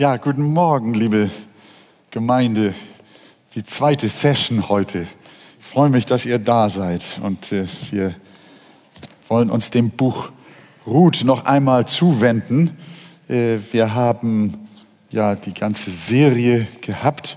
Ja, 0.00 0.16
guten 0.16 0.44
Morgen, 0.44 0.94
liebe 0.94 1.28
Gemeinde. 2.10 2.72
Die 3.54 3.62
zweite 3.64 4.08
Session 4.08 4.70
heute. 4.70 5.06
Ich 5.58 5.66
freue 5.66 5.90
mich, 5.90 6.06
dass 6.06 6.24
ihr 6.24 6.38
da 6.38 6.70
seid 6.70 7.20
und 7.22 7.52
äh, 7.52 7.66
wir 7.90 8.14
wollen 9.28 9.50
uns 9.50 9.68
dem 9.68 9.90
Buch 9.90 10.30
Ruth 10.86 11.22
noch 11.24 11.44
einmal 11.44 11.86
zuwenden. 11.86 12.78
Äh, 13.28 13.58
wir 13.72 13.94
haben 13.94 14.66
ja 15.10 15.34
die 15.34 15.52
ganze 15.52 15.90
Serie 15.90 16.66
gehabt 16.80 17.36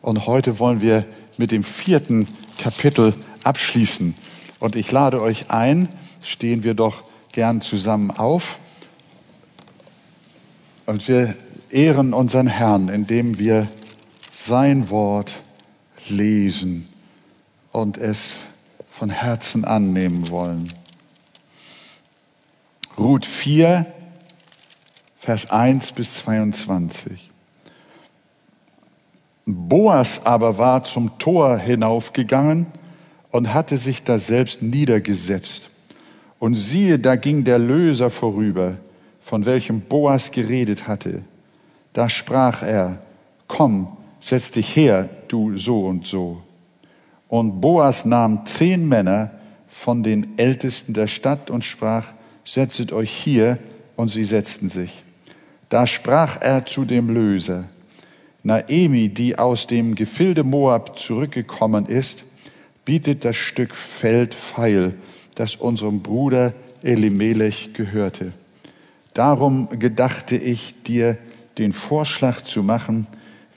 und 0.00 0.28
heute 0.28 0.60
wollen 0.60 0.80
wir 0.80 1.04
mit 1.36 1.50
dem 1.50 1.64
vierten 1.64 2.28
Kapitel 2.58 3.14
abschließen. 3.42 4.14
Und 4.60 4.76
ich 4.76 4.92
lade 4.92 5.20
euch 5.20 5.50
ein, 5.50 5.88
stehen 6.22 6.62
wir 6.62 6.74
doch 6.74 7.02
gern 7.32 7.60
zusammen 7.60 8.12
auf. 8.12 8.60
Und 10.86 11.08
wir 11.08 11.34
ehren 11.74 12.14
unseren 12.14 12.46
Herrn, 12.46 12.88
indem 12.88 13.38
wir 13.38 13.66
sein 14.32 14.90
Wort 14.90 15.42
lesen 16.08 16.88
und 17.72 17.98
es 17.98 18.46
von 18.92 19.10
Herzen 19.10 19.64
annehmen 19.64 20.30
wollen. 20.30 20.72
Ruth 22.96 23.26
4, 23.26 23.86
Vers 25.18 25.50
1 25.50 25.92
bis 25.92 26.18
22. 26.18 27.30
Boas 29.44 30.24
aber 30.24 30.58
war 30.58 30.84
zum 30.84 31.18
Tor 31.18 31.58
hinaufgegangen 31.58 32.66
und 33.32 33.52
hatte 33.52 33.78
sich 33.78 34.04
da 34.04 34.20
selbst 34.20 34.62
niedergesetzt. 34.62 35.70
Und 36.38 36.54
siehe, 36.54 37.00
da 37.00 37.16
ging 37.16 37.42
der 37.42 37.58
Löser 37.58 38.10
vorüber, 38.10 38.76
von 39.20 39.44
welchem 39.44 39.80
Boas 39.80 40.30
geredet 40.30 40.86
hatte. 40.86 41.24
Da 41.94 42.10
sprach 42.10 42.62
er, 42.62 42.98
komm, 43.48 43.96
setz 44.20 44.50
dich 44.50 44.76
her, 44.76 45.08
du 45.28 45.56
so 45.56 45.86
und 45.86 46.06
so. 46.06 46.42
Und 47.28 47.60
Boas 47.60 48.04
nahm 48.04 48.44
zehn 48.44 48.86
Männer 48.86 49.30
von 49.68 50.02
den 50.02 50.36
Ältesten 50.36 50.92
der 50.92 51.06
Stadt 51.06 51.50
und 51.50 51.64
sprach, 51.64 52.12
setzet 52.44 52.92
euch 52.92 53.10
hier, 53.10 53.58
und 53.96 54.08
sie 54.08 54.24
setzten 54.24 54.68
sich. 54.68 55.02
Da 55.68 55.86
sprach 55.86 56.40
er 56.40 56.66
zu 56.66 56.84
dem 56.84 57.10
Löser, 57.10 57.64
Naemi, 58.42 59.08
die 59.08 59.38
aus 59.38 59.66
dem 59.66 59.94
Gefilde 59.94 60.42
Moab 60.42 60.98
zurückgekommen 60.98 61.86
ist, 61.86 62.24
bietet 62.84 63.24
das 63.24 63.36
Stück 63.36 63.74
Feld 63.74 64.34
feil, 64.34 64.94
das 65.36 65.56
unserem 65.56 66.02
Bruder 66.02 66.52
Elimelech 66.82 67.72
gehörte. 67.72 68.32
Darum 69.14 69.68
gedachte 69.78 70.36
ich 70.36 70.82
dir 70.82 71.16
den 71.58 71.72
Vorschlag 71.72 72.42
zu 72.42 72.62
machen, 72.62 73.06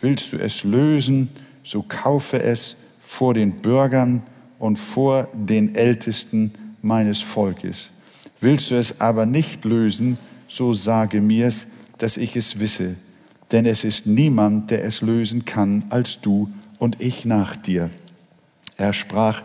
willst 0.01 0.33
du 0.33 0.37
es 0.37 0.63
lösen, 0.63 1.29
so 1.63 1.83
kaufe 1.87 2.41
es 2.41 2.75
vor 3.01 3.33
den 3.33 3.53
Bürgern 3.53 4.21
und 4.59 4.77
vor 4.77 5.27
den 5.33 5.75
Ältesten 5.75 6.53
meines 6.81 7.21
Volkes. 7.21 7.91
Willst 8.39 8.71
du 8.71 8.75
es 8.75 9.01
aber 9.01 9.25
nicht 9.25 9.65
lösen, 9.65 10.17
so 10.47 10.73
sage 10.73 11.21
mir's, 11.21 11.67
dass 11.97 12.17
ich 12.17 12.35
es 12.35 12.59
wisse, 12.59 12.95
denn 13.51 13.65
es 13.65 13.83
ist 13.83 14.05
niemand, 14.05 14.71
der 14.71 14.83
es 14.83 15.01
lösen 15.01 15.45
kann, 15.45 15.85
als 15.89 16.21
du 16.21 16.49
und 16.79 17.01
ich 17.01 17.25
nach 17.25 17.55
dir. 17.55 17.89
Er 18.77 18.93
sprach, 18.93 19.41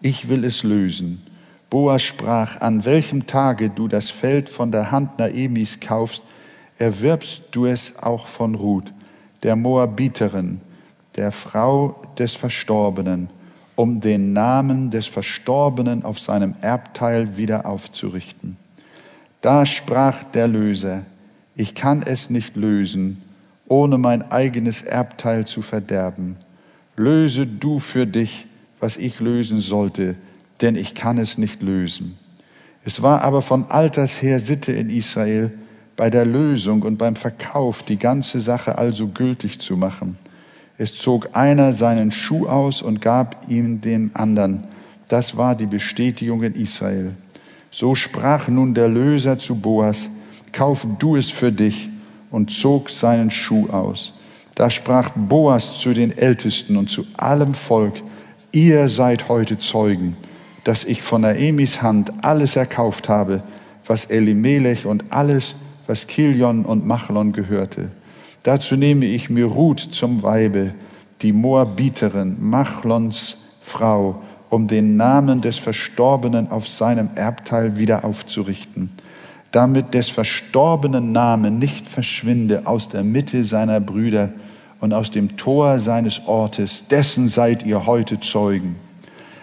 ich 0.00 0.28
will 0.28 0.44
es 0.44 0.62
lösen. 0.62 1.22
Boas 1.68 2.02
sprach, 2.02 2.60
an 2.60 2.84
welchem 2.84 3.26
Tage 3.26 3.70
du 3.70 3.88
das 3.88 4.10
Feld 4.10 4.48
von 4.48 4.70
der 4.70 4.92
Hand 4.92 5.18
Naemis 5.18 5.80
kaufst, 5.80 6.22
erwirbst 6.78 7.42
du 7.52 7.66
es 7.66 8.02
auch 8.02 8.26
von 8.26 8.54
Ruth, 8.54 8.92
der 9.42 9.56
Moabiterin, 9.56 10.60
der 11.16 11.32
Frau 11.32 12.02
des 12.18 12.34
Verstorbenen, 12.34 13.30
um 13.74 14.00
den 14.00 14.32
Namen 14.32 14.90
des 14.90 15.06
Verstorbenen 15.06 16.04
auf 16.04 16.18
seinem 16.18 16.54
Erbteil 16.60 17.36
wieder 17.36 17.66
aufzurichten. 17.66 18.56
Da 19.40 19.66
sprach 19.66 20.24
der 20.24 20.48
Löser, 20.48 21.04
ich 21.54 21.74
kann 21.74 22.02
es 22.02 22.30
nicht 22.30 22.56
lösen, 22.56 23.22
ohne 23.68 23.98
mein 23.98 24.30
eigenes 24.30 24.82
Erbteil 24.82 25.46
zu 25.46 25.62
verderben. 25.62 26.36
Löse 26.96 27.46
du 27.46 27.78
für 27.78 28.06
dich, 28.06 28.46
was 28.80 28.96
ich 28.96 29.20
lösen 29.20 29.60
sollte, 29.60 30.16
denn 30.60 30.76
ich 30.76 30.94
kann 30.94 31.18
es 31.18 31.38
nicht 31.38 31.62
lösen. 31.62 32.18
Es 32.84 33.02
war 33.02 33.22
aber 33.22 33.42
von 33.42 33.70
alters 33.70 34.22
her 34.22 34.40
Sitte 34.40 34.72
in 34.72 34.90
Israel, 34.90 35.52
bei 35.96 36.10
der 36.10 36.24
Lösung 36.24 36.82
und 36.82 36.98
beim 36.98 37.16
Verkauf 37.16 37.82
die 37.82 37.98
ganze 37.98 38.40
Sache 38.40 38.78
also 38.78 39.08
gültig 39.08 39.60
zu 39.60 39.76
machen. 39.76 40.18
Es 40.78 40.94
zog 40.94 41.30
einer 41.32 41.72
seinen 41.72 42.10
Schuh 42.10 42.46
aus 42.46 42.82
und 42.82 43.00
gab 43.00 43.48
ihm 43.48 43.80
den 43.80 44.14
anderen. 44.14 44.64
Das 45.08 45.36
war 45.36 45.54
die 45.54 45.66
Bestätigung 45.66 46.42
in 46.42 46.54
Israel. 46.54 47.14
So 47.70 47.94
sprach 47.94 48.48
nun 48.48 48.74
der 48.74 48.88
Löser 48.88 49.38
zu 49.38 49.54
Boas, 49.54 50.10
kauf 50.52 50.86
du 50.98 51.16
es 51.16 51.30
für 51.30 51.52
dich, 51.52 51.88
und 52.30 52.50
zog 52.50 52.90
seinen 52.90 53.30
Schuh 53.30 53.68
aus. 53.70 54.12
Da 54.54 54.68
sprach 54.68 55.10
Boas 55.10 55.78
zu 55.78 55.94
den 55.94 56.16
Ältesten 56.16 56.76
und 56.76 56.90
zu 56.90 57.06
allem 57.16 57.54
Volk, 57.54 58.02
ihr 58.52 58.88
seid 58.88 59.28
heute 59.28 59.58
Zeugen 59.58 60.16
dass 60.66 60.82
ich 60.82 61.00
von 61.00 61.20
Naemis 61.20 61.80
Hand 61.80 62.12
alles 62.22 62.56
erkauft 62.56 63.08
habe, 63.08 63.44
was 63.86 64.06
Elimelech 64.06 64.84
und 64.84 65.04
alles, 65.10 65.54
was 65.86 66.06
Kilion 66.06 66.64
und 66.64 66.86
Machlon 66.86 67.32
gehörte. 67.32 67.90
Dazu 68.42 68.76
nehme 68.76 69.06
ich 69.06 69.30
mir 69.30 69.46
Ruth 69.46 69.80
zum 69.80 70.22
Weibe, 70.22 70.74
die 71.22 71.32
Moabiterin, 71.32 72.36
Machlons 72.40 73.36
Frau, 73.62 74.22
um 74.50 74.68
den 74.68 74.96
Namen 74.96 75.40
des 75.40 75.58
Verstorbenen 75.58 76.50
auf 76.50 76.68
seinem 76.68 77.10
Erbteil 77.14 77.78
wieder 77.78 78.04
aufzurichten, 78.04 78.90
damit 79.50 79.94
des 79.94 80.08
Verstorbenen 80.08 81.12
Name 81.12 81.50
nicht 81.50 81.88
verschwinde 81.88 82.66
aus 82.66 82.88
der 82.88 83.02
Mitte 83.02 83.44
seiner 83.44 83.80
Brüder 83.80 84.30
und 84.80 84.92
aus 84.92 85.10
dem 85.10 85.36
Tor 85.36 85.78
seines 85.78 86.22
Ortes, 86.26 86.86
dessen 86.88 87.28
seid 87.28 87.64
ihr 87.64 87.86
heute 87.86 88.20
Zeugen. 88.20 88.76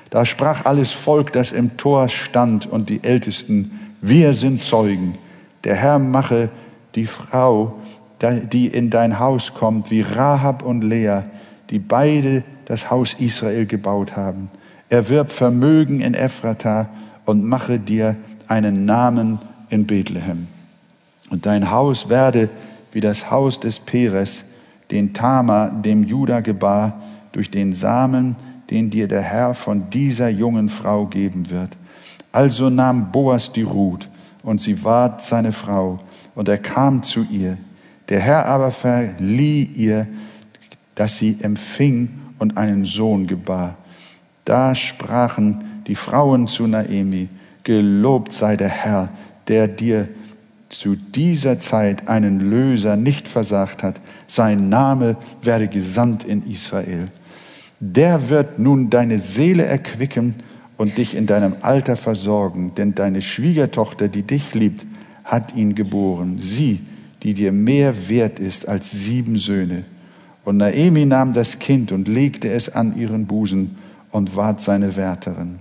Da 0.09 0.25
sprach 0.25 0.65
alles 0.65 0.91
Volk, 0.91 1.33
das 1.33 1.51
im 1.51 1.75
Tor 1.75 2.07
stand, 2.07 2.67
und 2.67 2.89
die 2.89 3.03
Ältesten, 3.03 3.79
wir 3.99 4.33
sind 4.33 4.63
Zeugen. 4.63 5.17
Der 5.63 5.75
Herr 5.75 5.99
mache 5.99 6.49
die 6.95 7.07
Frau, 7.07 7.75
die 8.21 8.67
in 8.67 8.89
dein 8.89 9.19
Haus 9.19 9.53
kommt, 9.53 9.91
wie 9.91 10.01
Rahab 10.01 10.63
und 10.63 10.83
Lea, 10.83 11.21
die 11.69 11.79
beide 11.79 12.43
das 12.65 12.89
Haus 12.89 13.15
Israel 13.15 13.65
gebaut 13.65 14.15
haben. 14.15 14.49
Erwirb 14.89 15.29
Vermögen 15.29 16.01
in 16.01 16.13
Ephrata 16.13 16.89
und 17.25 17.43
mache 17.43 17.79
dir 17.79 18.15
einen 18.47 18.85
Namen 18.85 19.39
in 19.69 19.85
Bethlehem. 19.87 20.47
Und 21.29 21.45
dein 21.45 21.71
Haus 21.71 22.09
werde 22.09 22.49
wie 22.91 23.01
das 23.01 23.31
Haus 23.31 23.59
des 23.59 23.79
Peres, 23.79 24.45
den 24.91 25.13
Tama 25.13 25.69
dem 25.69 26.03
Juda 26.03 26.41
gebar, 26.41 27.01
durch 27.31 27.49
den 27.49 27.73
Samen, 27.73 28.35
den 28.69 28.91
dir 28.91 29.07
der 29.07 29.23
Herr 29.23 29.55
von 29.55 29.89
dieser 29.89 30.29
jungen 30.29 30.69
Frau 30.69 31.07
geben 31.07 31.49
wird. 31.49 31.75
Also 32.31 32.69
nahm 32.69 33.11
Boas 33.11 33.51
die 33.51 33.63
Ruth 33.63 34.07
und 34.43 34.61
sie 34.61 34.83
ward 34.83 35.21
seine 35.21 35.51
Frau 35.51 35.99
und 36.35 36.47
er 36.47 36.57
kam 36.57 37.01
zu 37.01 37.25
ihr. 37.31 37.57
Der 38.09 38.19
Herr 38.19 38.45
aber 38.45 38.71
verlieh 38.71 39.63
ihr, 39.63 40.07
dass 40.95 41.17
sie 41.17 41.37
empfing 41.41 42.09
und 42.37 42.57
einen 42.57 42.85
Sohn 42.85 43.25
gebar. 43.25 43.77
Da 44.45 44.75
sprachen 44.75 45.81
die 45.87 45.95
Frauen 45.95 46.47
zu 46.47 46.67
Naemi, 46.67 47.29
gelobt 47.63 48.33
sei 48.33 48.57
der 48.57 48.69
Herr, 48.69 49.09
der 49.47 49.67
dir 49.67 50.09
zu 50.69 50.95
dieser 50.95 51.59
Zeit 51.59 52.07
einen 52.07 52.39
Löser 52.39 52.95
nicht 52.95 53.27
versagt 53.27 53.81
hat. 53.83 54.01
Sein 54.27 54.69
Name 54.69 55.15
werde 55.41 55.67
gesandt 55.67 56.23
in 56.25 56.45
Israel 56.49 57.09
der 57.91 58.29
wird 58.29 58.59
nun 58.59 58.89
deine 58.89 59.19
Seele 59.19 59.65
erquicken 59.65 60.35
und 60.83 60.97
dich 60.97 61.15
in 61.15 61.25
deinem 61.25 61.55
Alter 61.61 61.95
versorgen, 61.95 62.73
denn 62.75 62.93
deine 62.93 63.21
Schwiegertochter, 63.21 64.09
die 64.09 64.23
dich 64.23 64.53
liebt, 64.53 64.85
hat 65.23 65.55
ihn 65.55 65.75
geboren, 65.75 66.37
sie, 66.37 66.81
die 67.23 67.33
dir 67.33 67.53
mehr 67.53 68.09
wert 68.09 68.37
ist 68.37 68.67
als 68.67 68.91
sieben 68.91 69.37
Söhne. 69.37 69.85
Und 70.43 70.57
Naemi 70.57 71.05
nahm 71.05 71.31
das 71.31 71.59
Kind 71.59 71.93
und 71.93 72.09
legte 72.09 72.49
es 72.49 72.67
an 72.67 72.97
ihren 72.97 73.27
Busen 73.27 73.77
und 74.11 74.35
ward 74.35 74.61
seine 74.61 74.97
Wärterin. 74.97 75.59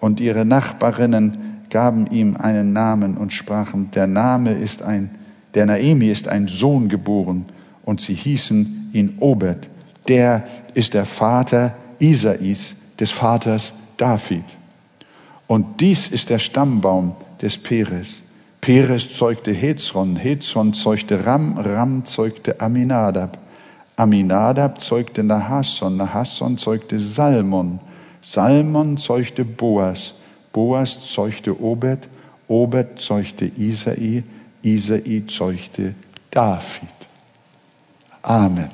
Und 0.00 0.20
ihre 0.20 0.44
Nachbarinnen 0.44 1.38
gaben 1.70 2.06
ihm 2.10 2.36
einen 2.36 2.74
Namen 2.74 3.16
und 3.16 3.32
sprachen, 3.32 3.90
der 3.92 4.06
Name 4.06 4.52
ist 4.52 4.82
ein, 4.82 5.08
der 5.54 5.64
Naemi 5.64 6.10
ist 6.10 6.28
ein 6.28 6.46
Sohn 6.46 6.90
geboren, 6.90 7.46
und 7.86 8.02
sie 8.02 8.12
hießen 8.12 8.90
ihn 8.92 9.14
Obed, 9.18 9.70
der 10.08 10.46
ist 10.74 10.92
der 10.92 11.06
Vater 11.06 11.74
Isais, 12.00 12.76
des 13.00 13.10
Vaters 13.10 13.72
David. 13.96 14.57
Und 15.48 15.80
dies 15.80 16.08
ist 16.08 16.30
der 16.30 16.38
Stammbaum 16.38 17.16
des 17.42 17.58
Peres. 17.58 18.22
Peres 18.60 19.12
zeugte 19.12 19.50
Hezron, 19.52 20.14
Hezron 20.16 20.74
zeugte 20.74 21.24
Ram, 21.24 21.58
Ram 21.58 22.04
zeugte 22.04 22.60
Aminadab. 22.60 23.38
Aminadab 23.96 24.80
zeugte 24.80 25.24
Nahasson, 25.24 25.96
Nahasson 25.96 26.56
zeugte 26.58 27.00
Salmon, 27.00 27.80
Salmon 28.22 28.96
zeugte 28.96 29.44
Boas, 29.44 30.14
Boas 30.52 31.00
zeugte 31.12 31.60
Obed, 31.60 32.08
Obed 32.46 33.00
zeugte 33.00 33.46
Isai, 33.46 34.22
Isai 34.62 35.24
zeugte 35.26 35.94
David. 36.30 36.94
Amen. 38.22 38.70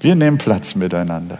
Wir 0.00 0.14
nehmen 0.16 0.38
Platz 0.38 0.74
miteinander. 0.74 1.38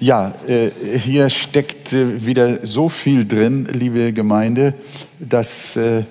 Ja, 0.00 0.32
äh, 0.46 0.70
hier 0.96 1.28
steckt 1.28 1.92
äh, 1.92 2.24
wieder 2.24 2.64
so 2.64 2.88
viel 2.88 3.26
drin, 3.26 3.66
liebe 3.72 4.12
Gemeinde, 4.12 4.74
dass 5.18 5.74
äh, 5.74 6.04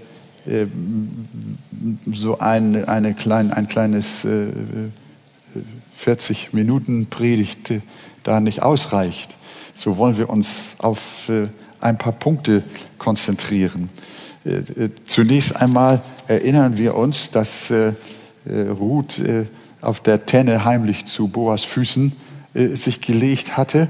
so 2.11 2.39
ein, 2.39 2.85
eine 2.85 3.13
klein, 3.13 3.51
ein 3.51 3.67
kleines 3.67 4.25
40 5.93 6.53
Minuten 6.53 7.07
Predigt 7.07 7.73
da 8.23 8.39
nicht 8.39 8.61
ausreicht. 8.61 9.35
So 9.73 9.97
wollen 9.97 10.17
wir 10.17 10.29
uns 10.29 10.75
auf 10.77 11.29
ein 11.81 11.97
paar 11.97 12.13
Punkte 12.13 12.63
konzentrieren. 12.97 13.89
Zunächst 15.05 15.57
einmal 15.57 16.01
erinnern 16.29 16.77
wir 16.77 16.95
uns, 16.95 17.29
dass 17.29 17.73
Ruth 18.49 19.21
auf 19.81 19.99
der 19.99 20.25
Tenne 20.25 20.63
heimlich 20.63 21.07
zu 21.07 21.27
Boas 21.27 21.65
Füßen 21.65 22.13
äh, 22.57 22.75
sich 22.75 23.01
gelegt 23.01 23.56
hatte. 23.56 23.88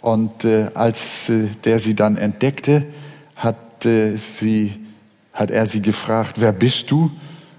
Und 0.00 0.44
äh, 0.44 0.68
als 0.74 1.28
äh, 1.28 1.48
der 1.64 1.78
sie 1.78 1.94
dann 1.94 2.16
entdeckte, 2.16 2.84
hat, 3.36 3.84
äh, 3.84 4.16
sie, 4.16 4.74
hat 5.32 5.50
er 5.50 5.66
sie 5.66 5.82
gefragt, 5.82 6.34
wer 6.36 6.52
bist 6.52 6.90
du? 6.90 7.10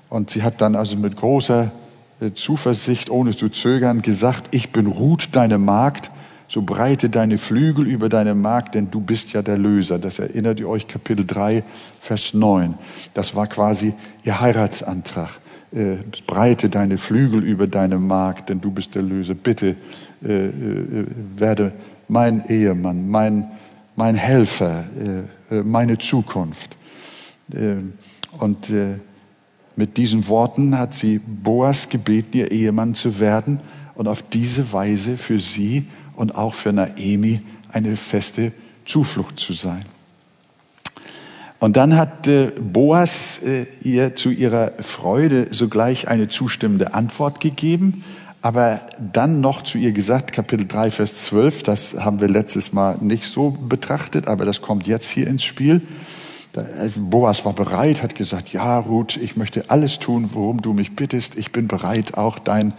Und 0.10 0.32
sie 0.32 0.44
hat 0.44 0.62
dann 0.62 0.76
also 0.76 0.98
mit 0.98 1.16
großer 1.16 1.72
äh, 2.20 2.32
Zuversicht, 2.34 3.10
ohne 3.10 3.36
zu 3.36 3.50
zögern, 3.50 4.02
gesagt, 4.02 4.48
ich 4.52 4.72
bin 4.72 4.88
Ruth, 4.88 5.30
deine 5.34 5.58
Magd, 5.58 6.12
so 6.48 6.64
breite 6.64 7.10
deine 7.10 7.38
Flügel 7.38 7.86
über 7.88 8.10
deine 8.10 8.34
Magd, 8.34 8.74
denn 8.74 8.90
du 8.90 9.02
bist 9.02 9.34
ja 9.34 9.42
der 9.42 9.58
Löser. 9.58 10.00
Das 10.00 10.18
erinnert 10.18 10.60
ihr 10.60 10.68
euch, 10.68 10.88
Kapitel 10.88 11.26
3, 11.26 11.64
Vers 12.02 12.34
9. 12.34 12.74
Das 13.14 13.36
war 13.36 13.48
quasi 13.48 13.94
ihr 14.24 14.42
Heiratsantrag. 14.42 15.30
Äh, 15.72 15.98
breite 16.26 16.70
deine 16.70 16.98
Flügel 16.98 17.44
über 17.44 17.68
deine 17.68 18.00
Magd, 18.00 18.50
denn 18.50 18.60
du 18.60 18.72
bist 18.72 18.96
der 18.96 19.04
Löser. 19.04 19.36
Bitte 19.36 19.76
äh, 20.24 20.48
äh, 20.48 21.06
werde 21.38 21.72
mein 22.10 22.44
Ehemann, 22.50 23.08
mein, 23.08 23.48
mein 23.96 24.16
Helfer, 24.16 24.84
äh, 25.50 25.62
meine 25.64 25.98
Zukunft. 25.98 26.76
Und 28.38 28.72
mit 29.76 29.98
diesen 29.98 30.28
Worten 30.28 30.78
hat 30.78 30.94
sie 30.94 31.20
Boas 31.20 31.90
gebeten, 31.90 32.38
ihr 32.38 32.52
Ehemann 32.52 32.94
zu 32.94 33.20
werden 33.20 33.60
und 33.96 34.08
auf 34.08 34.22
diese 34.22 34.72
Weise 34.72 35.18
für 35.18 35.40
sie 35.40 35.88
und 36.16 36.36
auch 36.36 36.54
für 36.54 36.72
Naemi 36.72 37.42
eine 37.72 37.96
feste 37.96 38.52
Zuflucht 38.86 39.40
zu 39.40 39.54
sein. 39.54 39.84
Und 41.60 41.76
dann 41.76 41.98
hat 41.98 42.30
Boas 42.62 43.42
ihr 43.82 44.16
zu 44.16 44.30
ihrer 44.30 44.74
Freude 44.80 45.48
sogleich 45.50 46.08
eine 46.08 46.30
zustimmende 46.30 46.94
Antwort 46.94 47.40
gegeben 47.40 48.04
aber 48.42 48.80
dann 49.14 49.42
noch 49.42 49.64
zu 49.64 49.78
ihr 49.78 49.92
gesagt, 49.92 50.32
Kapitel 50.32 50.66
3, 50.66 50.92
Vers 50.92 51.26
12, 51.26 51.64
das 51.64 51.96
haben 52.00 52.22
wir 52.22 52.30
letztes 52.30 52.72
Mal 52.72 52.98
nicht 53.02 53.26
so 53.26 53.52
betrachtet, 53.52 54.28
aber 54.28 54.46
das 54.46 54.62
kommt 54.62 54.88
jetzt 54.88 55.10
hier 55.10 55.28
ins 55.28 55.44
Spiel. 55.44 55.82
Äh, 56.56 56.90
Boas 56.96 57.44
war 57.44 57.54
bereit, 57.54 58.02
hat 58.02 58.16
gesagt, 58.16 58.50
ja 58.50 58.80
Ruth, 58.80 59.18
ich 59.18 59.36
möchte 59.36 59.70
alles 59.70 60.00
tun, 60.00 60.30
worum 60.34 60.62
du 60.62 60.74
mich 60.74 60.96
bittest. 60.96 61.38
Ich 61.38 61.52
bin 61.52 61.68
bereit, 61.68 62.18
auch 62.18 62.40
dein, 62.40 62.74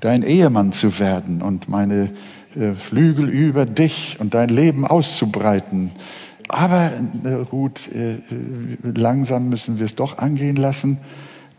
dein 0.00 0.22
Ehemann 0.24 0.72
zu 0.72 0.98
werden 0.98 1.40
und 1.40 1.68
meine 1.68 2.10
äh, 2.56 2.72
Flügel 2.72 3.28
über 3.28 3.64
dich 3.64 4.16
und 4.18 4.34
dein 4.34 4.48
Leben 4.48 4.84
auszubreiten. 4.84 5.92
Aber 6.48 6.90
äh, 7.24 7.32
Ruth, 7.52 7.80
langsam 8.82 9.48
müssen 9.50 9.78
wir 9.78 9.86
es 9.86 9.94
doch 9.94 10.18
angehen 10.18 10.56
lassen, 10.56 10.98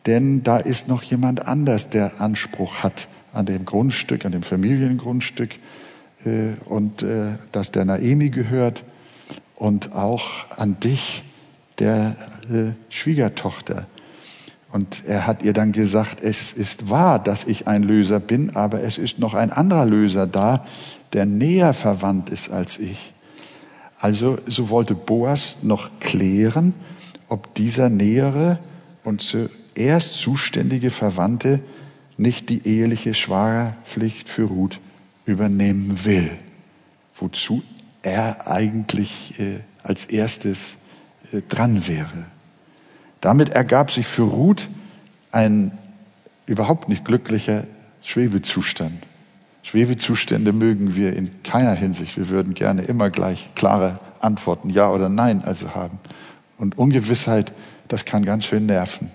denn 0.05 0.43
da 0.43 0.57
ist 0.57 0.87
noch 0.89 1.03
jemand 1.03 1.47
anders, 1.47 1.89
der 1.89 2.19
Anspruch 2.19 2.75
hat 2.75 3.07
an 3.33 3.45
dem 3.45 3.65
Grundstück, 3.65 4.25
an 4.25 4.31
dem 4.31 4.43
Familiengrundstück 4.43 5.51
äh, 6.25 6.53
und 6.65 7.03
äh, 7.03 7.35
das 7.51 7.71
der 7.71 7.85
Naemi 7.85 8.29
gehört 8.29 8.83
und 9.55 9.93
auch 9.93 10.25
an 10.57 10.79
dich, 10.79 11.23
der 11.79 12.15
äh, 12.51 12.71
Schwiegertochter. 12.89 13.87
Und 14.71 15.05
er 15.05 15.27
hat 15.27 15.43
ihr 15.43 15.53
dann 15.53 15.71
gesagt, 15.71 16.21
es 16.21 16.53
ist 16.53 16.89
wahr, 16.89 17.19
dass 17.19 17.45
ich 17.45 17.67
ein 17.67 17.83
Löser 17.83 18.19
bin, 18.19 18.55
aber 18.55 18.81
es 18.81 18.97
ist 18.97 19.19
noch 19.19 19.33
ein 19.33 19.51
anderer 19.51 19.85
Löser 19.85 20.27
da, 20.27 20.65
der 21.13 21.25
näher 21.25 21.73
verwandt 21.73 22.29
ist 22.29 22.49
als 22.49 22.79
ich. 22.79 23.13
Also 23.99 24.37
so 24.45 24.69
wollte 24.69 24.93
Boas 24.93 25.57
noch 25.63 25.89
klären, 25.99 26.73
ob 27.29 27.55
dieser 27.55 27.89
nähere 27.89 28.59
und 29.03 29.21
zuerst 29.21 30.15
zuständige 30.15 30.91
Verwandte 30.91 31.61
nicht 32.17 32.49
die 32.49 32.67
eheliche 32.67 33.13
Schwagerpflicht 33.13 34.27
für 34.27 34.43
Ruth 34.43 34.79
übernehmen 35.25 36.03
will, 36.03 36.31
wozu 37.15 37.63
er 38.01 38.47
eigentlich 38.47 39.39
äh, 39.39 39.59
als 39.83 40.05
erstes 40.05 40.77
äh, 41.31 41.41
dran 41.47 41.87
wäre. 41.87 42.25
Damit 43.21 43.49
ergab 43.49 43.91
sich 43.91 44.07
für 44.07 44.23
Ruth 44.23 44.67
ein 45.31 45.71
überhaupt 46.45 46.89
nicht 46.89 47.05
glücklicher 47.05 47.65
Schwebezustand. 48.01 49.05
Schwebezustände 49.63 50.53
mögen 50.53 50.95
wir 50.95 51.15
in 51.15 51.43
keiner 51.43 51.73
Hinsicht. 51.73 52.15
Wir 52.15 52.29
würden 52.29 52.53
gerne 52.53 52.83
immer 52.83 53.09
gleich 53.09 53.49
klare 53.53 53.99
Antworten, 54.21 54.69
ja 54.69 54.89
oder 54.89 55.09
nein, 55.09 55.43
also 55.43 55.75
haben. 55.75 55.99
Und 56.57 56.77
Ungewissheit, 56.77 57.51
das 57.89 58.05
kann 58.05 58.23
ganz 58.23 58.45
schön 58.45 58.65
nerven. 58.65 59.11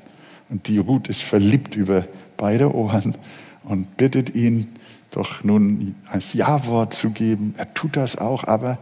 Und 0.50 0.68
die 0.68 0.78
Ruth 0.78 1.08
ist 1.08 1.22
verliebt 1.22 1.74
über 1.74 2.04
beide 2.42 2.74
Ohren 2.74 3.14
und 3.62 3.96
bittet 3.96 4.34
ihn 4.34 4.74
doch 5.12 5.44
nun 5.44 5.94
als 6.10 6.32
Ja-Wort 6.32 6.92
zu 6.92 7.10
geben. 7.10 7.54
Er 7.56 7.72
tut 7.72 7.96
das 7.96 8.18
auch, 8.18 8.42
aber 8.48 8.78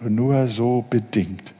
nur 0.00 0.48
so 0.48 0.84
bedingt. 0.90 1.54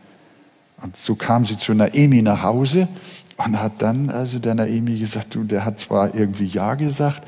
Und 0.83 0.97
so 0.97 1.15
kam 1.15 1.45
sie 1.45 1.57
zu 1.57 1.73
Naemi 1.73 2.21
nach 2.23 2.43
Hause 2.43 2.89
und 3.37 3.63
hat 3.63 3.75
dann 3.79 4.11
also 4.11 4.41
der 4.41 4.57
Naemi 4.57 4.99
gesagt, 4.99 5.37
du, 5.37 5.45
der 5.45 5.65
hat 5.65 5.79
zwar 5.79 6.17
irgendwie 6.17 6.47
Ja 6.47 6.75
gesagt, 6.75 7.23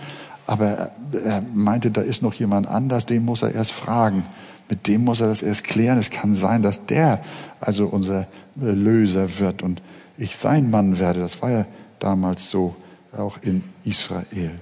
aber 0.49 0.91
er 1.13 1.41
meinte, 1.55 1.93
da 1.93 2.01
ist 2.01 2.21
noch 2.21 2.35
jemand 2.35 2.67
anders, 2.67 3.07
den 3.07 3.25
muss 3.25 3.43
er 3.43 3.55
erst 3.55 3.71
fragen. 3.71 4.25
Mit 4.69 4.89
dem 4.89 5.05
muss 5.05 5.21
er 5.21 5.29
das 5.29 5.43
erst 5.43 5.63
klären. 5.63 5.97
Es 5.97 6.11
kann 6.11 6.35
sein, 6.35 6.63
dass 6.63 6.87
der 6.87 7.21
also 7.61 7.87
unser 7.87 8.27
Löser 8.57 9.39
wird 9.39 9.63
und 9.63 9.81
ich 10.17 10.37
sein 10.37 10.71
Mann 10.71 10.99
werde. 10.99 11.21
Das 11.21 11.41
war 11.41 11.53
ja 11.53 11.67
damals 12.01 12.51
so 12.51 12.75
auch 13.17 13.39
in 13.43 13.63
Israel. 13.85 14.59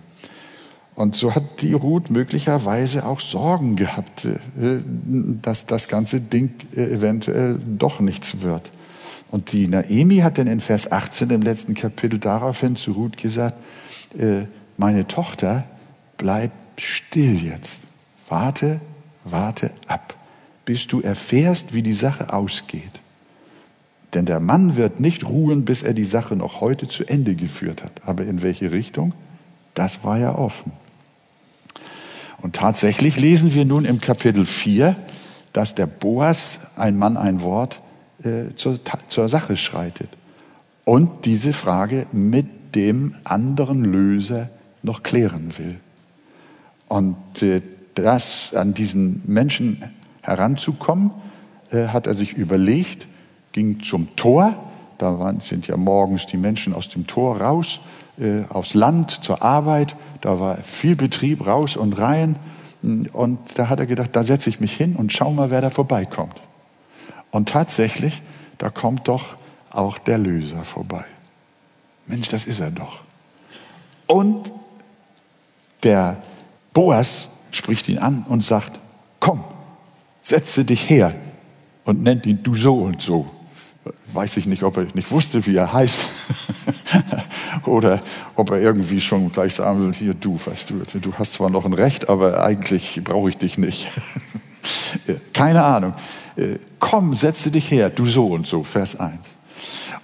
Und 0.94 1.14
so 1.14 1.34
hat 1.34 1.60
die 1.60 1.74
Ruth 1.74 2.10
möglicherweise 2.10 3.04
auch 3.04 3.20
Sorgen 3.20 3.76
gehabt, 3.76 4.24
äh, 4.24 4.38
dass 5.42 5.66
das 5.66 5.88
ganze 5.88 6.20
Ding 6.20 6.54
äh, 6.74 6.84
eventuell 6.84 7.60
doch 7.78 8.00
nichts 8.00 8.40
wird. 8.40 8.70
Und 9.30 9.52
die 9.52 9.68
Naemi 9.68 10.18
hat 10.18 10.38
dann 10.38 10.46
in 10.46 10.60
Vers 10.60 10.90
18 10.90 11.30
im 11.30 11.42
letzten 11.42 11.74
Kapitel 11.74 12.18
daraufhin 12.18 12.76
zu 12.76 12.92
Ruth 12.92 13.18
gesagt, 13.18 13.56
äh, 14.18 14.46
meine 14.78 15.06
Tochter, 15.06 15.64
bleib 16.16 16.52
still 16.78 17.36
jetzt. 17.42 17.82
Warte, 18.28 18.80
warte 19.24 19.70
ab, 19.86 20.14
bis 20.64 20.86
du 20.86 21.02
erfährst, 21.02 21.74
wie 21.74 21.82
die 21.82 21.92
Sache 21.92 22.32
ausgeht. 22.32 23.00
Denn 24.14 24.24
der 24.24 24.40
Mann 24.40 24.76
wird 24.76 25.00
nicht 25.00 25.28
ruhen, 25.28 25.64
bis 25.64 25.82
er 25.82 25.94
die 25.94 26.04
Sache 26.04 26.36
noch 26.36 26.60
heute 26.60 26.88
zu 26.88 27.04
Ende 27.04 27.34
geführt 27.34 27.82
hat. 27.82 28.06
Aber 28.06 28.24
in 28.24 28.42
welche 28.42 28.72
Richtung? 28.72 29.12
Das 29.74 30.04
war 30.04 30.18
ja 30.18 30.34
offen. 30.34 30.72
Und 32.40 32.56
tatsächlich 32.56 33.16
lesen 33.16 33.54
wir 33.54 33.64
nun 33.64 33.84
im 33.84 34.00
Kapitel 34.00 34.46
4, 34.46 34.96
dass 35.52 35.74
der 35.74 35.86
Boas, 35.86 36.76
ein 36.76 36.96
Mann, 36.96 37.16
ein 37.16 37.42
Wort, 37.42 37.80
äh, 38.22 38.54
zur, 38.56 38.78
zur 39.08 39.28
Sache 39.28 39.56
schreitet 39.56 40.08
und 40.84 41.24
diese 41.24 41.52
Frage 41.52 42.06
mit 42.12 42.74
dem 42.74 43.14
anderen 43.24 43.84
Löser 43.84 44.48
noch 44.82 45.02
klären 45.02 45.58
will. 45.58 45.78
Und 46.88 47.42
äh, 47.42 47.60
das 47.94 48.54
an 48.54 48.74
diesen 48.74 49.22
Menschen 49.26 49.82
heranzukommen, 50.22 51.10
äh, 51.70 51.88
hat 51.88 52.06
er 52.06 52.14
sich 52.14 52.34
überlegt, 52.34 53.06
ging 53.56 53.82
zum 53.82 54.14
Tor. 54.16 54.54
Da 54.98 55.18
waren, 55.18 55.40
sind 55.40 55.66
ja 55.66 55.78
morgens 55.78 56.26
die 56.26 56.36
Menschen 56.36 56.74
aus 56.74 56.90
dem 56.90 57.06
Tor 57.06 57.40
raus, 57.40 57.80
äh, 58.20 58.42
aufs 58.50 58.74
Land, 58.74 59.10
zur 59.24 59.42
Arbeit. 59.42 59.96
Da 60.20 60.38
war 60.38 60.58
viel 60.58 60.94
Betrieb 60.94 61.46
raus 61.46 61.74
und 61.74 61.94
rein. 61.94 62.36
Und 62.82 63.38
da 63.58 63.70
hat 63.70 63.80
er 63.80 63.86
gedacht, 63.86 64.10
da 64.12 64.22
setze 64.22 64.50
ich 64.50 64.60
mich 64.60 64.76
hin 64.76 64.94
und 64.94 65.10
schau 65.10 65.32
mal, 65.32 65.50
wer 65.50 65.62
da 65.62 65.70
vorbeikommt. 65.70 66.40
Und 67.30 67.48
tatsächlich, 67.48 68.20
da 68.58 68.68
kommt 68.68 69.08
doch 69.08 69.38
auch 69.70 69.96
der 69.98 70.18
Löser 70.18 70.62
vorbei. 70.62 71.04
Mensch, 72.06 72.28
das 72.28 72.44
ist 72.44 72.60
er 72.60 72.70
doch. 72.70 73.00
Und 74.06 74.52
der 75.82 76.18
Boas 76.74 77.28
spricht 77.52 77.88
ihn 77.88 77.98
an 77.98 78.26
und 78.28 78.44
sagt, 78.44 78.78
komm, 79.18 79.42
setze 80.20 80.66
dich 80.66 80.90
her 80.90 81.14
und 81.86 82.02
nennt 82.02 82.26
ihn 82.26 82.42
du 82.42 82.54
so 82.54 82.74
und 82.74 83.00
so. 83.00 83.30
Weiß 84.12 84.36
ich 84.36 84.46
nicht, 84.46 84.62
ob 84.62 84.76
er 84.76 84.86
nicht 84.94 85.10
wusste, 85.10 85.46
wie 85.46 85.56
er 85.56 85.72
heißt. 85.72 86.06
Oder 87.66 88.00
ob 88.34 88.50
er 88.50 88.60
irgendwie 88.60 89.00
schon 89.00 89.30
gleich 89.32 89.54
sagen 89.54 89.82
will, 89.82 89.92
hier 89.92 90.14
du, 90.14 90.38
weißt 90.44 90.70
du, 90.70 90.98
du 90.98 91.14
hast 91.14 91.34
zwar 91.34 91.50
noch 91.50 91.64
ein 91.64 91.72
Recht, 91.72 92.08
aber 92.08 92.42
eigentlich 92.42 93.00
brauche 93.02 93.28
ich 93.28 93.38
dich 93.38 93.58
nicht. 93.58 93.88
Keine 95.32 95.64
Ahnung. 95.64 95.94
Komm, 96.78 97.14
setze 97.14 97.50
dich 97.50 97.70
her, 97.70 97.90
du 97.90 98.06
so 98.06 98.28
und 98.28 98.46
so, 98.46 98.62
Vers 98.62 98.98
1. 98.98 99.18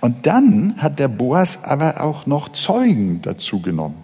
Und 0.01 0.27
dann 0.27 0.75
hat 0.79 0.99
der 0.99 1.09
Boas 1.09 1.63
aber 1.63 2.01
auch 2.03 2.27
noch 2.27 2.49
Zeugen 2.49 3.23
dazu 3.23 3.61
genommen. 3.61 4.03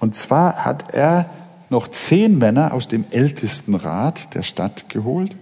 Und 0.00 0.14
zwar 0.14 0.64
hat 0.64 0.94
er 0.94 1.26
noch 1.68 1.88
zehn 1.88 2.38
Männer 2.38 2.72
aus 2.72 2.88
dem 2.88 3.04
Ältestenrat 3.10 4.34
der 4.34 4.42
Stadt 4.42 4.88
geholt 4.88 5.36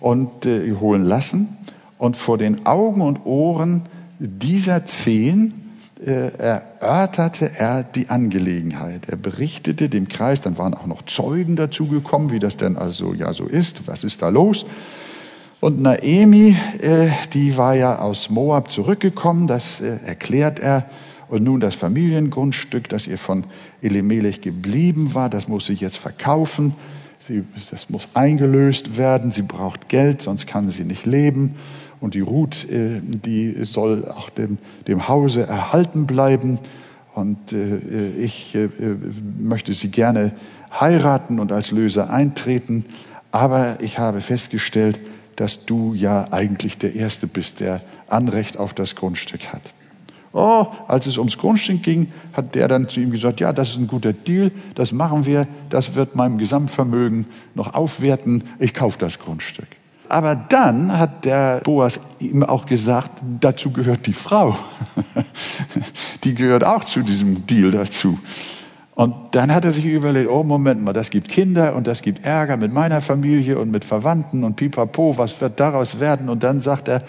und 0.00 0.46
äh, 0.46 0.72
holen 0.72 1.04
lassen. 1.04 1.57
Und 1.98 2.16
vor 2.16 2.38
den 2.38 2.64
Augen 2.66 3.00
und 3.00 3.26
Ohren 3.26 3.82
dieser 4.18 4.86
zehn 4.86 5.68
äh, 6.04 6.30
erörterte 6.38 7.50
er 7.58 7.82
die 7.82 8.08
Angelegenheit. 8.08 9.08
Er 9.08 9.16
berichtete 9.16 9.88
dem 9.88 10.08
Kreis, 10.08 10.40
dann 10.40 10.56
waren 10.56 10.74
auch 10.74 10.86
noch 10.86 11.02
Zeugen 11.02 11.56
dazugekommen, 11.56 12.30
wie 12.30 12.38
das 12.38 12.56
denn 12.56 12.76
also 12.76 13.14
ja 13.14 13.32
so 13.32 13.46
ist, 13.46 13.88
was 13.88 14.04
ist 14.04 14.22
da 14.22 14.28
los. 14.28 14.64
Und 15.60 15.82
Naemi, 15.82 16.56
äh, 16.80 17.08
die 17.32 17.56
war 17.56 17.74
ja 17.74 17.98
aus 17.98 18.30
Moab 18.30 18.70
zurückgekommen, 18.70 19.48
das 19.48 19.80
äh, 19.80 19.98
erklärt 20.06 20.60
er. 20.60 20.88
Und 21.28 21.42
nun 21.42 21.60
das 21.60 21.74
Familiengrundstück, 21.74 22.88
das 22.88 23.06
ihr 23.08 23.18
von 23.18 23.44
Elimelech 23.82 24.40
geblieben 24.40 25.14
war, 25.14 25.28
das 25.28 25.48
muss 25.48 25.66
sie 25.66 25.74
jetzt 25.74 25.98
verkaufen. 25.98 26.74
Sie, 27.18 27.42
das 27.70 27.90
muss 27.90 28.08
eingelöst 28.14 28.96
werden. 28.96 29.32
Sie 29.32 29.42
braucht 29.42 29.88
Geld, 29.88 30.22
sonst 30.22 30.46
kann 30.46 30.68
sie 30.68 30.84
nicht 30.84 31.04
leben. 31.04 31.56
Und 32.00 32.14
die 32.14 32.20
Ruth, 32.20 32.68
äh, 32.70 33.00
die 33.02 33.64
soll 33.64 34.06
auch 34.08 34.30
dem, 34.30 34.58
dem 34.86 35.08
Hause 35.08 35.46
erhalten 35.46 36.06
bleiben. 36.06 36.58
Und 37.14 37.52
äh, 37.52 38.10
ich 38.18 38.54
äh, 38.54 38.68
möchte 39.38 39.72
sie 39.72 39.90
gerne 39.90 40.32
heiraten 40.72 41.40
und 41.40 41.52
als 41.52 41.72
Löser 41.72 42.10
eintreten. 42.10 42.84
Aber 43.32 43.78
ich 43.80 43.98
habe 43.98 44.20
festgestellt, 44.20 44.98
dass 45.36 45.66
du 45.66 45.94
ja 45.94 46.28
eigentlich 46.32 46.78
der 46.78 46.94
Erste 46.94 47.26
bist, 47.26 47.60
der 47.60 47.80
Anrecht 48.08 48.56
auf 48.56 48.74
das 48.74 48.94
Grundstück 48.94 49.52
hat. 49.52 49.62
Oh, 50.32 50.66
als 50.86 51.06
es 51.06 51.16
ums 51.16 51.38
Grundstück 51.38 51.82
ging, 51.82 52.12
hat 52.32 52.54
der 52.54 52.68
dann 52.68 52.88
zu 52.88 53.00
ihm 53.00 53.10
gesagt, 53.10 53.40
ja, 53.40 53.52
das 53.52 53.70
ist 53.70 53.78
ein 53.78 53.86
guter 53.86 54.12
Deal, 54.12 54.50
das 54.74 54.92
machen 54.92 55.26
wir, 55.26 55.46
das 55.70 55.94
wird 55.94 56.16
meinem 56.16 56.38
Gesamtvermögen 56.38 57.26
noch 57.54 57.74
aufwerten, 57.74 58.44
ich 58.58 58.74
kaufe 58.74 58.98
das 58.98 59.18
Grundstück. 59.18 59.68
Aber 60.08 60.34
dann 60.34 60.98
hat 60.98 61.24
der 61.24 61.60
Boas 61.64 62.00
ihm 62.18 62.42
auch 62.42 62.66
gesagt, 62.66 63.10
dazu 63.40 63.70
gehört 63.70 64.06
die 64.06 64.12
Frau. 64.12 64.56
die 66.24 66.34
gehört 66.34 66.64
auch 66.64 66.84
zu 66.84 67.02
diesem 67.02 67.46
Deal 67.46 67.70
dazu. 67.70 68.18
Und 68.94 69.14
dann 69.30 69.54
hat 69.54 69.64
er 69.64 69.72
sich 69.72 69.84
überlegt, 69.84 70.28
oh 70.28 70.42
Moment 70.42 70.82
mal, 70.82 70.92
das 70.92 71.10
gibt 71.10 71.28
Kinder 71.28 71.76
und 71.76 71.86
das 71.86 72.02
gibt 72.02 72.24
Ärger 72.24 72.56
mit 72.56 72.72
meiner 72.72 73.00
Familie 73.00 73.58
und 73.58 73.70
mit 73.70 73.84
Verwandten 73.84 74.42
und 74.42 74.56
pipapo, 74.56 75.16
was 75.16 75.40
wird 75.40 75.60
daraus 75.60 76.00
werden? 76.00 76.28
Und 76.28 76.42
dann 76.42 76.60
sagt 76.62 76.88
er, 76.88 77.02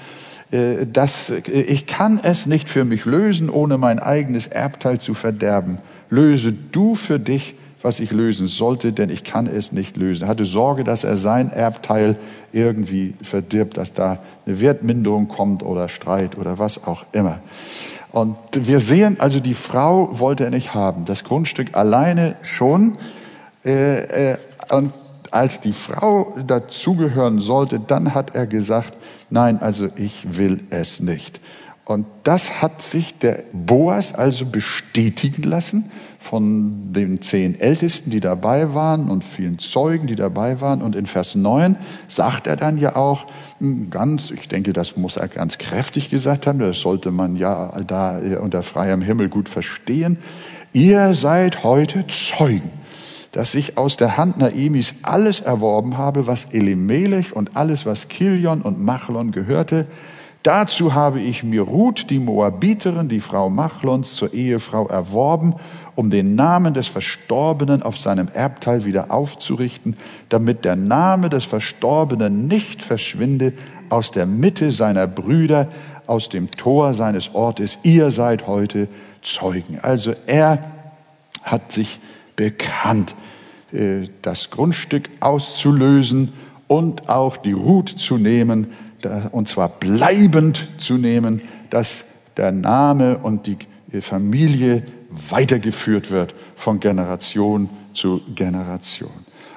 äh, 0.52 0.84
äh, 0.84 1.62
ich 1.62 1.88
kann 1.88 2.20
es 2.22 2.46
nicht 2.46 2.70
für 2.70 2.86
mich 2.86 3.06
lösen, 3.06 3.50
ohne 3.50 3.78
mein 3.78 4.00
eigenes 4.00 4.48
Erbteil 4.48 5.00
zu 5.00 5.14
verderben. 5.14 5.80
Löse 6.10 6.54
du 6.54 6.96
für 6.96 7.20
dich, 7.20 7.56
was 7.82 8.00
ich 8.00 8.12
lösen 8.12 8.48
sollte, 8.48 8.92
denn 8.92 9.10
ich 9.10 9.24
kann 9.24 9.48
es 9.48 9.72
nicht 9.72 9.96
lösen. 9.96 10.24
Er 10.24 10.30
hatte 10.30 10.46
Sorge, 10.46 10.84
dass 10.84 11.04
er 11.04 11.18
sein 11.18 11.52
Erbteil 11.52 12.18
irgendwie 12.52 13.16
verdirbt, 13.22 13.78
dass 13.78 13.94
da 13.94 14.20
eine 14.46 14.60
Wertminderung 14.60 15.28
kommt 15.28 15.64
oder 15.64 15.88
Streit 15.88 16.38
oder 16.38 16.60
was 16.60 16.86
auch 16.86 17.06
immer. 17.14 17.40
Und 18.12 18.38
wir 18.54 18.80
sehen 18.80 19.18
also, 19.20 19.40
die 19.40 19.54
Frau 19.54 20.20
wollte 20.20 20.46
er 20.46 20.50
nicht 20.50 20.74
haben, 20.74 21.06
das 21.06 21.24
Grundstück 21.24 21.76
alleine 21.78 22.36
schon. 22.42 22.98
Äh, 23.64 24.32
äh, 24.32 24.38
und 24.72 24.92
als 25.32 25.62
die 25.62 25.74
Frau 25.74 26.36
dazugehören 26.46 27.40
sollte, 27.40 27.80
dann 27.80 28.16
hat 28.16 28.36
er 28.36 28.48
gesagt, 28.48 28.98
nein, 29.30 29.62
also 29.62 29.90
ich 29.96 30.38
will 30.38 30.64
es 30.72 31.00
nicht. 31.02 31.40
Und 31.86 32.06
das 32.24 32.62
hat 32.62 32.82
sich 32.82 33.18
der 33.20 33.44
Boas 33.54 34.14
also 34.14 34.46
bestätigen 34.46 35.44
lassen 35.44 35.92
von 36.20 36.92
den 36.92 37.22
zehn 37.22 37.58
Ältesten, 37.60 38.12
die 38.12 38.20
dabei 38.20 38.74
waren 38.74 39.10
und 39.10 39.24
vielen 39.24 39.58
Zeugen, 39.58 40.06
die 40.06 40.16
dabei 40.16 40.60
waren. 40.60 40.82
Und 40.82 40.96
in 40.96 41.06
Vers 41.06 41.36
9 41.36 41.78
sagt 42.10 42.46
er 42.46 42.58
dann 42.58 42.78
ja 42.78 42.98
auch 42.98 43.26
hm, 43.60 43.90
ganz, 43.90 44.30
ich 44.30 44.50
denke, 44.50 44.74
das 44.74 44.98
muss 44.98 45.16
er 45.16 45.30
ganz 45.30 45.58
kräftig 45.58 46.10
gesagt 46.10 46.46
haben, 46.46 46.60
das 46.60 46.82
sollte 46.82 47.12
man 47.12 47.38
ja 47.38 47.82
da 47.88 48.20
unter 48.42 48.64
freiem 48.64 49.02
Himmel 49.02 49.30
gut 49.30 49.48
verstehen. 49.48 50.18
Ihr 50.74 51.16
seid 51.16 51.64
heute 51.64 52.06
Zeugen 52.08 52.70
dass 53.32 53.54
ich 53.54 53.78
aus 53.78 53.96
der 53.96 54.18
Hand 54.18 54.38
Naemis 54.40 54.96
alles 55.04 55.40
erworben 55.40 55.98
habe, 55.98 56.26
was 56.26 56.46
Elimelech 56.46 57.36
und 57.36 57.56
alles, 57.56 57.86
was 57.86 58.08
Kilion 58.08 58.62
und 58.62 58.84
Machlon 58.84 59.32
gehörte. 59.32 59.86
Dazu 60.42 60.94
habe 60.94 61.20
ich 61.20 61.44
mir 61.44 61.62
Ruth, 61.62 62.10
die 62.10 62.20
Moabiterin, 62.20 63.10
die 63.10 63.20
Frau 63.20 63.50
Machlons, 63.50 64.16
zur 64.16 64.34
Ehefrau 64.34 64.88
erworben, 64.88 65.56
um 66.00 66.10
den 66.10 66.36
Namen 66.36 66.74
des 66.74 66.88
Verstorbenen 66.88 67.84
auf 67.84 67.98
seinem 67.98 68.30
Erbteil 68.34 68.86
wieder 68.86 69.12
aufzurichten, 69.12 69.98
damit 70.30 70.64
der 70.64 70.78
Name 70.78 71.28
des 71.30 71.44
Verstorbenen 71.44 72.48
nicht 72.48 72.82
verschwinde 72.82 73.52
aus 73.90 74.12
der 74.12 74.26
Mitte 74.26 74.72
seiner 74.72 75.08
Brüder, 75.08 75.68
aus 76.08 76.30
dem 76.30 76.52
Tor 76.52 76.94
seines 76.94 77.36
Ortes. 77.36 77.80
Ihr 77.84 78.12
seid 78.12 78.48
heute 78.48 78.88
Zeugen. 79.22 79.80
Also 79.82 80.14
er 80.26 80.72
hat 81.44 81.74
sich 81.74 82.00
bekannt, 82.38 83.14
äh, 83.74 84.08
das 84.22 84.52
Grundstück 84.52 85.10
auszulösen 85.20 86.32
und 86.70 87.10
auch 87.10 87.36
die 87.36 87.52
Ruth 87.52 87.90
zu 87.90 88.18
nehmen, 88.18 88.68
und 89.32 89.50
zwar 89.50 89.68
bleibend 89.68 90.66
zu 90.78 90.94
nehmen, 90.94 91.42
dass 91.70 92.06
der 92.38 92.54
Name 92.54 93.18
und 93.18 93.48
die 93.48 93.58
Familie 94.02 94.86
weitergeführt 95.10 96.12
wird 96.12 96.36
von 96.56 96.80
Generation 96.80 97.70
zu 97.94 98.22
Generation. 98.36 99.12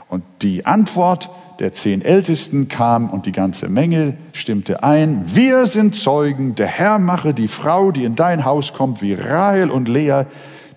Und 0.09 0.25
die 0.43 0.67
Antwort 0.67 1.31
der 1.59 1.73
zehn 1.73 2.03
Ältesten 2.03 2.69
kam 2.69 3.11
und 3.11 3.27
die 3.27 3.33
ganze 3.33 3.69
Menge 3.69 4.17
stimmte 4.33 4.83
ein. 4.83 5.25
Wir 5.27 5.67
sind 5.67 5.95
Zeugen, 5.95 6.55
der 6.55 6.67
Herr 6.67 6.99
mache 6.99 7.35
die 7.35 7.49
Frau, 7.49 7.93
die 7.93 8.05
in 8.05 8.15
dein 8.15 8.45
Haus 8.45 8.73
kommt, 8.73 9.01
wie 9.03 9.15
Rahel 9.15 9.71
und 9.71 9.89
Lea, 9.89 10.25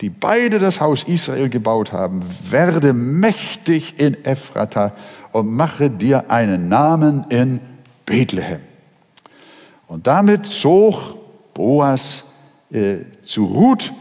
die 0.01 0.09
beide 0.09 0.59
das 0.59 0.81
Haus 0.81 1.03
Israel 1.03 1.49
gebaut 1.49 1.91
haben, 1.91 2.21
werde 2.49 2.93
mächtig 2.93 3.99
in 3.99 4.25
Ephrata 4.25 4.93
und 5.31 5.47
mache 5.47 5.89
dir 5.89 6.29
einen 6.29 6.69
Namen 6.69 7.25
in 7.29 7.59
Bethlehem. 8.05 8.59
Und 9.87 10.07
damit 10.07 10.45
zog 10.45 11.15
Boas 11.53 12.25
äh, 12.71 12.97
zu 13.25 13.45
Ruth 13.45 13.93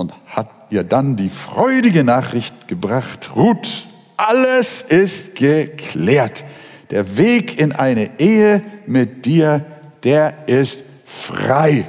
und 0.00 0.14
hat 0.26 0.48
ihr 0.70 0.82
dann 0.82 1.16
die 1.16 1.28
freudige 1.28 2.04
Nachricht 2.04 2.68
gebracht, 2.68 3.30
Ruth, 3.36 3.86
alles 4.16 4.82
ist 4.82 5.36
geklärt. 5.36 6.44
Der 6.90 7.16
Weg 7.16 7.60
in 7.60 7.72
eine 7.72 8.18
Ehe 8.18 8.62
mit 8.86 9.26
dir, 9.26 9.64
der 10.02 10.48
ist 10.48 10.80
frei. 11.06 11.84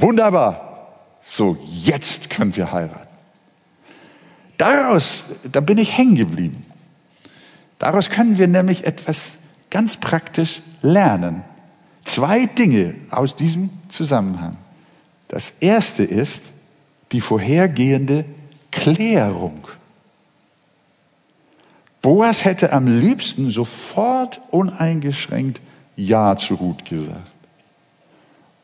Wunderbar. 0.00 0.88
So, 1.22 1.56
jetzt 1.82 2.28
können 2.30 2.54
wir 2.56 2.72
heiraten. 2.72 3.08
Daraus, 4.58 5.24
da 5.50 5.60
bin 5.60 5.78
ich 5.78 5.96
hängen 5.96 6.16
geblieben. 6.16 6.64
Daraus 7.78 8.10
können 8.10 8.38
wir 8.38 8.46
nämlich 8.46 8.84
etwas 8.84 9.38
ganz 9.70 9.96
praktisch 9.96 10.62
lernen. 10.82 11.42
Zwei 12.04 12.46
Dinge 12.46 12.94
aus 13.10 13.34
diesem 13.34 13.70
Zusammenhang. 13.88 14.56
Das 15.28 15.54
erste 15.60 16.04
ist 16.04 16.51
die 17.12 17.20
vorhergehende 17.20 18.24
Klärung. 18.70 19.66
Boas 22.00 22.44
hätte 22.44 22.72
am 22.72 22.88
liebsten 22.88 23.50
sofort 23.50 24.40
uneingeschränkt 24.50 25.60
Ja 25.94 26.36
zu 26.36 26.54
Ruth 26.54 26.84
gesagt. 26.84 27.30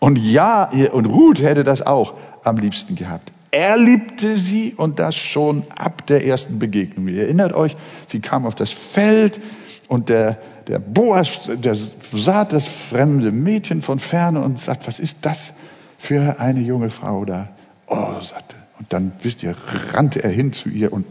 Und 0.00 0.16
ja, 0.16 0.70
und 0.92 1.06
Ruth 1.06 1.40
hätte 1.40 1.64
das 1.64 1.82
auch 1.82 2.14
am 2.44 2.56
liebsten 2.58 2.94
gehabt. 2.96 3.30
Er 3.50 3.76
liebte 3.76 4.36
sie 4.36 4.74
und 4.76 4.98
das 4.98 5.16
schon 5.16 5.64
ab 5.70 6.06
der 6.06 6.26
ersten 6.26 6.58
Begegnung. 6.58 7.08
Ihr 7.08 7.22
erinnert 7.22 7.52
euch, 7.52 7.76
sie 8.06 8.20
kam 8.20 8.46
auf 8.46 8.54
das 8.54 8.70
Feld 8.70 9.40
Und 9.88 10.10
der, 10.10 10.36
der 10.66 10.78
Boas, 10.78 11.40
der 11.48 11.74
sah 11.74 12.44
das 12.44 12.66
fremde 12.66 13.32
Mädchen 13.32 13.80
von 13.82 13.98
ferne 13.98 14.40
und 14.40 14.60
sagt, 14.60 14.86
was 14.86 15.00
ist 15.00 15.18
das 15.22 15.54
für 15.98 16.38
eine 16.38 16.60
junge 16.60 16.90
Frau 16.90 17.24
da? 17.24 17.48
Oh, 17.88 18.20
sagte. 18.20 18.56
Und 18.78 18.92
dann, 18.92 19.12
wisst 19.22 19.42
ihr, 19.42 19.56
rannte 19.92 20.22
er 20.22 20.30
hin 20.30 20.52
zu 20.52 20.68
ihr 20.68 20.92
und 20.92 21.06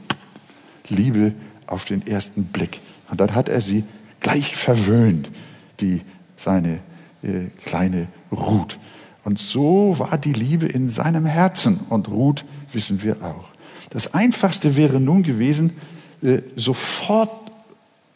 Liebe 0.88 1.34
auf 1.66 1.86
den 1.86 2.06
ersten 2.06 2.46
Blick. 2.46 2.80
Und 3.10 3.20
dann 3.20 3.36
hat 3.36 3.50
er 3.50 3.62
sie 3.62 3.84
gleich 4.20 4.56
verwöhnt, 4.56 5.30
die, 5.80 6.02
seine 6.38 6.80
äh, 7.24 7.48
kleine 7.64 8.08
Ruth. 8.32 8.78
Und 9.24 9.40
so 9.40 9.96
war 9.98 10.18
die 10.18 10.34
Liebe 10.34 10.68
in 10.68 10.90
seinem 10.90 11.26
Herzen. 11.26 11.80
Und 11.90 12.08
Ruth 12.08 12.46
wissen 12.72 13.02
wir 13.04 13.22
auch. 13.24 13.50
Das 13.90 14.14
Einfachste 14.14 14.76
wäre 14.76 15.00
nun 15.00 15.24
gewesen, 15.24 15.72
äh, 16.22 16.42
sofort 16.56 17.32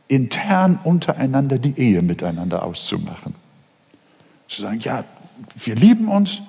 intern 0.07 0.79
untereinander 0.83 1.57
die 1.57 1.77
Ehe 1.79 2.01
miteinander 2.01 2.63
auszumachen. 2.63 3.35
Zu 4.47 4.61
sagen, 4.61 4.79
ja, 4.81 5.03
wir 5.55 5.75
lieben 5.75 6.09
uns 6.09 6.41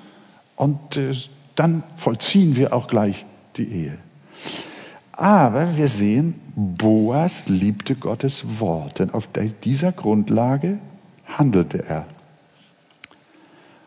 und 0.57 0.97
äh, 0.97 1.14
dann 1.56 1.82
vollziehen 1.97 2.56
wir 2.56 2.73
auch 2.73 2.88
gleich 2.88 3.25
die 3.56 3.68
Ehe. 3.68 3.99
Aber 5.12 5.76
wir 5.76 5.88
sehen, 5.88 6.40
Boas 6.54 7.49
liebte 7.49 7.94
Gottes 7.94 8.61
Wort, 8.61 8.99
denn 8.99 9.11
auf 9.11 9.28
dieser 9.62 9.92
Grundlage 9.92 10.78
handelte 11.26 11.85
er. 11.88 12.06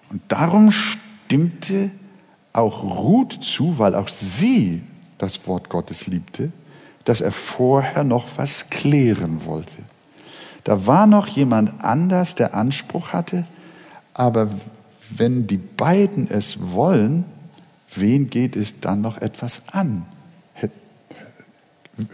Und 0.10 0.22
darum 0.28 0.72
stimmte 0.72 1.92
auch 2.54 2.84
Ruth 2.84 3.44
zu, 3.44 3.78
weil 3.80 3.96
auch 3.96 4.08
sie 4.08 4.84
das 5.18 5.46
Wort 5.48 5.70
Gottes 5.70 6.08
liebte, 6.08 6.52
dass 7.04 7.22
er 7.22 7.32
vorher 7.32 8.04
noch 8.04 8.26
was 8.38 8.70
klären 8.70 9.46
wollte. 9.46 9.76
Da 10.64 10.88
war 10.88 11.06
noch 11.06 11.28
jemand 11.28 11.84
anders, 11.84 12.36
der 12.36 12.56
Anspruch 12.56 13.14
hatte, 13.14 13.46
aber 14.14 14.50
wenn 15.10 15.46
die 15.46 15.58
beiden 15.58 16.30
es 16.30 16.58
wollen, 16.72 17.26
wen 18.00 18.30
geht 18.30 18.56
es 18.56 18.80
dann 18.80 19.02
noch 19.02 19.18
etwas 19.18 19.70
an? 19.74 20.06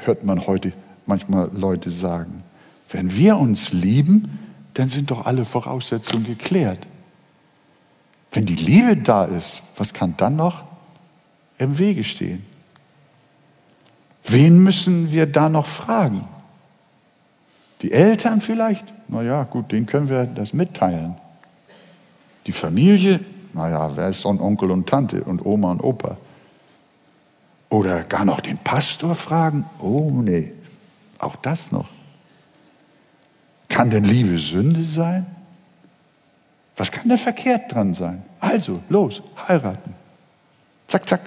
Hört 0.03 0.23
man 0.23 0.45
heute 0.45 0.73
manchmal 1.05 1.49
Leute 1.53 1.89
sagen. 1.89 2.43
Wenn 2.89 3.15
wir 3.15 3.37
uns 3.37 3.73
lieben, 3.73 4.39
dann 4.73 4.89
sind 4.89 5.11
doch 5.11 5.25
alle 5.25 5.45
Voraussetzungen 5.45 6.25
geklärt. 6.25 6.87
Wenn 8.31 8.45
die 8.45 8.55
Liebe 8.55 8.95
da 8.95 9.25
ist, 9.25 9.61
was 9.75 9.93
kann 9.93 10.15
dann 10.17 10.35
noch 10.35 10.63
im 11.57 11.77
Wege 11.77 12.03
stehen? 12.03 12.45
Wen 14.23 14.63
müssen 14.63 15.11
wir 15.11 15.25
da 15.25 15.49
noch 15.49 15.65
fragen? 15.65 16.23
Die 17.81 17.91
Eltern 17.91 18.39
vielleicht? 18.39 18.85
Na 19.07 19.23
ja, 19.23 19.43
gut, 19.43 19.71
denen 19.71 19.87
können 19.87 20.09
wir 20.09 20.25
das 20.25 20.53
mitteilen. 20.53 21.15
Die 22.45 22.51
Familie? 22.51 23.19
Naja, 23.53 23.95
wer 23.95 24.09
ist 24.09 24.21
so 24.21 24.29
ein 24.29 24.39
Onkel 24.39 24.71
und 24.71 24.87
Tante 24.87 25.23
und 25.23 25.45
Oma 25.45 25.71
und 25.71 25.81
Opa? 25.81 26.17
Oder 27.69 28.03
gar 28.03 28.25
noch 28.25 28.41
den 28.41 28.57
Pastor 28.57 29.15
fragen? 29.15 29.65
Oh 29.79 30.11
nee, 30.13 30.51
auch 31.19 31.35
das 31.37 31.71
noch. 31.71 31.89
Kann 33.69 33.89
denn 33.89 34.03
Liebe 34.03 34.37
Sünde 34.37 34.83
sein? 34.83 35.25
Was 36.75 36.91
kann 36.91 37.07
da 37.07 37.17
verkehrt 37.17 37.73
dran 37.73 37.93
sein? 37.93 38.23
Also, 38.39 38.81
los, 38.89 39.21
heiraten. 39.47 39.93
Zack, 40.87 41.07
zack. 41.07 41.21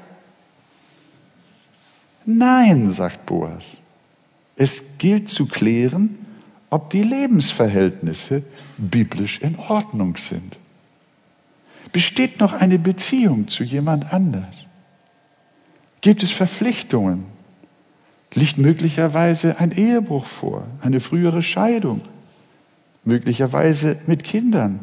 Nein, 2.26 2.90
sagt 2.90 3.25
Boas. 3.26 3.75
Es 4.57 4.99
gilt 4.99 5.28
zu 5.28 5.47
klären, 5.47 6.19
ob 6.71 6.90
die 6.90 7.02
Lebensverhältnisse 7.02 8.43
biblisch 8.76 9.40
in 9.40 9.59
Ordnung 9.59 10.16
sind. 10.16 10.57
Besteht 11.95 12.41
noch 12.41 12.53
eine 12.53 12.81
Beziehung 12.81 13.47
zu 13.47 13.63
jemand 13.63 14.13
anders? 14.13 14.67
Gibt 16.01 16.25
es 16.25 16.33
Verpflichtungen? 16.33 17.25
Liegt 18.35 18.59
möglicherweise 18.59 19.61
ein 19.61 19.71
Ehebruch 19.71 20.25
vor, 20.26 20.67
eine 20.80 20.99
frühere 20.99 21.41
Scheidung, 21.41 22.00
möglicherweise 23.04 23.97
mit 24.09 24.25
Kindern? 24.25 24.80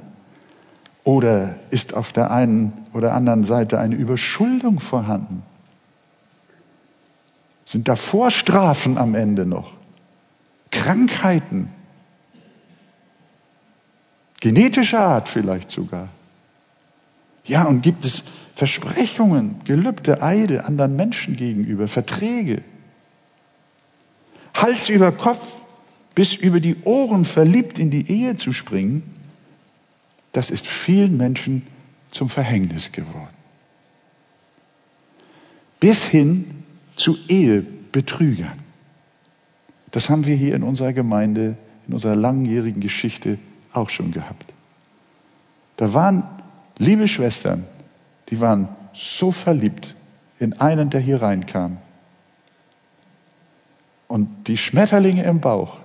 Oder 1.04 1.56
ist 1.69 1.93
auf 1.95 2.13
der 2.13 2.32
einen 2.32 2.71
oder 2.93 3.13
anderen 3.13 3.43
Seite 3.43 3.78
eine 3.78 3.95
Überschuldung 3.95 4.80
vorhanden? 4.80 5.43
Sind 7.65 7.89
da 7.89 7.97
Vorstrafen 7.97 8.97
am 8.97 9.15
Ende 9.15 9.45
noch? 9.45 9.74
Krankheiten? 10.71 11.67
Genetischer 14.39 15.02
Art 15.02 15.28
vielleicht 15.28 15.71
sogar? 15.71 16.08
Ja, 17.45 17.63
und 17.65 17.82
gibt 17.82 18.06
es 18.06 18.23
Versprechungen, 18.56 19.60
Gelübde, 19.65 20.21
Eide 20.21 20.65
anderen 20.65 20.95
Menschen 20.95 21.36
gegenüber, 21.36 21.88
Verträge? 21.88 22.62
Hals 24.54 24.89
über 24.89 25.12
Kopf 25.12 25.65
bis 26.13 26.36
über 26.36 26.60
die 26.60 26.75
Ohren 26.84 27.25
verliebt 27.25 27.80
in 27.80 27.89
die 27.89 28.10
Ehe 28.12 28.38
zu 28.38 28.51
springen, 28.51 29.04
das 30.34 30.49
ist 30.49 30.67
vielen 30.67 31.17
Menschen 31.17 31.65
zum 32.12 32.30
Verhängnis 32.30 32.91
geworden. 32.91 33.36
Bis 35.80 36.04
hin 36.04 36.63
zu 36.95 37.17
Ehebetrügern. 37.27 38.60
Das 39.91 40.10
haben 40.10 40.25
wir 40.25 40.36
hier 40.36 40.56
in 40.56 40.63
unserer 40.63 40.93
Gemeinde, 40.93 41.58
in 41.88 41.93
unserer 41.93 42.15
langjährigen 42.15 42.82
Geschichte 42.82 43.39
auch 43.73 43.89
schon 43.89 44.12
gehabt. 44.12 44.54
Da 45.77 45.93
waren 45.93 46.23
liebe 46.82 47.08
Schwestern, 47.08 47.63
die 48.30 48.39
waren 48.39 48.67
so 48.94 49.32
verliebt 49.32 49.96
in 50.39 50.60
einen, 50.60 50.89
der 50.89 51.00
hier 51.00 51.22
reinkam. 51.22 51.78
Und 54.08 54.48
die 54.48 54.58
Schmetterlinge 54.58 55.24
im 55.24 55.39
Bauch, 55.39 55.78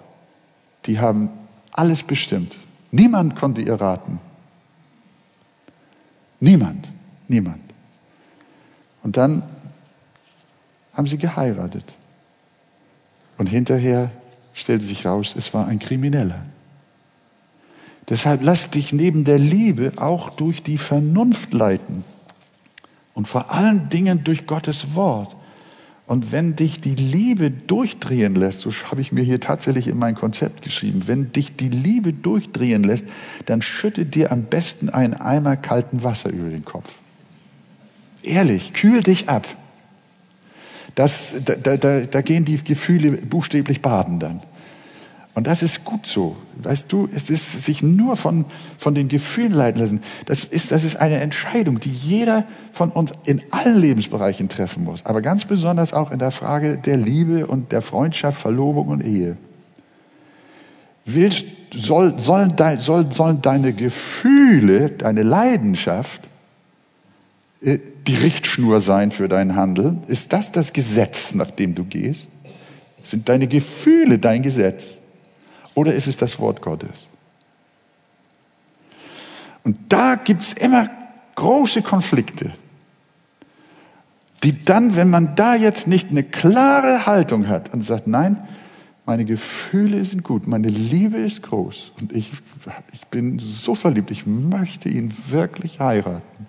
die 0.86 0.98
haben 0.98 1.30
alles 1.70 2.02
bestimmt. 2.02 2.56
Niemand 2.90 3.36
konnte 3.36 3.60
ihr 3.60 3.74
raten. 3.74 4.18
Niemand, 6.40 6.88
niemand. 7.28 7.60
Und 9.02 9.16
dann 9.16 9.42
haben 10.94 11.06
sie 11.06 11.18
geheiratet. 11.18 11.84
Und 13.36 13.48
hinterher 13.48 14.10
stellte 14.54 14.84
sich 14.84 15.04
raus, 15.04 15.34
es 15.36 15.52
war 15.52 15.66
ein 15.66 15.78
Krimineller. 15.78 16.40
Deshalb 18.08 18.42
lass 18.42 18.70
dich 18.70 18.92
neben 18.92 19.24
der 19.24 19.38
Liebe 19.38 19.92
auch 19.96 20.30
durch 20.30 20.62
die 20.62 20.78
Vernunft 20.78 21.52
leiten 21.52 22.04
und 23.14 23.26
vor 23.26 23.50
allen 23.50 23.88
Dingen 23.88 24.22
durch 24.24 24.46
Gottes 24.46 24.94
Wort. 24.94 25.34
Und 26.06 26.30
wenn 26.30 26.54
dich 26.54 26.80
die 26.80 26.94
Liebe 26.94 27.50
durchdrehen 27.50 28.36
lässt, 28.36 28.60
so 28.60 28.70
habe 28.90 29.00
ich 29.00 29.10
mir 29.10 29.24
hier 29.24 29.40
tatsächlich 29.40 29.88
in 29.88 29.98
mein 29.98 30.14
Konzept 30.14 30.62
geschrieben, 30.62 31.02
wenn 31.06 31.32
dich 31.32 31.56
die 31.56 31.68
Liebe 31.68 32.12
durchdrehen 32.12 32.84
lässt, 32.84 33.04
dann 33.46 33.60
schütte 33.60 34.04
dir 34.04 34.30
am 34.30 34.44
besten 34.44 34.88
einen 34.88 35.14
Eimer 35.14 35.56
kalten 35.56 36.04
Wasser 36.04 36.30
über 36.30 36.50
den 36.50 36.64
Kopf. 36.64 36.92
Ehrlich, 38.22 38.72
kühl 38.72 39.02
dich 39.02 39.28
ab. 39.28 39.48
Das, 40.94 41.34
da, 41.44 41.76
da, 41.76 42.00
da 42.02 42.20
gehen 42.20 42.44
die 42.44 42.62
Gefühle 42.62 43.12
buchstäblich 43.12 43.82
baden 43.82 44.20
dann. 44.20 44.42
Und 45.36 45.46
das 45.46 45.62
ist 45.62 45.84
gut 45.84 46.06
so. 46.06 46.34
Weißt 46.62 46.90
du, 46.90 47.10
es 47.14 47.28
ist 47.28 47.62
sich 47.62 47.82
nur 47.82 48.16
von, 48.16 48.46
von 48.78 48.94
den 48.94 49.08
Gefühlen 49.08 49.52
leiten 49.52 49.78
lassen. 49.82 50.02
Das 50.24 50.44
ist, 50.44 50.72
das 50.72 50.82
ist 50.82 50.96
eine 50.96 51.18
Entscheidung, 51.18 51.78
die 51.78 51.90
jeder 51.90 52.46
von 52.72 52.90
uns 52.90 53.12
in 53.26 53.42
allen 53.50 53.78
Lebensbereichen 53.78 54.48
treffen 54.48 54.82
muss. 54.82 55.04
Aber 55.04 55.20
ganz 55.20 55.44
besonders 55.44 55.92
auch 55.92 56.10
in 56.10 56.18
der 56.18 56.30
Frage 56.30 56.78
der 56.78 56.96
Liebe 56.96 57.46
und 57.46 57.70
der 57.70 57.82
Freundschaft, 57.82 58.40
Verlobung 58.40 58.88
und 58.88 59.04
Ehe. 59.04 59.36
Willst, 61.04 61.44
soll, 61.74 62.18
sollen, 62.18 62.54
soll, 62.78 63.12
sollen 63.12 63.42
deine 63.42 63.74
Gefühle, 63.74 64.88
deine 64.88 65.22
Leidenschaft 65.22 66.22
äh, 67.60 67.78
die 68.06 68.16
Richtschnur 68.16 68.80
sein 68.80 69.10
für 69.10 69.28
dein 69.28 69.54
Handeln? 69.54 70.02
Ist 70.06 70.32
das 70.32 70.50
das 70.50 70.72
Gesetz, 70.72 71.34
nach 71.34 71.50
dem 71.50 71.74
du 71.74 71.84
gehst? 71.84 72.30
Sind 73.02 73.28
deine 73.28 73.46
Gefühle 73.46 74.18
dein 74.18 74.42
Gesetz? 74.42 74.96
Oder 75.76 75.94
ist 75.94 76.06
es 76.06 76.16
das 76.16 76.38
Wort 76.38 76.62
Gottes? 76.62 77.06
Und 79.62 79.76
da 79.90 80.14
gibt 80.14 80.40
es 80.40 80.54
immer 80.54 80.88
große 81.34 81.82
Konflikte, 81.82 82.52
die 84.42 84.64
dann, 84.64 84.96
wenn 84.96 85.10
man 85.10 85.36
da 85.36 85.54
jetzt 85.54 85.86
nicht 85.86 86.10
eine 86.10 86.22
klare 86.22 87.04
Haltung 87.04 87.46
hat 87.46 87.74
und 87.74 87.82
sagt, 87.82 88.06
nein, 88.06 88.38
meine 89.04 89.26
Gefühle 89.26 90.02
sind 90.04 90.22
gut, 90.22 90.46
meine 90.46 90.68
Liebe 90.68 91.18
ist 91.18 91.42
groß 91.42 91.92
und 92.00 92.12
ich, 92.12 92.32
ich 92.92 93.06
bin 93.08 93.38
so 93.38 93.74
verliebt, 93.74 94.10
ich 94.10 94.26
möchte 94.26 94.88
ihn 94.88 95.12
wirklich 95.28 95.78
heiraten 95.78 96.46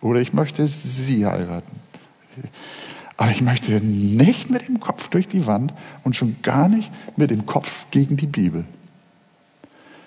oder 0.00 0.20
ich 0.20 0.32
möchte 0.32 0.66
sie 0.66 1.26
heiraten. 1.26 1.80
Aber 3.16 3.30
ich 3.30 3.42
möchte 3.42 3.72
nicht 3.80 4.50
mit 4.50 4.66
dem 4.66 4.80
Kopf 4.80 5.08
durch 5.08 5.28
die 5.28 5.46
Wand 5.46 5.72
und 6.02 6.16
schon 6.16 6.36
gar 6.42 6.68
nicht 6.68 6.90
mit 7.16 7.30
dem 7.30 7.46
Kopf 7.46 7.86
gegen 7.90 8.16
die 8.16 8.26
Bibel. 8.26 8.64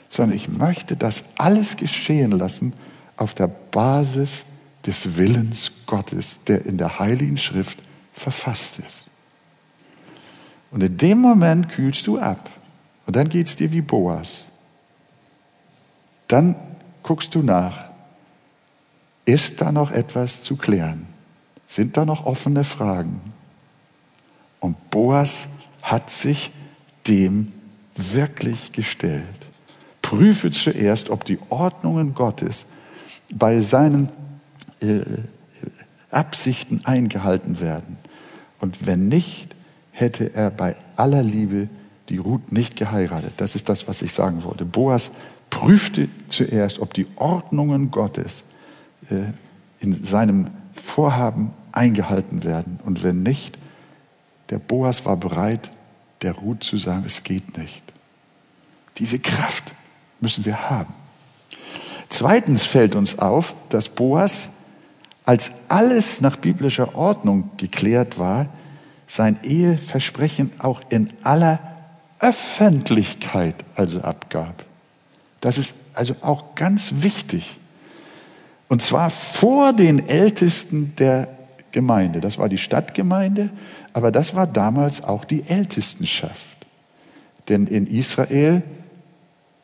sondern 0.10 0.36
ich 0.36 0.48
möchte 0.48 0.96
das 0.96 1.24
alles 1.38 1.78
geschehen 1.78 2.32
lassen 2.32 2.74
auf 3.18 3.34
der 3.34 3.48
Basis 3.48 4.46
des 4.86 5.18
Willens 5.18 5.72
Gottes, 5.86 6.44
der 6.46 6.66
in 6.66 6.78
der 6.78 7.00
Heiligen 7.00 7.38
Schrift 7.38 7.78
verfasst 8.14 8.80
ist. 8.80 9.08
Und 10.72 10.82
in 10.82 10.98
dem 10.98 11.20
Moment 11.20 11.70
kühlst 11.70 12.08
du 12.08 12.20
ab. 12.20 12.50
Und 13.06 13.16
dann 13.16 13.30
geht 13.30 13.48
es 13.48 13.56
dir 13.56 13.72
wie 13.72 13.82
Boas. 13.82 14.46
Dann 16.28 16.56
guckst 17.04 17.34
du 17.36 17.42
nach. 17.42 17.90
Ist 19.26 19.62
da 19.62 19.72
noch 19.72 19.92
etwas 19.92 20.44
zu 20.44 20.56
klären? 20.56 21.07
Sind 21.68 21.98
da 21.98 22.06
noch 22.06 22.26
offene 22.26 22.64
Fragen? 22.64 23.22
Und 24.60 24.90
Boas 24.90 25.50
hat 25.82 26.10
sich 26.10 26.52
dem 27.08 27.52
wirklich 27.96 28.72
gestellt. 28.72 29.24
Prüfe 30.02 30.52
zuerst, 30.52 31.10
ob 31.10 31.26
die 31.26 31.40
Ordnungen 31.50 32.14
Gottes 32.14 32.66
bei 33.34 33.60
seinen 33.60 34.10
äh, 34.80 35.02
Absichten 36.10 36.82
eingehalten 36.86 37.60
werden. 37.60 37.98
Und 38.60 38.86
wenn 38.86 39.08
nicht, 39.08 39.56
hätte 39.92 40.34
er 40.34 40.50
bei 40.50 40.76
aller 40.96 41.24
Liebe 41.24 41.70
die 42.10 42.18
Ruth 42.18 42.52
nicht 42.52 42.76
geheiratet. 42.76 43.34
Das 43.38 43.56
ist 43.56 43.68
das, 43.68 43.88
was 43.88 44.02
ich 44.02 44.14
sagen 44.14 44.44
wollte. 44.44 44.64
Boas 44.64 45.12
prüfte 45.50 46.08
zuerst, 46.30 46.80
ob 46.80 46.94
die 46.94 47.08
Ordnungen 47.16 47.92
Gottes 47.92 48.44
äh, 49.10 49.32
in 49.80 49.94
seinem 49.94 50.48
Vorhaben 50.88 51.52
eingehalten 51.74 52.44
werden. 52.44 52.80
Und 52.84 53.04
wenn 53.04 53.22
nicht, 53.22 53.58
der 54.50 54.58
Boas 54.58 55.06
war 55.06 55.18
bereit, 55.18 55.70
der 56.22 56.32
Ruth 56.32 56.64
zu 56.64 56.78
sagen, 56.78 57.04
es 57.06 57.24
geht 57.24 57.58
nicht. 57.58 57.84
Diese 58.98 59.20
Kraft 59.20 59.74
müssen 60.22 60.46
wir 60.46 60.70
haben. 60.70 60.94
Zweitens 62.10 62.64
fällt 62.64 62.96
uns 62.96 63.20
auf, 63.20 63.54
dass 63.70 63.90
Boas, 63.90 64.50
als 65.26 65.52
alles 65.68 66.22
nach 66.22 66.38
biblischer 66.38 66.96
Ordnung 66.96 67.52
geklärt 67.58 68.18
war, 68.18 68.48
sein 69.08 69.38
Eheversprechen 69.44 70.52
auch 70.60 70.82
in 70.90 71.12
aller 71.22 71.60
Öffentlichkeit 72.20 73.56
also 73.76 74.02
abgab. 74.02 74.66
Das 75.42 75.58
ist 75.58 75.76
also 75.94 76.16
auch 76.22 76.56
ganz 76.56 76.94
wichtig. 77.02 77.58
Und 78.70 78.82
zwar 78.82 79.10
vor 79.10 79.74
den 79.74 80.08
Ältesten 80.08 80.94
der 80.98 81.30
Gemeinde. 81.72 82.22
Das 82.22 82.38
war 82.38 82.50
die 82.50 82.58
Stadtgemeinde, 82.58 83.52
aber 83.94 84.12
das 84.12 84.36
war 84.36 84.48
damals 84.48 85.04
auch 85.04 85.26
die 85.26 85.48
Ältestenschaft. 85.48 86.58
Denn 87.50 87.68
in 87.68 87.88
Israel, 87.88 88.64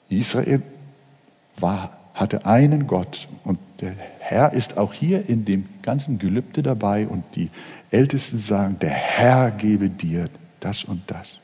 Israel 0.10 0.62
war, 1.58 1.98
hatte 2.14 2.46
einen 2.46 2.88
Gott 2.88 3.28
und 3.44 3.60
der 3.82 3.94
Herr 4.20 4.54
ist 4.54 4.78
auch 4.78 4.94
hier 4.94 5.28
in 5.28 5.44
dem 5.44 5.68
ganzen 5.82 6.20
Gelübde 6.20 6.64
dabei 6.64 7.08
und 7.08 7.24
die 7.36 7.50
Ältesten 7.92 8.38
sagen, 8.38 8.78
der 8.80 8.92
Herr 8.92 9.52
gebe 9.52 9.90
dir 9.90 10.30
das 10.60 10.84
und 10.84 11.02
das. 11.08 11.40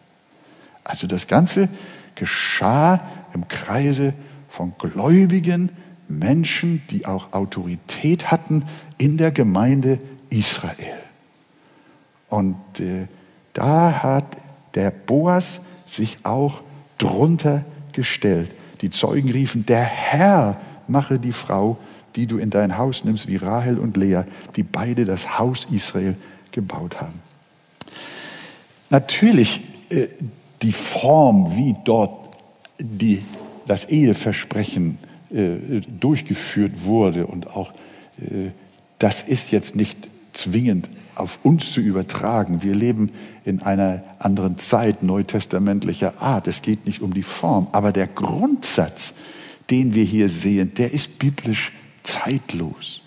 Also 0.83 1.07
das 1.07 1.27
Ganze 1.27 1.67
geschah 2.15 3.01
im 3.33 3.47
Kreise 3.47 4.13
von 4.47 4.73
gläubigen 4.77 5.69
Menschen, 6.09 6.81
die 6.89 7.05
auch 7.05 7.33
Autorität 7.33 8.31
hatten 8.31 8.65
in 8.97 9.17
der 9.17 9.31
Gemeinde 9.31 9.99
Israel. 10.29 10.99
Und 12.27 12.57
äh, 12.79 13.07
da 13.53 14.03
hat 14.03 14.25
der 14.75 14.91
Boas 14.91 15.61
sich 15.85 16.17
auch 16.23 16.61
drunter 16.97 17.63
gestellt. 17.93 18.51
Die 18.81 18.89
Zeugen 18.89 19.31
riefen, 19.31 19.65
der 19.65 19.83
Herr 19.83 20.59
mache 20.87 21.19
die 21.19 21.31
Frau, 21.31 21.77
die 22.15 22.27
du 22.27 22.37
in 22.37 22.49
dein 22.49 22.77
Haus 22.77 23.03
nimmst, 23.03 23.27
wie 23.27 23.35
Rahel 23.35 23.77
und 23.79 23.97
Lea, 23.97 24.23
die 24.55 24.63
beide 24.63 25.05
das 25.05 25.39
Haus 25.39 25.67
Israel 25.71 26.15
gebaut 26.51 27.01
haben. 27.01 27.21
Natürlich, 28.89 29.61
äh, 29.89 30.07
die 30.61 30.71
Form, 30.71 31.55
wie 31.55 31.75
dort 31.85 32.29
die, 32.79 33.23
das 33.67 33.85
Eheversprechen 33.85 34.97
äh, 35.31 35.81
durchgeführt 35.99 36.85
wurde 36.85 37.27
und 37.27 37.55
auch 37.55 37.73
äh, 38.19 38.51
das 38.99 39.23
ist 39.23 39.51
jetzt 39.51 39.75
nicht 39.75 39.97
zwingend 40.33 40.89
auf 41.15 41.39
uns 41.43 41.71
zu 41.71 41.81
übertragen. 41.81 42.63
Wir 42.63 42.75
leben 42.75 43.11
in 43.45 43.61
einer 43.61 44.03
anderen 44.19 44.57
Zeit 44.57 45.03
neutestamentlicher 45.03 46.21
Art. 46.21 46.47
Es 46.47 46.61
geht 46.61 46.85
nicht 46.85 47.01
um 47.01 47.13
die 47.13 47.23
Form, 47.23 47.67
aber 47.71 47.91
der 47.91 48.07
Grundsatz, 48.07 49.13
den 49.69 49.93
wir 49.93 50.03
hier 50.03 50.29
sehen, 50.29 50.73
der 50.77 50.93
ist 50.93 51.19
biblisch 51.19 51.71
zeitlos. 52.03 53.01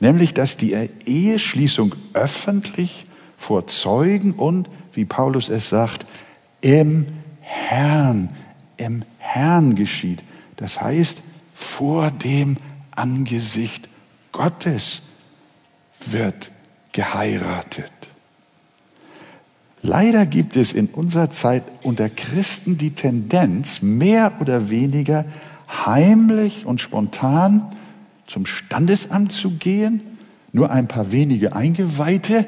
Nämlich, 0.00 0.34
dass 0.34 0.56
die 0.56 0.72
Eheschließung 1.06 1.94
öffentlich 2.12 3.06
vor 3.36 3.66
Zeugen 3.66 4.32
und, 4.32 4.68
wie 4.92 5.04
Paulus 5.04 5.48
es 5.48 5.68
sagt, 5.68 6.06
im 6.60 7.06
Herrn, 7.40 8.30
im 8.76 9.02
Herrn 9.18 9.74
geschieht. 9.74 10.22
Das 10.56 10.80
heißt, 10.80 11.22
vor 11.54 12.10
dem 12.10 12.56
Angesicht 12.94 13.88
Gottes 14.32 15.02
wird 16.04 16.50
geheiratet. 16.92 17.90
Leider 19.82 20.26
gibt 20.26 20.56
es 20.56 20.72
in 20.72 20.86
unserer 20.86 21.30
Zeit 21.30 21.62
unter 21.82 22.08
Christen 22.08 22.78
die 22.78 22.92
Tendenz, 22.92 23.82
mehr 23.82 24.32
oder 24.40 24.70
weniger 24.70 25.24
heimlich 25.68 26.66
und 26.66 26.80
spontan 26.80 27.70
zum 28.26 28.46
Standesamt 28.46 29.32
zu 29.32 29.50
gehen. 29.50 30.00
Nur 30.52 30.70
ein 30.70 30.88
paar 30.88 31.12
wenige 31.12 31.54
Eingeweihte 31.54 32.46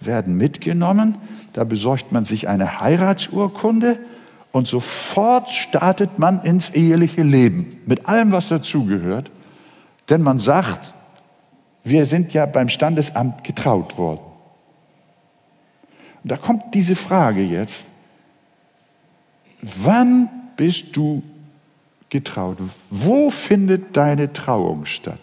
werden 0.00 0.36
mitgenommen. 0.36 1.16
Da 1.52 1.64
besorgt 1.64 2.10
man 2.10 2.24
sich 2.24 2.48
eine 2.48 2.80
Heiratsurkunde 2.80 3.98
und 4.54 4.68
sofort 4.68 5.50
startet 5.50 6.20
man 6.20 6.44
ins 6.44 6.70
eheliche 6.70 7.24
Leben 7.24 7.80
mit 7.86 8.06
allem, 8.06 8.30
was 8.30 8.50
dazugehört. 8.50 9.28
Denn 10.08 10.22
man 10.22 10.38
sagt, 10.38 10.94
wir 11.82 12.06
sind 12.06 12.32
ja 12.34 12.46
beim 12.46 12.68
Standesamt 12.68 13.42
getraut 13.42 13.98
worden. 13.98 14.22
Und 16.22 16.30
da 16.30 16.36
kommt 16.36 16.72
diese 16.72 16.94
Frage 16.94 17.42
jetzt, 17.42 17.88
wann 19.60 20.28
bist 20.56 20.96
du 20.96 21.24
getraut? 22.08 22.58
Wo 22.90 23.30
findet 23.30 23.96
deine 23.96 24.32
Trauung 24.32 24.86
statt? 24.86 25.18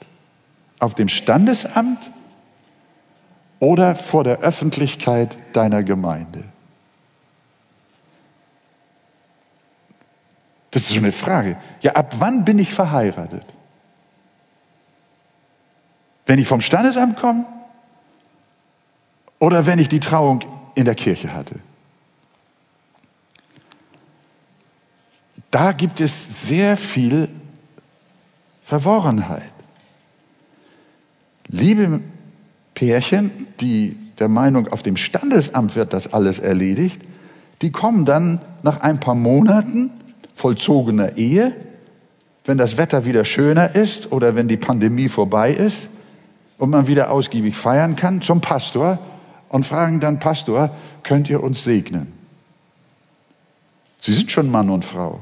Auf 0.78 0.94
dem 0.94 1.08
Standesamt 1.08 2.12
oder 3.60 3.96
vor 3.96 4.26
der 4.26 4.40
Öffentlichkeit 4.40 5.38
deiner 5.54 5.84
Gemeinde? 5.84 6.44
Das 10.72 10.84
ist 10.84 10.90
so 10.90 10.96
eine 10.96 11.12
Frage. 11.12 11.58
Ja, 11.82 11.94
ab 11.94 12.16
wann 12.20 12.46
bin 12.46 12.58
ich 12.58 12.74
verheiratet? 12.74 13.46
Wenn 16.26 16.40
ich 16.40 16.48
vom 16.48 16.62
Standesamt 16.62 17.18
komme 17.18 17.46
oder 19.40 19.66
wenn 19.66 19.80
ich 19.80 19.90
die 19.90 20.00
Trauung 20.00 20.44
in 20.76 20.86
der 20.86 20.96
Kirche 20.96 21.34
hatte? 21.34 21.60
Da 25.50 25.74
gibt 25.74 26.00
es 26.00 26.48
sehr 26.48 26.78
viel 26.78 27.28
Verworrenheit. 28.64 29.52
Liebe 31.48 32.00
Pärchen, 32.74 33.48
die 33.60 33.98
der 34.20 34.30
Meinung, 34.30 34.70
auf 34.70 34.84
dem 34.84 34.96
Standesamt 34.96 35.76
wird 35.76 35.92
das 35.92 36.14
alles 36.14 36.40
erledigt, 36.40 37.02
die 37.62 37.74
kommen 37.74 38.06
dann 38.06 38.40
nach 38.64 38.80
ein 38.80 39.02
paar 39.02 39.16
Monaten 39.16 39.92
vollzogener 40.34 41.18
Ehe, 41.18 41.54
wenn 42.46 42.58
das 42.58 42.78
Wetter 42.78 43.06
wieder 43.06 43.26
schöner 43.26 43.76
ist 43.76 44.12
oder 44.12 44.36
wenn 44.36 44.48
die 44.48 44.58
Pandemie 44.58 45.10
vorbei 45.10 45.52
ist 45.52 45.90
und 46.58 46.70
man 46.70 46.88
wieder 46.88 47.12
ausgiebig 47.12 47.56
feiern 47.56 47.96
kann, 47.96 48.22
zum 48.22 48.42
Pastor 48.42 49.00
und 49.50 49.66
fragen 49.66 50.00
dann, 50.00 50.20
Pastor, 50.20 50.72
könnt 51.04 51.30
ihr 51.30 51.44
uns 51.44 51.64
segnen? 51.64 52.14
Sie 54.00 54.14
sind 54.14 54.32
schon 54.32 54.50
Mann 54.50 54.70
und 54.70 54.84
Frau. 54.84 55.20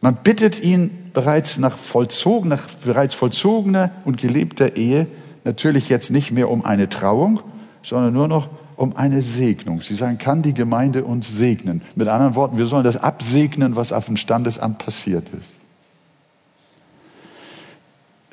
Man 0.00 0.16
bittet 0.16 0.62
ihn 0.62 1.10
bereits 1.12 1.58
nach, 1.58 1.76
vollzogen, 1.76 2.48
nach 2.48 2.68
bereits 2.84 3.14
vollzogener 3.14 3.90
und 4.04 4.18
gelebter 4.18 4.76
Ehe 4.76 5.06
natürlich 5.44 5.88
jetzt 5.88 6.10
nicht 6.10 6.30
mehr 6.30 6.50
um 6.50 6.64
eine 6.64 6.88
Trauung, 6.88 7.40
sondern 7.82 8.12
nur 8.12 8.28
noch 8.28 8.48
um 8.76 8.96
eine 8.96 9.22
Segnung. 9.22 9.82
Sie 9.82 9.94
sagen, 9.94 10.18
kann 10.18 10.42
die 10.42 10.54
Gemeinde 10.54 11.04
uns 11.04 11.28
segnen? 11.28 11.82
Mit 11.94 12.08
anderen 12.08 12.34
Worten, 12.34 12.58
wir 12.58 12.66
sollen 12.66 12.84
das 12.84 12.96
absegnen, 12.96 13.74
was 13.76 13.92
auf 13.92 14.06
dem 14.06 14.16
Standesamt 14.16 14.78
passiert 14.78 15.28
ist. 15.30 15.56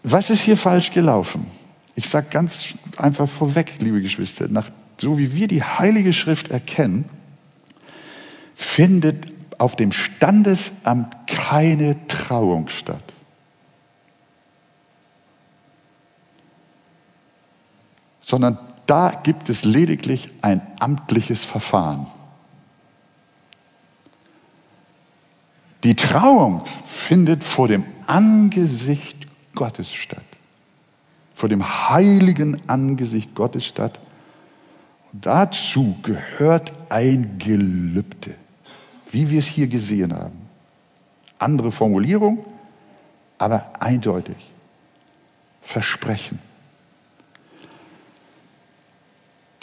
Was 0.04 0.30
ist 0.30 0.42
hier 0.42 0.58
falsch 0.58 0.92
gelaufen? 0.92 1.48
Ich 1.96 2.10
sage 2.10 2.28
ganz 2.30 2.74
einfach 2.98 3.30
vorweg, 3.30 3.76
liebe 3.80 4.02
Geschwister, 4.02 4.48
nach, 4.50 4.70
so 5.00 5.18
wie 5.18 5.34
wir 5.34 5.48
die 5.48 5.64
Heilige 5.64 6.12
Schrift 6.12 6.50
erkennen, 6.50 7.06
findet 8.54 9.32
auf 9.60 9.78
dem 9.78 9.92
Standesamt 9.92 11.16
keine 11.28 12.08
Trauung 12.08 12.68
statt. 12.68 13.04
Sondern 18.22 18.58
da 18.86 19.22
gibt 19.24 19.50
es 19.50 19.64
lediglich 19.64 20.32
ein 20.42 20.62
amtliches 20.80 21.44
Verfahren. 21.44 22.08
Die 25.84 25.96
Trauung 25.96 26.64
findet 26.86 27.44
vor 27.44 27.68
dem 27.68 27.84
Angesicht 28.08 29.28
Gottes 29.54 29.94
statt. 29.94 30.24
Vor 31.36 31.50
dem 31.50 31.90
heiligen 31.90 32.62
Angesicht 32.70 33.36
Gottes 33.36 33.66
statt. 33.66 34.00
Und 35.12 35.26
dazu 35.26 35.98
gehört 36.02 36.72
ein 36.90 37.38
Gelübde, 37.38 38.34
wie 39.12 39.30
wir 39.30 39.40
es 39.40 39.48
hier 39.48 39.68
gesehen 39.68 40.14
haben. 40.14 40.42
Andere 41.38 41.72
Formulierung, 41.72 42.46
aber 43.38 43.74
eindeutig. 43.80 44.38
Versprechen. 45.62 46.40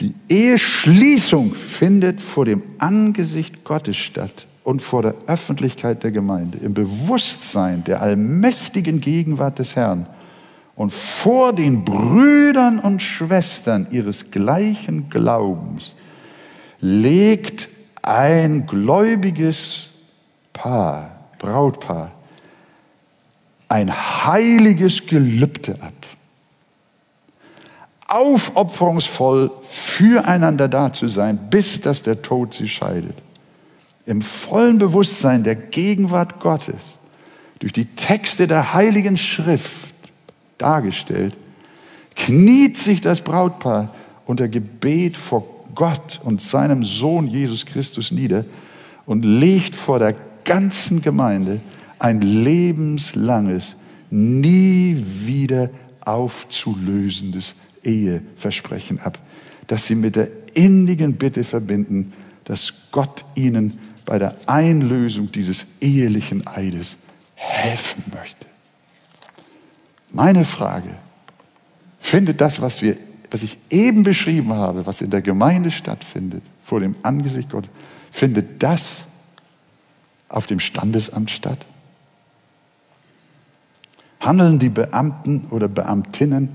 Die 0.01 0.15
Eheschließung 0.29 1.55
findet 1.55 2.21
vor 2.21 2.47
dem 2.47 2.63
Angesicht 2.79 3.65
Gottes 3.65 3.97
statt 3.97 4.47
und 4.65 4.81
vor 4.81 5.03
der 5.03 5.15
Öffentlichkeit 5.27 6.03
der 6.03 6.11
Gemeinde, 6.11 6.59
im 6.59 6.75
Bewusstsein 6.75 7.85
der 7.85 8.01
allmächtigen 8.01 9.01
Gegenwart 9.01 9.59
des 9.59 9.77
Herrn 9.77 10.07
und 10.75 10.93
vor 10.93 11.53
den 11.53 11.85
Brüdern 11.85 12.79
und 12.79 13.03
Schwestern 13.03 13.87
ihres 13.91 14.31
gleichen 14.31 15.11
Glaubens 15.11 15.95
legt 16.81 17.69
ein 18.03 18.67
gläubiges 18.67 19.91
Paar, 20.55 21.29
Brautpaar, 21.39 22.13
ein 23.69 23.93
heiliges 23.93 25.07
Gelübde 25.07 25.75
ab. 25.81 26.00
Aufopferungsvoll 28.11 29.51
füreinander 29.63 30.69
da 30.69 30.93
zu 30.93 31.09
sein, 31.09 31.39
bis 31.49 31.81
dass 31.81 32.03
der 32.03 32.23
Tod 32.23 32.55
sie 32.55 32.69
scheidet. 32.69 33.15
Im 34.05 34.21
vollen 34.21 34.79
Bewusstsein 34.79 35.45
der 35.45 35.55
Gegenwart 35.55 36.41
Gottes 36.41 36.99
durch 37.61 37.73
die 37.73 37.85
Texte 37.85 38.47
der 38.47 38.75
Heiligen 38.75 39.17
Schrift 39.17 39.95
dargestellt, 40.59 41.37
kniet 42.17 42.77
sich 42.77 43.01
das 43.01 43.21
Brautpaar 43.21 43.95
unter 44.27 44.49
Gebet 44.49 45.17
vor 45.17 45.47
Gott 45.75 46.21
und 46.25 46.43
seinem 46.43 46.85
Sohn 46.85 47.29
Jesus 47.29 47.65
Christus 47.65 48.11
nieder 48.11 48.45
und 49.07 49.25
legt 49.25 49.75
vor 49.75 49.99
der 49.99 50.15
ganzen 50.45 51.03
Gemeinde 51.03 51.61
ein 51.99 52.21
lebenslanges, 52.21 53.77
nie 54.11 55.05
wieder 55.25 55.71
aufzulösendes 56.05 57.55
Eheversprechen 57.85 59.01
ab, 59.01 59.19
das 59.67 59.87
sie 59.87 59.95
mit 59.95 60.17
der 60.17 60.29
innigen 60.55 61.15
Bitte 61.15 61.45
verbinden, 61.45 62.13
dass 62.45 62.73
Gott 62.91 63.25
ihnen 63.35 63.79
bei 64.05 64.19
der 64.19 64.37
Einlösung 64.47 65.31
dieses 65.31 65.67
ehelichen 65.81 66.47
Eides 66.47 66.97
helfen 67.37 68.05
möchte. 68.15 68.47
Meine 70.11 70.45
Frage, 70.45 70.97
findet 72.01 72.41
das, 72.41 72.61
was, 72.61 72.83
wir, 72.83 72.97
was 73.31 73.45
ich 73.45 73.59
eben 73.71 74.03
beschrieben 74.03 74.53
habe, 74.53 74.85
was 74.87 75.01
in 75.01 75.11
der 75.11 75.23
Gemeinde 75.23 75.71
stattfindet, 75.71 76.43
vor 76.65 76.81
dem 76.81 76.97
Angesicht 77.03 77.51
Gottes, 77.51 77.71
findet 78.11 78.63
das 78.63 79.05
auf 80.29 80.47
dem 80.47 80.59
Standesamt 80.59 81.31
statt? 81.31 81.67
Handeln 84.19 84.59
die 84.59 84.69
Beamten 84.69 85.47
oder 85.51 85.69
Beamtinnen 85.69 86.49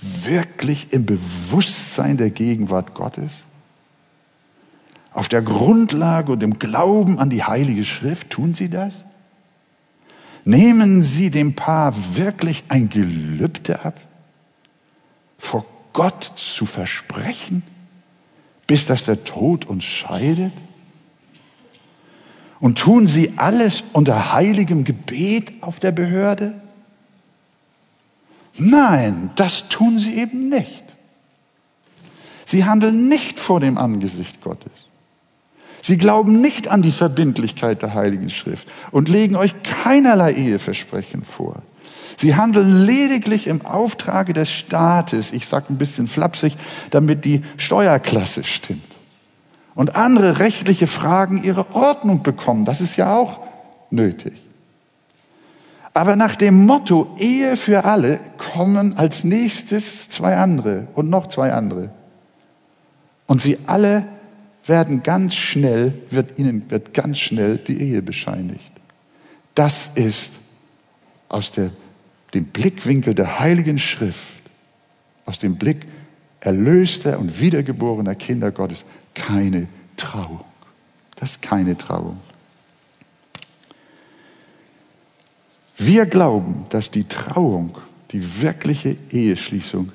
wirklich 0.00 0.92
im 0.92 1.06
Bewusstsein 1.06 2.16
der 2.16 2.30
Gegenwart 2.30 2.94
Gottes? 2.94 3.44
Auf 5.12 5.28
der 5.28 5.42
Grundlage 5.42 6.32
und 6.32 6.40
dem 6.40 6.58
Glauben 6.58 7.18
an 7.18 7.30
die 7.30 7.44
Heilige 7.44 7.84
Schrift 7.84 8.30
tun 8.30 8.54
Sie 8.54 8.68
das? 8.68 9.04
Nehmen 10.44 11.02
Sie 11.02 11.30
dem 11.30 11.54
Paar 11.54 11.94
wirklich 12.16 12.64
ein 12.68 12.90
Gelübde 12.90 13.84
ab, 13.84 13.98
vor 15.38 15.64
Gott 15.92 16.32
zu 16.36 16.66
versprechen, 16.66 17.62
bis 18.66 18.86
dass 18.86 19.04
der 19.04 19.24
Tod 19.24 19.64
uns 19.64 19.84
scheidet? 19.84 20.52
Und 22.60 22.78
tun 22.78 23.06
Sie 23.06 23.34
alles 23.36 23.84
unter 23.92 24.32
heiligem 24.32 24.84
Gebet 24.84 25.52
auf 25.62 25.78
der 25.78 25.92
Behörde? 25.92 26.60
Nein, 28.56 29.30
das 29.36 29.68
tun 29.68 29.98
Sie 29.98 30.14
eben 30.16 30.48
nicht. 30.48 30.84
Sie 32.44 32.64
handeln 32.64 33.08
nicht 33.08 33.40
vor 33.40 33.60
dem 33.60 33.78
Angesicht 33.78 34.42
Gottes. 34.42 34.70
Sie 35.82 35.98
glauben 35.98 36.40
nicht 36.40 36.68
an 36.68 36.82
die 36.82 36.92
Verbindlichkeit 36.92 37.82
der 37.82 37.94
Heiligen 37.94 38.30
Schrift 38.30 38.68
und 38.90 39.08
legen 39.08 39.36
euch 39.36 39.54
keinerlei 39.62 40.32
Eheversprechen 40.32 41.24
vor. 41.24 41.62
Sie 42.16 42.36
handeln 42.36 42.84
lediglich 42.84 43.48
im 43.48 43.66
Auftrage 43.66 44.32
des 44.32 44.50
Staates, 44.50 45.32
ich 45.32 45.46
sage 45.46 45.66
ein 45.70 45.78
bisschen 45.78 46.06
flapsig, 46.06 46.56
damit 46.90 47.24
die 47.24 47.42
Steuerklasse 47.56 48.44
stimmt. 48.44 48.82
Und 49.74 49.96
andere 49.96 50.38
rechtliche 50.38 50.86
Fragen 50.86 51.42
ihre 51.42 51.74
Ordnung 51.74 52.22
bekommen. 52.22 52.64
Das 52.64 52.80
ist 52.80 52.96
ja 52.96 53.16
auch 53.16 53.40
nötig. 53.90 54.43
Aber 55.94 56.16
nach 56.16 56.34
dem 56.34 56.66
Motto 56.66 57.16
Ehe 57.18 57.56
für 57.56 57.84
alle 57.84 58.18
kommen 58.36 58.98
als 58.98 59.22
nächstes 59.22 60.08
zwei 60.08 60.36
andere 60.36 60.88
und 60.94 61.08
noch 61.08 61.28
zwei 61.28 61.52
andere. 61.52 61.90
Und 63.26 63.40
sie 63.40 63.58
alle 63.66 64.04
werden 64.66 65.04
ganz 65.04 65.34
schnell, 65.34 65.94
wird 66.10 66.36
ihnen 66.36 66.68
wird 66.68 66.94
ganz 66.94 67.18
schnell 67.18 67.58
die 67.58 67.80
Ehe 67.80 68.02
bescheinigt. 68.02 68.72
Das 69.54 69.92
ist 69.94 70.34
aus 71.28 71.52
der, 71.52 71.70
dem 72.34 72.46
Blickwinkel 72.46 73.14
der 73.14 73.38
Heiligen 73.38 73.78
Schrift, 73.78 74.40
aus 75.26 75.38
dem 75.38 75.56
Blick 75.56 75.86
erlöster 76.40 77.20
und 77.20 77.40
wiedergeborener 77.40 78.16
Kinder 78.16 78.50
Gottes 78.50 78.84
keine 79.14 79.68
Trauung. 79.96 80.44
Das 81.16 81.32
ist 81.32 81.42
keine 81.42 81.78
Trauung. 81.78 82.18
Wir 85.76 86.06
glauben, 86.06 86.66
dass 86.68 86.90
die 86.90 87.04
Trauung, 87.04 87.76
die 88.12 88.42
wirkliche 88.42 88.96
Eheschließung, 89.10 89.92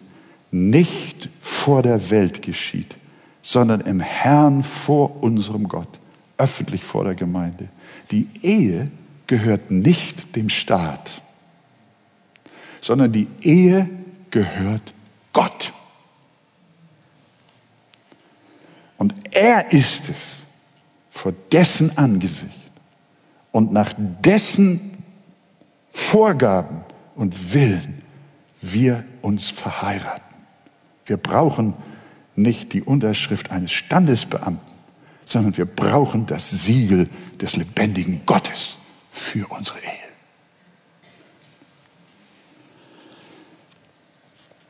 nicht 0.52 1.30
vor 1.42 1.82
der 1.84 2.10
Welt 2.10 2.42
geschieht, 2.42 2.98
sondern 3.42 3.82
im 3.82 4.00
Herrn 4.00 4.64
vor 4.64 5.24
unserem 5.24 5.68
Gott, 5.68 6.00
öffentlich 6.38 6.84
vor 6.84 7.04
der 7.04 7.16
Gemeinde. 7.16 7.70
Die 8.12 8.28
Ehe 8.42 8.90
gehört 9.28 9.72
nicht 9.72 10.36
dem 10.36 10.50
Staat, 10.50 11.22
sondern 12.82 13.12
die 13.12 13.28
Ehe 13.42 13.90
gehört 14.32 14.94
Gott. 15.34 15.74
Und 18.98 19.14
er 19.32 19.72
ist 19.72 20.10
es, 20.10 20.44
vor 21.12 21.34
dessen 21.52 21.98
Angesicht 21.98 22.72
und 23.52 23.72
nach 23.72 23.94
dessen 23.98 24.89
Vorgaben 25.92 26.84
und 27.16 27.54
Willen 27.54 28.02
wir 28.62 29.04
uns 29.22 29.50
verheiraten. 29.50 30.36
Wir 31.06 31.18
brauchen 31.18 31.74
nicht 32.36 32.74
die 32.74 32.82
Unterschrift 32.82 33.52
eines 33.52 33.72
Standesbeamten, 33.72 34.76
sondern 35.26 35.58
wir 35.58 35.66
brauchen 35.66 36.26
das 36.26 36.50
Siegel 36.50 37.10
des 37.40 37.56
lebendigen 37.56 38.22
Gottes 38.26 38.78
für 39.12 39.48
unsere 39.48 39.80
Ehe. 39.80 40.10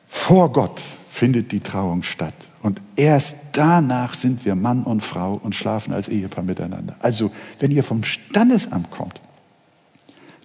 Vor 0.08 0.52
Gott 0.52 0.82
findet 1.10 1.52
die 1.52 1.60
Trauung 1.60 2.04
statt. 2.04 2.34
Und 2.62 2.82
erst 2.96 3.58
danach 3.58 4.14
sind 4.14 4.46
wir 4.46 4.56
Mann 4.56 4.84
und 4.84 5.02
Frau 5.02 5.40
und 5.42 5.56
schlafen 5.56 5.94
als 5.94 6.08
Ehepaar 6.08 6.44
miteinander. 6.44 6.96
Also, 7.00 7.32
wenn 7.60 7.72
ihr 7.72 7.84
vom 7.84 8.04
Standesamt 8.04 8.92
kommt, 8.92 9.20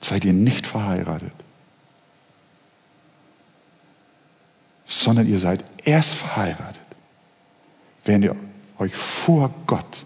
seid 0.04 0.24
ihr 0.24 0.32
nicht 0.32 0.66
verheiratet, 0.66 1.32
sondern 4.84 5.26
ihr 5.26 5.38
seid 5.38 5.64
erst 5.84 6.10
verheiratet, 6.10 6.82
wenn 8.04 8.22
ihr 8.22 8.36
euch 8.78 8.94
vor 8.94 9.52
Gott 9.66 10.04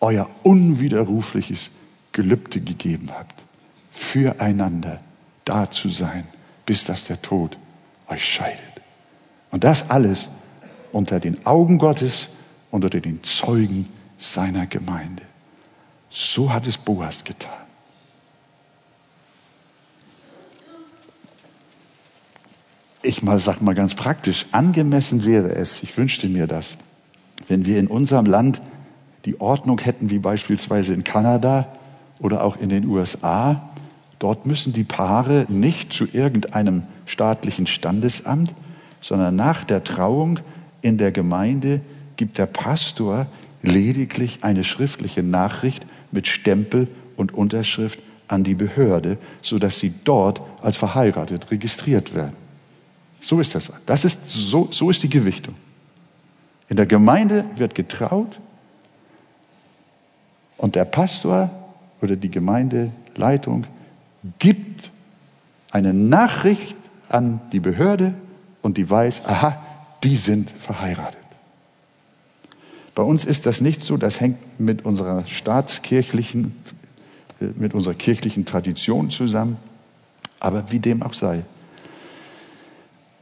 euer 0.00 0.28
unwiderrufliches 0.42 1.70
Gelübde 2.12 2.60
gegeben 2.60 3.10
habt, 3.12 3.40
füreinander 3.92 5.00
da 5.44 5.70
zu 5.70 5.88
sein, 5.88 6.26
bis 6.66 6.84
dass 6.84 7.04
der 7.04 7.22
Tod 7.22 7.56
euch 8.08 8.24
scheidet. 8.24 8.60
Und 9.50 9.62
das 9.62 9.90
alles 9.90 10.28
unter 10.90 11.20
den 11.20 11.46
Augen 11.46 11.78
Gottes, 11.78 12.30
unter 12.70 12.90
den 12.90 13.22
Zeugen 13.22 13.88
seiner 14.18 14.66
Gemeinde. 14.66 15.22
So 16.10 16.52
hat 16.52 16.66
es 16.66 16.76
Boas 16.76 17.22
getan. 17.22 17.63
Ich 23.06 23.22
mal 23.22 23.38
sag 23.38 23.60
mal 23.60 23.74
ganz 23.74 23.94
praktisch, 23.94 24.46
angemessen 24.52 25.26
wäre 25.26 25.54
es, 25.54 25.82
ich 25.82 25.94
wünschte 25.98 26.26
mir 26.26 26.46
das, 26.46 26.78
wenn 27.48 27.66
wir 27.66 27.78
in 27.78 27.86
unserem 27.86 28.24
Land 28.24 28.62
die 29.26 29.42
Ordnung 29.42 29.78
hätten 29.78 30.08
wie 30.08 30.18
beispielsweise 30.18 30.94
in 30.94 31.04
Kanada 31.04 31.68
oder 32.18 32.42
auch 32.42 32.56
in 32.56 32.70
den 32.70 32.86
USA. 32.86 33.68
Dort 34.18 34.46
müssen 34.46 34.72
die 34.72 34.84
Paare 34.84 35.44
nicht 35.50 35.92
zu 35.92 36.06
irgendeinem 36.10 36.84
staatlichen 37.04 37.66
Standesamt, 37.66 38.54
sondern 39.02 39.36
nach 39.36 39.64
der 39.64 39.84
Trauung 39.84 40.40
in 40.80 40.96
der 40.96 41.12
Gemeinde 41.12 41.82
gibt 42.16 42.38
der 42.38 42.46
Pastor 42.46 43.26
lediglich 43.60 44.44
eine 44.44 44.64
schriftliche 44.64 45.22
Nachricht 45.22 45.84
mit 46.10 46.26
Stempel 46.26 46.88
und 47.18 47.34
Unterschrift 47.34 47.98
an 48.28 48.44
die 48.44 48.54
Behörde, 48.54 49.18
sodass 49.42 49.78
sie 49.78 49.92
dort 50.04 50.40
als 50.62 50.76
verheiratet 50.76 51.50
registriert 51.50 52.14
werden. 52.14 52.43
So 53.24 53.40
ist 53.40 53.54
das. 53.54 53.72
Das 53.86 54.04
ist 54.04 54.26
so, 54.26 54.68
so 54.70 54.90
ist 54.90 55.02
die 55.02 55.08
Gewichtung. 55.08 55.54
In 56.68 56.76
der 56.76 56.84
Gemeinde 56.84 57.46
wird 57.56 57.74
getraut 57.74 58.38
und 60.58 60.74
der 60.74 60.84
Pastor 60.84 61.48
oder 62.02 62.16
die 62.16 62.30
Gemeindeleitung 62.30 63.66
gibt 64.38 64.90
eine 65.70 65.94
Nachricht 65.94 66.76
an 67.08 67.40
die 67.52 67.60
Behörde 67.60 68.14
und 68.60 68.76
die 68.76 68.88
weiß, 68.88 69.24
aha, 69.24 69.58
die 70.02 70.16
sind 70.16 70.50
verheiratet. 70.50 71.18
Bei 72.94 73.02
uns 73.02 73.24
ist 73.24 73.46
das 73.46 73.62
nicht 73.62 73.80
so, 73.80 73.96
das 73.96 74.20
hängt 74.20 74.60
mit 74.60 74.84
unserer 74.84 75.24
staatskirchlichen, 75.24 76.54
äh, 77.40 77.46
mit 77.56 77.72
unserer 77.72 77.94
kirchlichen 77.94 78.44
Tradition 78.44 79.08
zusammen. 79.08 79.56
Aber 80.40 80.70
wie 80.70 80.78
dem 80.78 81.02
auch 81.02 81.14
sei, 81.14 81.42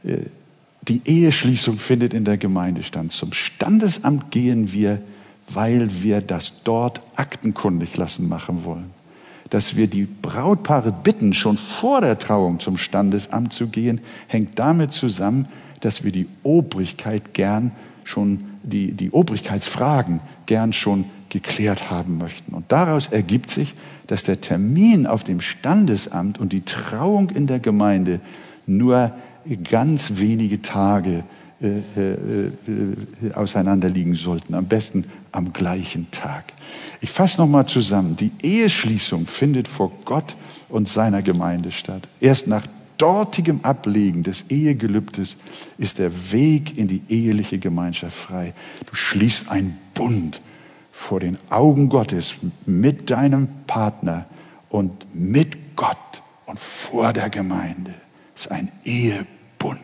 die 0.03 1.01
Eheschließung 1.05 1.77
findet 1.77 2.13
in 2.13 2.25
der 2.25 2.37
Gemeinde 2.37 2.83
statt. 2.83 3.11
Zum 3.11 3.33
Standesamt 3.33 4.31
gehen 4.31 4.73
wir, 4.73 5.01
weil 5.49 5.89
wir 6.01 6.21
das 6.21 6.63
dort 6.63 7.01
aktenkundig 7.15 7.95
lassen 7.97 8.27
machen 8.27 8.63
wollen. 8.63 8.91
Dass 9.49 9.75
wir 9.75 9.87
die 9.87 10.05
Brautpaare 10.05 10.91
bitten, 10.91 11.33
schon 11.33 11.57
vor 11.57 12.01
der 12.01 12.17
Trauung 12.17 12.59
zum 12.59 12.77
Standesamt 12.77 13.53
zu 13.53 13.67
gehen, 13.67 14.01
hängt 14.27 14.57
damit 14.59 14.91
zusammen, 14.91 15.47
dass 15.81 16.03
wir 16.03 16.11
die 16.11 16.27
Obrigkeit 16.43 17.33
gern 17.33 17.71
schon, 18.03 18.45
die, 18.63 18.91
die 18.93 19.11
Obrigkeitsfragen 19.11 20.21
gern 20.45 20.73
schon 20.73 21.05
geklärt 21.29 21.89
haben 21.89 22.17
möchten. 22.17 22.53
Und 22.53 22.71
daraus 22.71 23.07
ergibt 23.07 23.49
sich, 23.49 23.73
dass 24.07 24.23
der 24.23 24.41
Termin 24.41 25.07
auf 25.07 25.23
dem 25.23 25.41
Standesamt 25.41 26.39
und 26.39 26.53
die 26.53 26.61
Trauung 26.61 27.29
in 27.29 27.47
der 27.47 27.59
Gemeinde 27.59 28.19
nur 28.65 29.13
ganz 29.63 30.13
wenige 30.15 30.61
Tage 30.61 31.23
äh, 31.63 31.77
äh, 31.97 32.47
äh, 32.47 33.33
auseinanderliegen 33.33 34.15
sollten, 34.15 34.53
am 34.53 34.65
besten 34.65 35.05
am 35.31 35.53
gleichen 35.53 36.11
Tag. 36.11 36.51
Ich 36.99 37.09
fasse 37.09 37.39
nochmal 37.39 37.65
zusammen. 37.67 38.17
Die 38.17 38.31
Eheschließung 38.41 39.27
findet 39.27 39.69
vor 39.69 39.91
Gott 40.03 40.35
und 40.67 40.89
seiner 40.89 41.21
Gemeinde 41.21 41.71
statt. 41.71 42.09
Erst 42.19 42.47
nach 42.47 42.67
dortigem 42.97 43.61
Ablegen 43.63 44.23
des 44.23 44.45
Ehegelübdes 44.49 45.37
ist 45.77 45.99
der 45.99 46.11
Weg 46.33 46.77
in 46.77 46.89
die 46.89 47.01
eheliche 47.07 47.59
Gemeinschaft 47.59 48.17
frei. 48.17 48.53
Du 48.85 48.95
schließt 48.95 49.49
einen 49.49 49.77
Bund 49.93 50.41
vor 50.91 51.21
den 51.21 51.37
Augen 51.49 51.87
Gottes 51.87 52.35
mit 52.65 53.09
deinem 53.09 53.47
Partner 53.67 54.25
und 54.67 54.91
mit 55.13 55.77
Gott 55.77 55.97
und 56.45 56.59
vor 56.59 57.13
der 57.13 57.29
Gemeinde 57.29 57.93
ist 58.35 58.51
ein 58.51 58.71
Ehebund. 58.83 59.79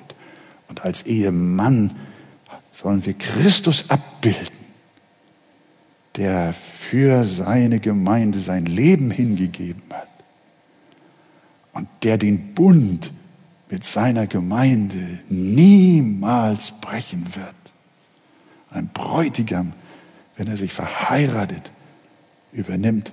Und 0.68 0.86
als 0.86 1.04
Ehemann 1.04 1.94
sollen 2.74 3.06
wir 3.06 3.14
Christus 3.14 3.90
abbilden, 3.90 4.56
der 6.16 6.54
für 6.54 7.26
seine 7.26 7.80
Gemeinde 7.80 8.40
sein 8.40 8.66
Leben 8.66 9.12
hingegeben 9.12 9.84
hat 9.90 10.08
und 11.74 11.88
der 12.04 12.18
den 12.18 12.54
Bund 12.54 13.12
mit 13.70 13.84
seiner 13.84 14.28
Gemeinde 14.28 15.20
niemals 15.30 16.72
brechen 16.82 17.36
wird. 17.36 17.56
Ein 18.72 18.90
Bräutigam, 18.90 19.74
wenn 20.36 20.48
er 20.48 20.58
sich 20.58 20.74
verheiratet, 20.74 21.72
übernimmt 22.52 23.12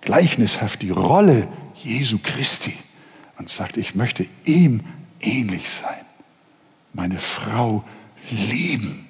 gleichnishaft 0.00 0.82
die 0.82 0.90
Rolle 0.90 1.46
Jesu 1.74 2.18
Christi 2.22 2.76
und 3.40 3.48
sagt, 3.48 3.78
ich 3.78 3.94
möchte 3.94 4.26
ihm 4.44 4.82
ähnlich 5.18 5.70
sein, 5.70 6.04
meine 6.92 7.18
Frau 7.18 7.82
lieben, 8.30 9.08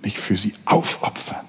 mich 0.00 0.18
für 0.18 0.38
sie 0.38 0.54
aufopfern, 0.64 1.44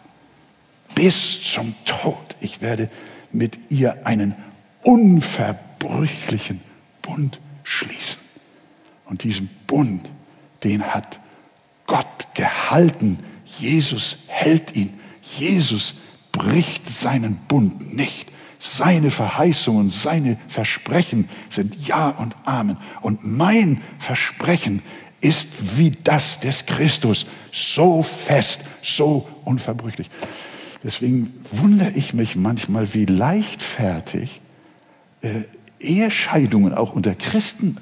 bis 0.96 1.42
zum 1.42 1.74
Tod. 1.86 2.36
Ich 2.42 2.62
werde 2.62 2.92
mit 3.32 3.58
ihr 3.70 4.06
einen 4.06 4.36
unverbrüchlichen 4.84 6.60
Bund 7.02 7.40
schließen. 7.64 8.22
Und 9.06 9.24
diesen 9.24 9.48
Bund, 9.66 10.12
den 10.66 10.84
hat 10.94 11.22
Gott 11.88 12.28
gehalten. 12.34 13.18
Jesus 13.60 14.18
hält 14.28 14.76
ihn. 14.76 15.00
Jesus 15.38 15.94
bricht 16.34 16.90
seinen 16.90 17.38
Bund 17.48 17.96
nicht. 17.96 18.30
Seine 18.60 19.10
Verheißungen, 19.10 19.90
seine 19.90 20.38
Versprechen 20.50 21.30
sind 21.50 21.88
Ja 21.88 22.10
und 22.10 22.36
Amen. 22.44 22.78
Und 23.02 23.26
mein 23.26 23.82
Versprechen 24.00 24.82
ist 25.22 25.78
wie 25.78 25.92
das 25.92 26.42
des 26.42 26.66
Christus, 26.66 27.26
so 27.52 28.04
fest, 28.04 28.62
so 28.84 29.28
unverbrüchlich. 29.46 30.10
Deswegen 30.84 31.34
wundere 31.52 31.92
ich 31.92 32.14
mich 32.14 32.36
manchmal, 32.36 32.94
wie 32.94 33.06
leichtfertig 33.06 34.42
äh, 35.22 35.42
Ehescheidungen 35.80 36.74
auch 36.74 36.94
unter 36.94 37.16
Christen 37.16 37.78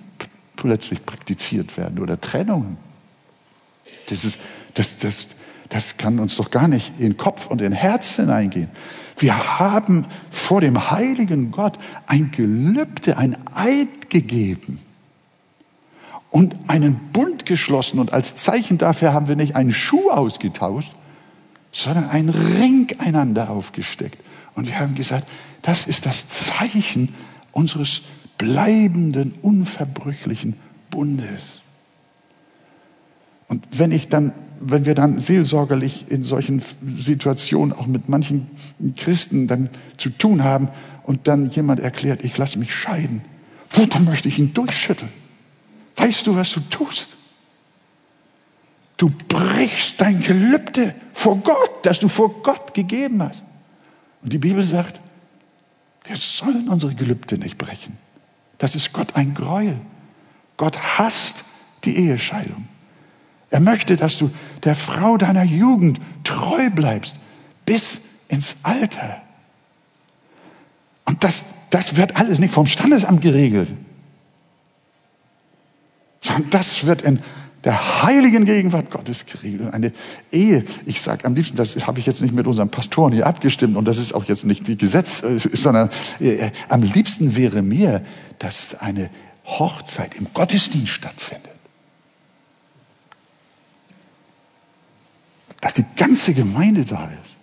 plötzlich 0.56 1.06
praktiziert 1.06 1.78
werden 1.78 2.00
oder 2.00 2.20
Trennungen. 2.20 2.78
Das, 4.10 4.26
ist, 4.26 4.38
das, 4.74 4.98
das, 4.98 5.28
das 5.70 5.98
kann 5.98 6.20
uns 6.20 6.36
doch 6.36 6.52
gar 6.52 6.68
nicht 6.68 7.00
in 7.00 7.18
Kopf 7.18 7.48
und 7.48 7.62
in 7.62 7.72
Herz 7.72 8.16
hineingehen. 8.16 8.70
Wir 9.18 9.60
haben 9.60 10.06
vor 10.30 10.62
dem 10.62 10.92
heiligen 10.92 11.52
Gott 11.52 11.78
ein 12.06 12.32
Gelübde, 12.32 13.18
ein 13.18 13.36
Eid 13.54 14.10
gegeben 14.10 14.80
und 16.30 16.56
einen 16.68 16.96
Bund 17.14 17.46
geschlossen. 17.46 18.00
Und 18.00 18.14
als 18.14 18.36
Zeichen 18.36 18.78
dafür 18.78 19.14
haben 19.14 19.28
wir 19.28 19.36
nicht 19.36 19.56
einen 19.56 19.74
Schuh 19.74 20.12
ausgetauscht, 20.12 20.92
sondern 21.72 22.10
einen 22.10 22.30
Ring 22.30 22.88
einander 23.00 23.50
aufgesteckt. 23.50 24.18
Und 24.56 24.68
wir 24.68 24.80
haben 24.80 24.96
gesagt, 24.96 25.28
das 25.64 25.88
ist 25.88 26.06
das 26.06 26.30
Zeichen 26.30 27.14
unseres 27.52 28.04
bleibenden, 28.38 29.34
unverbrüchlichen 29.42 30.56
Bundes. 30.92 31.62
Und 33.48 33.66
wenn 33.72 33.92
ich 33.92 34.10
dann 34.10 34.34
wenn 34.60 34.86
wir 34.86 34.96
dann 34.96 35.20
seelsorgerlich 35.20 36.06
in 36.10 36.24
solchen 36.24 36.62
Situationen 36.98 37.74
auch 37.74 37.88
mit 37.88 38.10
manchen 38.10 38.50
Christen 38.96 39.48
dann 39.48 39.70
zu 39.98 40.10
tun 40.10 40.44
haben 40.44 40.70
und 41.04 41.28
dann 41.28 41.50
jemand 41.50 41.80
erklärt, 41.80 42.24
ich 42.24 42.38
lasse 42.38 42.60
mich 42.60 42.74
scheiden, 42.74 43.22
dann 43.90 44.06
möchte 44.06 44.28
ich 44.28 44.40
ihn 44.40 44.54
durchschütteln. 44.54 45.12
Weißt 45.96 46.28
du, 46.28 46.36
was 46.36 46.52
du 46.52 46.60
tust? 46.70 47.08
Du 48.98 49.12
brichst 49.28 50.02
dein 50.02 50.22
Gelübde 50.22 50.94
vor 51.14 51.38
Gott, 51.38 51.72
das 51.84 52.00
du 52.00 52.08
vor 52.08 52.42
Gott 52.42 52.74
gegeben 52.74 53.22
hast. 53.22 53.44
Und 54.24 54.34
die 54.34 54.40
Bibel 54.40 54.64
sagt, 54.64 55.00
wir 56.06 56.16
sollen 56.16 56.70
unsere 56.70 56.96
Gelübde 56.96 57.38
nicht 57.38 57.58
brechen. 57.58 57.98
Das 58.58 58.76
ist 58.76 58.94
Gott 58.94 59.16
ein 59.16 59.34
Gräuel. 59.34 59.78
Gott 60.58 60.78
hasst 60.98 61.44
die 61.84 61.98
Ehescheidung. 61.98 62.68
Er 63.50 63.60
möchte, 63.60 63.96
dass 63.96 64.18
du 64.18 64.30
der 64.64 64.76
Frau 64.76 65.18
deiner 65.18 65.44
Jugend 65.44 66.00
treu 66.24 66.70
bleibst 66.70 67.16
bis 67.66 68.02
ins 68.28 68.58
Alter. 68.64 69.22
Und 71.06 71.24
das, 71.24 71.44
das 71.70 71.96
wird 71.96 72.18
alles 72.18 72.40
nicht 72.40 72.54
vom 72.54 72.68
Standesamt 72.68 73.22
geregelt, 73.22 73.70
sondern 76.22 76.50
das 76.50 76.86
wird 76.86 77.02
in 77.02 77.20
der 77.64 78.04
heiligen 78.04 78.46
Gegenwart 78.46 78.92
Gottes 78.92 79.26
geregelt. 79.26 79.74
Eine 79.74 79.94
Ehe, 80.32 80.66
ich 80.86 81.02
sage 81.02 81.26
am 81.26 81.36
liebsten, 81.36 81.56
das 81.56 81.76
habe 81.88 82.00
ich 82.00 82.06
jetzt 82.06 82.22
nicht 82.22 82.34
mit 82.34 82.48
unseren 82.48 82.70
Pastoren 82.70 83.14
hier 83.14 83.26
abgestimmt 83.26 83.78
und 83.78 83.86
das 83.86 83.98
ist 83.98 84.14
auch 84.14 84.26
jetzt 84.26 84.46
nicht 84.46 84.68
die 84.68 84.78
Gesetz, 84.78 85.24
äh, 85.24 85.40
sondern 85.54 85.90
äh, 86.20 86.52
am 86.70 86.84
liebsten 86.84 87.36
wäre 87.36 87.62
mir, 87.62 88.04
dass 88.40 88.76
eine 88.76 89.10
Hochzeit 89.46 90.16
im 90.16 90.28
Gottesdienst 90.34 90.90
stattfindet. 90.90 91.57
Dass 95.62 95.74
die 95.74 95.86
ganze 95.96 96.34
Gemeinde 96.34 96.86
da 96.86 97.10
ist. 97.24 97.38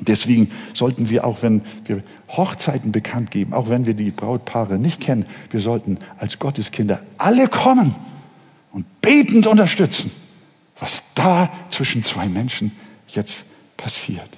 Deswegen 0.00 0.50
sollten 0.74 1.08
wir 1.08 1.24
auch, 1.24 1.42
wenn 1.42 1.62
wir 1.86 2.02
Hochzeiten 2.28 2.92
bekannt 2.92 3.30
geben, 3.30 3.54
auch 3.54 3.68
wenn 3.68 3.86
wir 3.86 3.94
die 3.94 4.10
Brautpaare 4.10 4.78
nicht 4.78 5.00
kennen, 5.00 5.24
wir 5.50 5.60
sollten 5.60 5.98
als 6.18 6.38
Gotteskinder 6.38 7.02
alle 7.16 7.48
kommen 7.48 7.94
und 8.72 9.00
betend 9.00 9.46
unterstützen, 9.46 10.10
was 10.78 11.02
da 11.14 11.50
zwischen 11.70 12.02
zwei 12.02 12.26
Menschen 12.26 12.72
jetzt 13.08 13.46
passiert. 13.78 14.28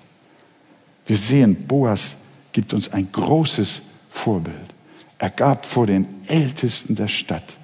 Wir 1.07 1.17
sehen, 1.17 1.67
Boas 1.67 2.19
gibt 2.53 2.73
uns 2.73 2.93
ein 2.93 3.11
großes 3.11 3.83
Vorbild. 4.11 4.75
Er 5.19 5.31
gab 5.31 5.67
vor 5.67 5.87
den 5.87 6.07
Ältesten 6.29 6.95
der 6.95 7.09
Stadt, 7.09 7.57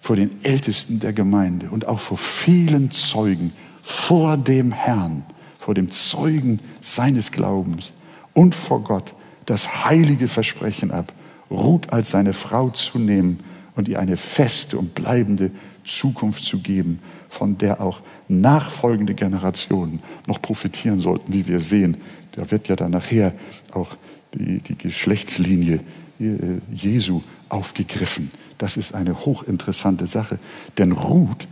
vor 0.00 0.16
den 0.16 0.44
Ältesten 0.44 1.00
der 1.00 1.14
Gemeinde 1.14 1.70
und 1.70 1.86
auch 1.86 2.00
vor 2.00 2.18
vielen 2.18 2.90
Zeugen, 2.90 3.52
vor 3.88 4.36
dem 4.36 4.70
Herrn, 4.70 5.24
vor 5.58 5.72
dem 5.72 5.90
Zeugen 5.90 6.60
seines 6.78 7.32
Glaubens 7.32 7.94
und 8.34 8.54
vor 8.54 8.84
Gott 8.84 9.14
das 9.46 9.86
heilige 9.86 10.28
Versprechen 10.28 10.90
ab, 10.90 11.10
Ruth 11.50 11.90
als 11.90 12.10
seine 12.10 12.34
Frau 12.34 12.68
zu 12.68 12.98
nehmen 12.98 13.40
und 13.76 13.88
ihr 13.88 13.98
eine 13.98 14.18
feste 14.18 14.76
und 14.76 14.94
bleibende 14.94 15.50
Zukunft 15.84 16.44
zu 16.44 16.58
geben, 16.58 17.00
von 17.30 17.56
der 17.56 17.80
auch 17.80 18.02
nachfolgende 18.28 19.14
Generationen 19.14 20.02
noch 20.26 20.42
profitieren 20.42 21.00
sollten, 21.00 21.32
wie 21.32 21.48
wir 21.48 21.58
sehen. 21.58 21.96
Da 22.32 22.50
wird 22.50 22.68
ja 22.68 22.76
dann 22.76 22.90
nachher 22.90 23.32
auch 23.72 23.96
die, 24.34 24.58
die 24.60 24.76
Geschlechtslinie 24.76 25.80
äh, 26.20 26.36
Jesu 26.70 27.22
aufgegriffen. 27.48 28.30
Das 28.58 28.76
ist 28.76 28.94
eine 28.94 29.24
hochinteressante 29.24 30.06
Sache, 30.06 30.38
denn 30.76 30.92
Ruth 30.92 31.48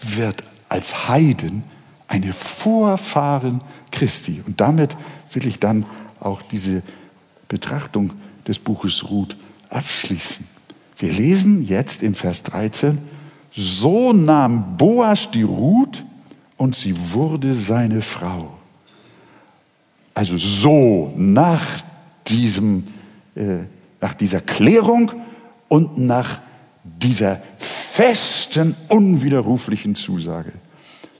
wird 0.00 0.44
als 0.68 1.08
Heiden 1.08 1.64
eine 2.08 2.32
Vorfahren 2.32 3.60
Christi. 3.90 4.42
Und 4.46 4.60
damit 4.60 4.96
will 5.32 5.46
ich 5.46 5.58
dann 5.58 5.86
auch 6.20 6.42
diese 6.42 6.82
Betrachtung 7.48 8.12
des 8.46 8.58
Buches 8.58 9.08
Ruth 9.10 9.36
abschließen. 9.70 10.46
Wir 10.98 11.12
lesen 11.12 11.66
jetzt 11.66 12.02
in 12.02 12.14
Vers 12.14 12.42
13, 12.44 12.98
so 13.52 14.12
nahm 14.12 14.76
Boas 14.76 15.30
die 15.30 15.42
Ruth 15.42 16.04
und 16.56 16.76
sie 16.76 16.94
wurde 17.12 17.54
seine 17.54 18.02
Frau. 18.02 18.52
Also 20.14 20.38
so 20.38 21.12
nach 21.16 21.82
diesem 22.26 22.86
äh, 23.34 23.64
nach 24.04 24.14
dieser 24.14 24.40
Klärung 24.40 25.12
und 25.68 25.96
nach 25.96 26.40
dieser 26.84 27.40
festen, 27.94 28.74
unwiderruflichen 28.88 29.94
Zusage. 29.94 30.52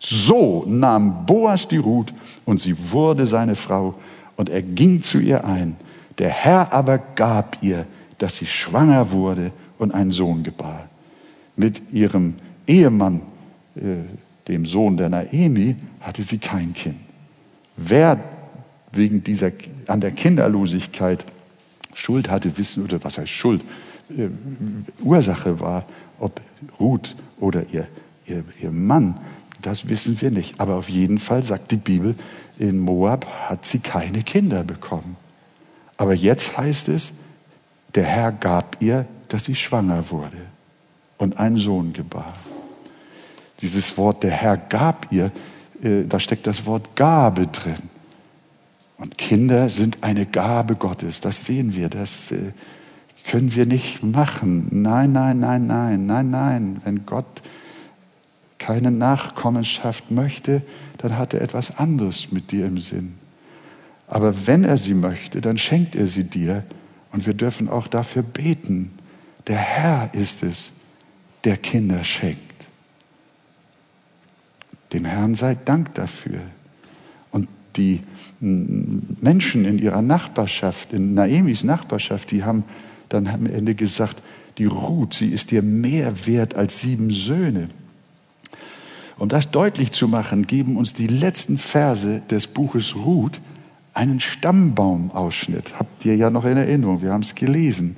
So 0.00 0.64
nahm 0.66 1.24
Boas 1.24 1.68
die 1.68 1.76
Ruth 1.76 2.12
und 2.44 2.60
sie 2.60 2.74
wurde 2.90 3.28
seine 3.28 3.54
Frau 3.54 3.94
und 4.36 4.48
er 4.48 4.60
ging 4.60 5.00
zu 5.00 5.20
ihr 5.20 5.44
ein. 5.44 5.76
Der 6.18 6.30
Herr 6.30 6.72
aber 6.72 6.98
gab 6.98 7.58
ihr, 7.62 7.86
dass 8.18 8.38
sie 8.38 8.46
schwanger 8.46 9.12
wurde 9.12 9.52
und 9.78 9.94
einen 9.94 10.10
Sohn 10.10 10.42
gebar. 10.42 10.88
Mit 11.54 11.92
ihrem 11.92 12.34
Ehemann, 12.66 13.22
äh, 13.76 14.02
dem 14.48 14.66
Sohn 14.66 14.96
der 14.96 15.10
Naemi, 15.10 15.76
hatte 16.00 16.24
sie 16.24 16.38
kein 16.38 16.74
Kind. 16.74 16.96
Wer 17.76 18.18
wegen 18.90 19.22
dieser, 19.22 19.52
an 19.86 20.00
der 20.00 20.10
Kinderlosigkeit 20.10 21.24
Schuld 21.94 22.28
hatte, 22.28 22.58
wissen, 22.58 22.82
oder 22.84 23.02
was 23.04 23.18
heißt 23.18 23.30
Schuld, 23.30 23.62
äh, 24.10 24.28
Ursache 25.04 25.60
war, 25.60 25.84
ob 26.18 26.40
Ruth 26.80 27.16
oder 27.40 27.64
ihr, 27.72 27.86
ihr, 28.26 28.44
ihr 28.60 28.70
Mann, 28.70 29.18
das 29.62 29.88
wissen 29.88 30.20
wir 30.20 30.30
nicht. 30.30 30.60
Aber 30.60 30.76
auf 30.76 30.88
jeden 30.88 31.18
Fall 31.18 31.42
sagt 31.42 31.70
die 31.70 31.76
Bibel, 31.76 32.14
in 32.58 32.78
Moab 32.78 33.26
hat 33.26 33.64
sie 33.64 33.78
keine 33.78 34.22
Kinder 34.22 34.62
bekommen. 34.62 35.16
Aber 35.96 36.14
jetzt 36.14 36.56
heißt 36.58 36.88
es, 36.88 37.14
der 37.94 38.04
Herr 38.04 38.32
gab 38.32 38.76
ihr, 38.80 39.06
dass 39.28 39.44
sie 39.44 39.54
schwanger 39.54 40.10
wurde 40.10 40.38
und 41.18 41.38
einen 41.38 41.56
Sohn 41.56 41.92
gebar. 41.92 42.32
Dieses 43.60 43.96
Wort, 43.96 44.22
der 44.22 44.32
Herr 44.32 44.56
gab 44.56 45.10
ihr, 45.12 45.30
äh, 45.82 46.04
da 46.04 46.20
steckt 46.20 46.46
das 46.46 46.66
Wort 46.66 46.96
Gabe 46.96 47.46
drin. 47.46 47.90
Und 48.96 49.18
Kinder 49.18 49.70
sind 49.70 49.98
eine 50.02 50.26
Gabe 50.26 50.76
Gottes. 50.76 51.20
Das 51.20 51.44
sehen 51.44 51.74
wir. 51.74 51.88
Das 51.88 52.32
äh, 52.32 52.52
können 53.24 53.54
wir 53.54 53.66
nicht 53.66 54.02
machen. 54.02 54.68
Nein, 54.70 55.12
nein, 55.12 55.40
nein, 55.40 55.66
nein, 55.66 56.06
nein, 56.06 56.30
nein. 56.30 56.80
Wenn 56.84 57.06
Gott 57.06 57.42
keine 58.58 58.90
Nachkommenschaft 58.90 60.10
möchte, 60.10 60.62
dann 60.98 61.16
hat 61.18 61.34
er 61.34 61.42
etwas 61.42 61.78
anderes 61.78 62.32
mit 62.32 62.50
dir 62.50 62.66
im 62.66 62.78
Sinn. 62.78 63.14
Aber 64.06 64.46
wenn 64.46 64.64
er 64.64 64.78
sie 64.78 64.94
möchte, 64.94 65.40
dann 65.40 65.58
schenkt 65.58 65.96
er 65.96 66.06
sie 66.06 66.24
dir. 66.24 66.64
Und 67.12 67.26
wir 67.26 67.34
dürfen 67.34 67.68
auch 67.68 67.86
dafür 67.86 68.22
beten. 68.22 68.92
Der 69.46 69.56
Herr 69.56 70.12
ist 70.14 70.42
es, 70.42 70.72
der 71.44 71.56
Kinder 71.56 72.04
schenkt. 72.04 72.66
Dem 74.92 75.04
Herrn 75.04 75.34
sei 75.34 75.56
Dank 75.64 75.94
dafür. 75.94 76.40
Und 77.30 77.48
die 77.76 78.02
Menschen 78.40 79.64
in 79.64 79.78
ihrer 79.78 80.02
Nachbarschaft, 80.02 80.92
in 80.92 81.14
Naemis 81.14 81.64
Nachbarschaft, 81.64 82.30
die 82.30 82.44
haben 82.44 82.64
dann 83.08 83.26
am 83.26 83.46
Ende 83.46 83.74
gesagt, 83.74 84.16
die 84.58 84.66
Ruth, 84.66 85.14
sie 85.14 85.28
ist 85.28 85.50
dir 85.50 85.62
mehr 85.62 86.26
wert 86.26 86.54
als 86.54 86.80
sieben 86.80 87.10
Söhne. 87.10 87.68
Um 89.18 89.28
das 89.28 89.50
deutlich 89.50 89.92
zu 89.92 90.08
machen, 90.08 90.46
geben 90.46 90.76
uns 90.76 90.92
die 90.92 91.06
letzten 91.06 91.58
Verse 91.58 92.22
des 92.30 92.46
Buches 92.46 92.96
Ruth 92.96 93.40
einen 93.92 94.20
Stammbaumausschnitt. 94.20 95.78
Habt 95.78 96.04
ihr 96.04 96.16
ja 96.16 96.30
noch 96.30 96.44
in 96.44 96.56
Erinnerung, 96.56 97.02
wir 97.02 97.12
haben 97.12 97.22
es 97.22 97.34
gelesen, 97.34 97.96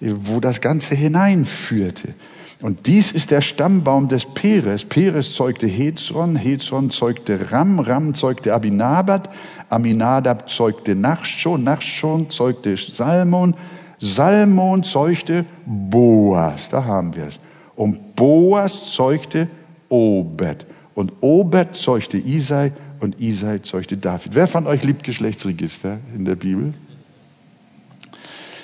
wo 0.00 0.40
das 0.40 0.60
Ganze 0.60 0.94
hineinführte. 0.94 2.14
Und 2.62 2.86
dies 2.86 3.12
ist 3.12 3.30
der 3.30 3.42
Stammbaum 3.42 4.08
des 4.08 4.24
Peres. 4.24 4.86
Peres 4.86 5.34
zeugte 5.34 5.66
Hezron, 5.66 6.36
Hezron 6.36 6.88
zeugte 6.88 7.52
Ram, 7.52 7.78
Ram 7.80 8.14
zeugte 8.14 8.54
Abinadab, 8.54 9.34
Aminadab 9.68 10.48
zeugte 10.48 10.94
Nachschon, 10.94 11.64
Nachschon 11.64 12.30
zeugte 12.30 12.76
Salmon, 12.78 13.54
Salmon 13.98 14.82
zeugte 14.82 15.44
Boas, 15.64 16.68
da 16.68 16.84
haben 16.84 17.14
wir 17.16 17.26
es. 17.26 17.40
Und 17.74 18.14
Boas 18.16 18.92
zeugte 18.92 19.48
Obed. 19.88 20.66
Und 20.94 21.12
Obed 21.20 21.76
zeugte 21.76 22.18
Isai 22.18 22.72
und 23.00 23.20
Isai 23.20 23.58
zeugte 23.62 23.96
David. 23.96 24.34
Wer 24.34 24.48
von 24.48 24.66
euch 24.66 24.82
liebt 24.82 25.04
Geschlechtsregister 25.04 25.98
in 26.14 26.24
der 26.24 26.36
Bibel? 26.36 26.72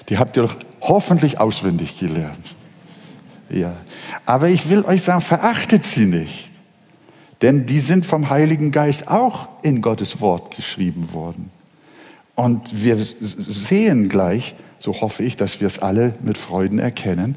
Die 0.09 0.19
habt 0.19 0.37
ihr 0.37 0.45
doch 0.45 0.57
hoffentlich 0.81 1.39
auswendig 1.39 1.99
gelernt. 1.99 2.55
Ja. 3.49 3.77
Aber 4.27 4.49
ich 4.49 4.69
will 4.69 4.83
euch 4.85 5.03
sagen, 5.03 5.21
verachtet 5.21 5.85
sie 5.85 6.07
nicht. 6.07 6.51
Denn 7.43 7.67
die 7.67 7.81
sind 7.81 8.07
vom 8.07 8.31
Heiligen 8.31 8.71
Geist 8.71 9.09
auch 9.09 9.49
in 9.63 9.83
Gottes 9.83 10.21
Wort 10.21 10.55
geschrieben 10.55 11.13
worden. 11.13 11.51
Und 12.35 12.83
wir 12.83 12.97
sehen 13.01 14.09
gleich, 14.09 14.55
so 14.83 15.01
hoffe 15.01 15.23
ich, 15.23 15.37
dass 15.37 15.61
wir 15.61 15.69
es 15.69 15.79
alle 15.79 16.15
mit 16.23 16.37
Freuden 16.37 16.81
erkennen, 16.81 17.37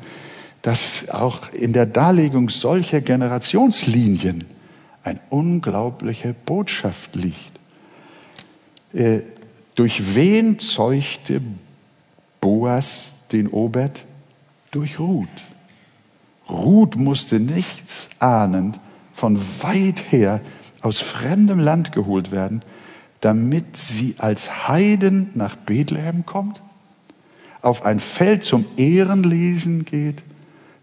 dass 0.63 1.09
auch 1.09 1.51
in 1.51 1.73
der 1.73 1.85
Darlegung 1.85 2.49
solcher 2.49 3.01
Generationslinien 3.01 4.45
eine 5.03 5.19
unglaubliche 5.29 6.33
Botschaft 6.33 7.15
liegt. 7.15 7.53
Äh, 8.93 9.19
durch 9.75 10.15
wen 10.15 10.57
zeugte 10.57 11.41
Boas 12.41 13.27
den 13.31 13.47
Obed? 13.49 14.05
Durch 14.71 14.97
Ruth. 14.97 15.27
Ruth 16.49 16.97
musste 16.97 17.39
nichts 17.39 18.09
ahnend 18.17 18.79
von 19.13 19.39
weit 19.61 20.11
her 20.11 20.41
aus 20.81 20.99
fremdem 20.99 21.59
Land 21.59 21.91
geholt 21.91 22.31
werden, 22.31 22.61
damit 23.21 23.77
sie 23.77 24.15
als 24.17 24.67
Heiden 24.67 25.29
nach 25.35 25.55
Bethlehem 25.55 26.25
kommt, 26.25 26.61
auf 27.65 27.85
ein 27.85 27.99
Feld 27.99 28.43
zum 28.43 28.65
Ehrenlesen 28.77 29.85
geht, 29.85 30.23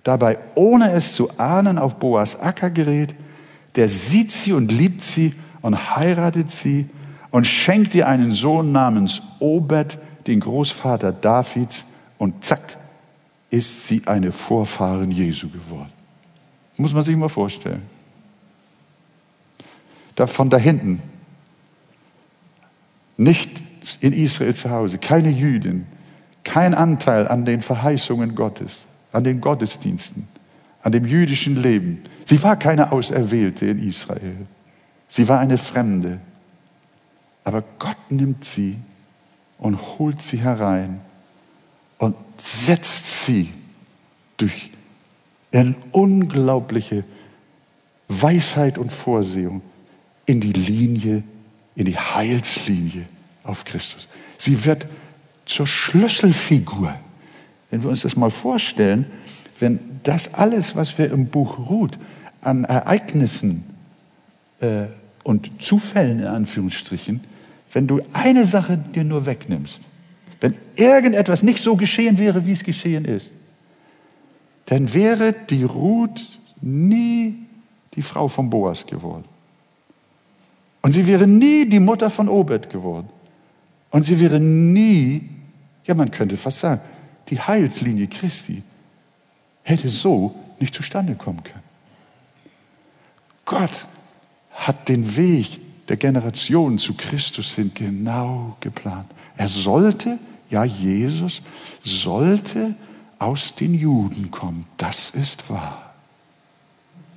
dabei 0.03 0.39
ohne 0.55 0.93
es 0.93 1.14
zu 1.14 1.39
ahnen 1.39 1.78
auf 1.78 1.97
Boas 1.97 2.41
Acker 2.41 2.70
gerät, 2.70 3.14
der 3.76 3.89
sieht 3.89 4.33
sie 4.33 4.53
und 4.53 4.70
liebt 4.70 5.03
sie 5.03 5.35
und 5.62 5.97
heiratet 5.97 6.51
sie 6.51 6.89
und 7.30 7.47
schenkt 7.47 7.95
ihr 7.95 8.09
einen 8.09 8.33
Sohn 8.33 8.72
namens 8.72 9.22
Obed, 9.39 9.99
den 10.26 10.41
Großvater 10.41 11.12
Davids, 11.12 11.85
und 12.18 12.45
zack, 12.45 12.76
ist 13.51 13.89
sie 13.89 14.03
eine 14.07 14.30
Vorfahren 14.30 15.11
Jesu 15.11 15.49
geworden. 15.49 15.91
Muss 16.76 16.95
man 16.95 17.03
sich 17.03 17.16
mal 17.16 17.28
vorstellen. 17.28 17.83
Da 20.14 20.26
von 20.26 20.49
da 20.49 20.57
hinten, 20.57 21.03
nicht 23.16 23.62
in 24.01 24.12
Israel 24.12 24.55
zu 24.55 24.70
Hause, 24.70 24.99
keine 24.99 25.30
Jüdin, 25.30 25.87
kein 26.45 26.74
Anteil 26.74 27.28
an 27.28 27.45
den 27.45 27.62
Verheißungen 27.62 28.34
Gottes, 28.34 28.86
an 29.12 29.24
den 29.24 29.40
Gottesdiensten, 29.40 30.28
an 30.82 30.93
dem 30.93 31.07
jüdischen 31.07 31.61
Leben. 31.62 32.03
Sie 32.24 32.43
war 32.43 32.57
keine 32.57 32.93
Auserwählte 32.93 33.66
in 33.66 33.86
Israel. 33.86 34.47
Sie 35.09 35.28
war 35.28 35.38
eine 35.38 35.59
Fremde. 35.59 36.20
Aber 37.45 37.62
Gott 37.78 38.11
nimmt 38.11 38.45
sie 38.45 38.76
und 39.59 39.99
holt 39.99 40.22
sie 40.22 40.38
herein 40.38 41.01
und 41.99 42.16
setzt 42.38 43.24
sie 43.24 43.49
durch 44.36 44.70
eine 45.53 45.74
unglaubliche 45.93 47.05
Weisheit 48.09 48.78
und 48.78 48.90
Vorsehung 48.90 49.62
in 50.26 50.40
die 50.40 50.53
Linie, 50.53 51.22
in 51.74 51.86
die 51.86 51.97
Heilslinie 51.97 53.07
auf 53.45 53.64
Christus. 53.64 54.09
Sie 54.38 54.64
wird 54.64 54.86
zur 55.53 55.66
Schlüsselfigur. 55.66 56.94
Wenn 57.70 57.82
wir 57.82 57.90
uns 57.90 58.03
das 58.03 58.16
mal 58.16 58.30
vorstellen, 58.30 59.07
wenn 59.61 59.78
das 60.03 60.34
alles, 60.34 60.74
was 60.76 60.96
wir 60.98 61.11
im 61.11 61.26
Buch 61.26 61.59
Ruth 61.70 61.98
an 62.40 62.64
Ereignissen 62.64 63.64
äh, 64.61 64.86
und 65.24 65.50
Zufällen 65.61 66.20
in 66.20 66.26
Anführungsstrichen, 66.26 67.20
wenn 67.72 67.86
du 67.86 68.00
eine 68.12 68.46
Sache 68.46 68.76
dir 68.76 69.05
nur 69.05 69.24
wegnimmst, 69.24 69.82
wenn 70.40 70.55
irgendetwas 70.74 71.42
nicht 71.42 71.62
so 71.62 71.76
geschehen 71.76 72.18
wäre, 72.18 72.44
wie 72.44 72.53
es 72.53 72.64
geschehen 72.64 73.05
ist, 73.05 73.30
dann 74.66 74.92
wäre 74.92 75.34
die 75.48 75.64
Ruth 75.64 76.38
nie 76.61 77.46
die 77.94 78.03
Frau 78.03 78.28
von 78.28 78.50
Boas 78.50 78.86
geworden. 78.86 79.24
Und 80.80 80.92
sie 80.92 81.07
wäre 81.07 81.26
nie 81.26 81.66
die 81.66 81.78
Mutter 81.78 82.11
von 82.11 82.28
Obed 82.28 82.68
geworden. 82.68 83.09
Und 83.90 84.05
sie 84.05 84.18
wäre 84.18 84.40
nie, 84.40 85.28
ja 85.87 85.95
man 85.95 86.11
könnte 86.11 86.37
fast 86.37 86.61
sagen, 86.61 86.80
die 87.28 87.41
Heilslinie 87.41 88.07
Christi 88.09 88.62
hätte 89.62 89.89
so 89.89 90.35
nicht 90.59 90.74
zustande 90.74 91.14
kommen 91.14 91.43
können. 91.43 91.62
Gott 93.45 93.87
hat 94.51 94.89
den 94.89 95.16
Weg 95.16 95.61
der 95.89 95.97
Generation 95.97 96.78
zu 96.78 96.95
Christus 96.95 97.55
hin 97.55 97.72
genau 97.74 98.57
geplant. 98.61 99.11
Er 99.37 99.49
sollte, 99.49 100.18
ja 100.51 100.64
Jesus, 100.64 101.43
sollte 101.85 102.74
aus 103.18 103.55
den 103.55 103.74
Juden 103.74 104.30
kommen. 104.30 104.66
Das 104.76 105.11
ist 105.11 105.51
wahr. 105.51 105.95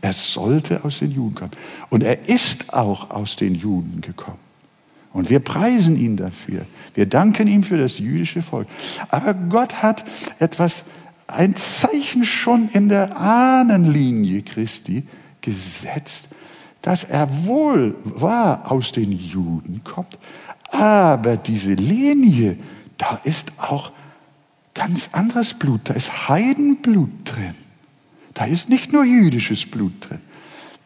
Er 0.02 0.14
sollte 0.14 0.84
aus 0.84 1.00
den 1.00 1.12
Juden 1.12 1.36
kommen. 1.36 1.52
Und 1.90 2.04
er 2.04 2.30
ist 2.30 2.74
auch 2.74 3.10
aus 3.12 3.36
den 3.36 3.56
Juden 3.56 4.02
gekommen. 4.02 4.45
Und 5.16 5.30
wir 5.30 5.40
preisen 5.40 5.96
ihn 5.98 6.18
dafür. 6.18 6.66
Wir 6.94 7.06
danken 7.06 7.48
ihm 7.48 7.64
für 7.64 7.78
das 7.78 8.00
jüdische 8.00 8.42
Volk. 8.42 8.68
Aber 9.08 9.34
Gott 9.34 9.82
hat 9.82 10.04
etwas, 10.40 10.84
ein 11.28 11.56
Zeichen 11.56 12.26
schon 12.26 12.68
in 12.74 12.90
der 12.90 13.16
Ahnenlinie 13.18 14.42
Christi 14.42 15.04
gesetzt, 15.40 16.26
dass 16.82 17.06
er 17.06 17.46
wohl 17.46 17.96
wahr 18.04 18.70
aus 18.70 18.92
den 18.92 19.14
Juden 19.14 19.82
kommt, 19.86 20.20
aber 20.70 21.38
diese 21.38 21.76
Linie, 21.76 22.58
da 22.98 23.18
ist 23.24 23.54
auch 23.58 23.92
ganz 24.74 25.12
anderes 25.14 25.54
Blut, 25.54 25.80
da 25.86 25.94
ist 25.94 26.28
Heidenblut 26.28 27.10
drin. 27.24 27.56
Da 28.34 28.44
ist 28.44 28.68
nicht 28.68 28.92
nur 28.92 29.06
jüdisches 29.06 29.66
Blut 29.66 29.94
drin. 30.02 30.20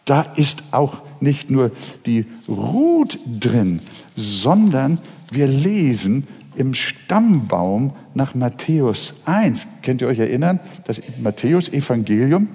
Da 0.05 0.21
ist 0.35 0.61
auch 0.69 1.01
nicht 1.21 1.49
nur 1.49 1.71
die 2.05 2.25
Ruth 2.47 3.19
drin, 3.39 3.79
sondern 4.15 4.99
wir 5.31 5.47
lesen 5.47 6.27
im 6.55 6.73
Stammbaum 6.73 7.93
nach 8.13 8.35
Matthäus 8.35 9.15
1. 9.25 9.67
Könnt 9.81 10.01
ihr 10.01 10.07
euch 10.07 10.19
erinnern? 10.19 10.59
Das 10.85 11.01
Matthäus-Evangelium, 11.21 12.49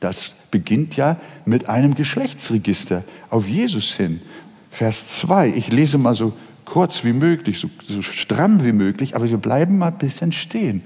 das 0.00 0.32
beginnt 0.50 0.96
ja 0.96 1.16
mit 1.44 1.68
einem 1.68 1.94
Geschlechtsregister 1.94 3.02
auf 3.30 3.48
Jesus 3.48 3.96
hin. 3.96 4.20
Vers 4.70 5.06
2, 5.06 5.48
ich 5.48 5.72
lese 5.72 5.98
mal 5.98 6.14
so 6.14 6.32
kurz 6.64 7.04
wie 7.04 7.12
möglich, 7.12 7.58
so, 7.58 7.68
so 7.86 8.00
stramm 8.00 8.64
wie 8.64 8.72
möglich, 8.72 9.16
aber 9.16 9.28
wir 9.28 9.38
bleiben 9.38 9.78
mal 9.78 9.88
ein 9.88 9.98
bisschen 9.98 10.32
stehen. 10.32 10.82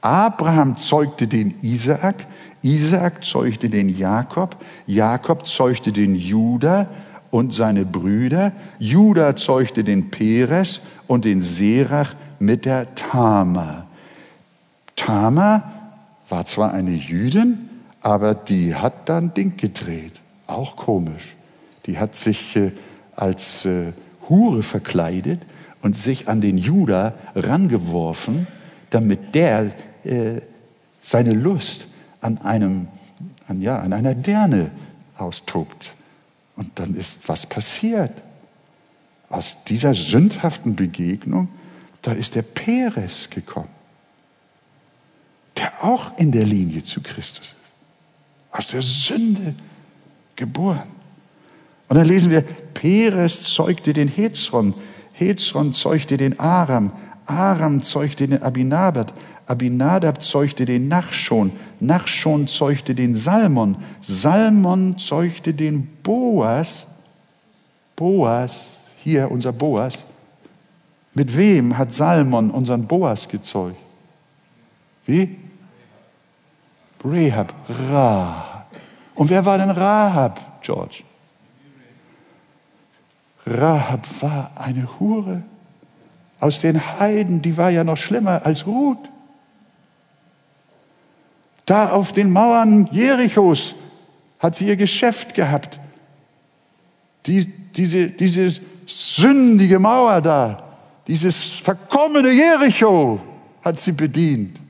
Abraham 0.00 0.76
zeugte 0.76 1.26
den 1.26 1.54
Isaak, 1.62 2.26
Isaak 2.64 3.24
zeugte 3.24 3.68
den 3.68 3.88
Jakob, 3.96 4.56
Jakob 4.86 5.46
zeugte 5.46 5.92
den 5.92 6.16
Judah, 6.16 6.88
und 7.34 7.52
seine 7.52 7.84
Brüder. 7.84 8.52
Judah 8.78 9.34
zeugte 9.34 9.82
den 9.82 10.08
Peres 10.12 10.80
und 11.08 11.24
den 11.24 11.42
Serach 11.42 12.14
mit 12.38 12.64
der 12.64 12.94
Tama. 12.94 13.86
Tama 14.94 15.64
war 16.28 16.46
zwar 16.46 16.72
eine 16.72 16.92
Jüdin, 16.92 17.68
aber 18.02 18.36
die 18.36 18.76
hat 18.76 19.08
dann 19.08 19.34
Ding 19.34 19.56
gedreht. 19.56 20.12
Auch 20.46 20.76
komisch. 20.76 21.34
Die 21.86 21.98
hat 21.98 22.14
sich 22.14 22.54
äh, 22.54 22.70
als 23.16 23.64
äh, 23.64 23.92
Hure 24.28 24.62
verkleidet 24.62 25.40
und 25.82 25.96
sich 25.96 26.28
an 26.28 26.40
den 26.40 26.56
Judah 26.56 27.14
rangeworfen, 27.34 28.46
damit 28.90 29.34
der 29.34 29.72
äh, 30.04 30.40
seine 31.02 31.32
Lust 31.32 31.88
an 32.24 32.38
einem, 32.38 32.88
an, 33.46 33.60
ja, 33.60 33.78
an 33.80 33.92
einer 33.92 34.14
Dirne 34.14 34.70
austobt. 35.16 35.94
Und 36.56 36.78
dann 36.78 36.94
ist 36.94 37.28
was 37.28 37.46
passiert. 37.46 38.12
Aus 39.28 39.64
dieser 39.64 39.94
sündhaften 39.94 40.74
Begegnung, 40.74 41.48
da 42.00 42.12
ist 42.12 42.34
der 42.34 42.42
Peres 42.42 43.28
gekommen, 43.28 43.68
der 45.58 45.84
auch 45.84 46.16
in 46.18 46.32
der 46.32 46.46
Linie 46.46 46.82
zu 46.82 47.02
Christus 47.02 47.46
ist. 47.46 47.72
Aus 48.52 48.68
der 48.68 48.82
Sünde 48.82 49.54
geboren. 50.36 50.88
Und 51.88 51.96
dann 51.96 52.06
lesen 52.06 52.30
wir, 52.30 52.40
Peres 52.40 53.42
zeugte 53.42 53.92
den 53.92 54.08
Hezron, 54.08 54.74
Hezron 55.12 55.74
zeugte 55.74 56.16
den 56.16 56.40
Aram, 56.40 56.92
Aram 57.26 57.82
zeugte 57.82 58.26
den 58.26 58.42
Abinadab, 58.42 59.12
Abinadab 59.46 60.24
zeugte 60.24 60.64
den 60.64 60.88
Nachschon, 60.88 61.52
Nachschon 61.86 62.46
zeugte 62.46 62.94
den 62.94 63.14
Salmon, 63.14 63.76
Salmon 64.00 64.98
zeugte 64.98 65.54
den 65.54 65.86
Boas, 66.02 66.86
Boas, 67.96 68.76
hier 69.02 69.30
unser 69.30 69.52
Boas. 69.52 70.06
Mit 71.12 71.36
wem 71.36 71.78
hat 71.78 71.92
Salmon 71.92 72.50
unseren 72.50 72.86
Boas 72.86 73.28
gezeugt? 73.28 73.76
Wie? 75.06 75.36
Rahab, 77.04 77.54
Rahab. 77.68 78.66
Und 79.14 79.30
wer 79.30 79.44
war 79.44 79.58
denn 79.58 79.70
Rahab, 79.70 80.62
George? 80.62 81.02
Rahab 83.46 84.06
war 84.22 84.50
eine 84.56 84.88
Hure 84.98 85.42
aus 86.40 86.60
den 86.60 86.80
Heiden, 86.98 87.42
die 87.42 87.56
war 87.56 87.70
ja 87.70 87.84
noch 87.84 87.96
schlimmer 87.96 88.44
als 88.44 88.66
Ruth. 88.66 88.98
Da 91.66 91.90
auf 91.90 92.12
den 92.12 92.30
Mauern 92.30 92.88
Jerichos 92.92 93.74
hat 94.38 94.56
sie 94.56 94.68
ihr 94.68 94.76
Geschäft 94.76 95.34
gehabt. 95.34 95.80
Die, 97.26 97.46
diese, 97.46 98.08
diese 98.08 98.60
sündige 98.86 99.78
Mauer 99.78 100.20
da, 100.20 100.62
dieses 101.06 101.42
verkommene 101.42 102.30
Jericho 102.30 103.20
hat 103.62 103.80
sie 103.80 103.92
bedient. 103.92 104.60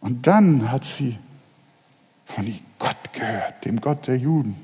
Und 0.00 0.26
dann 0.26 0.70
hat 0.70 0.84
sie 0.84 1.16
von 2.24 2.52
Gott 2.78 3.12
gehört, 3.12 3.64
dem 3.64 3.80
Gott 3.80 4.06
der 4.06 4.16
Juden. 4.16 4.56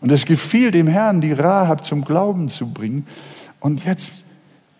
Und 0.00 0.12
es 0.12 0.24
gefiel 0.24 0.70
dem 0.70 0.86
Herrn, 0.86 1.20
die 1.20 1.32
Rahab 1.32 1.84
zum 1.84 2.04
Glauben 2.04 2.48
zu 2.48 2.68
bringen. 2.68 3.06
Und 3.60 3.84
jetzt, 3.84 4.10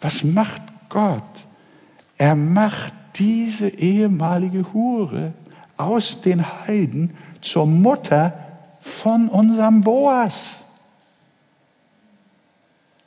was 0.01 0.23
macht 0.23 0.63
Gott? 0.89 1.23
Er 2.17 2.35
macht 2.35 2.95
diese 3.19 3.69
ehemalige 3.69 4.73
Hure 4.73 5.33
aus 5.77 6.21
den 6.21 6.45
Heiden 6.45 7.15
zur 7.41 7.67
Mutter 7.67 8.35
von 8.81 9.29
unserem 9.29 9.81
Boas. 9.81 10.65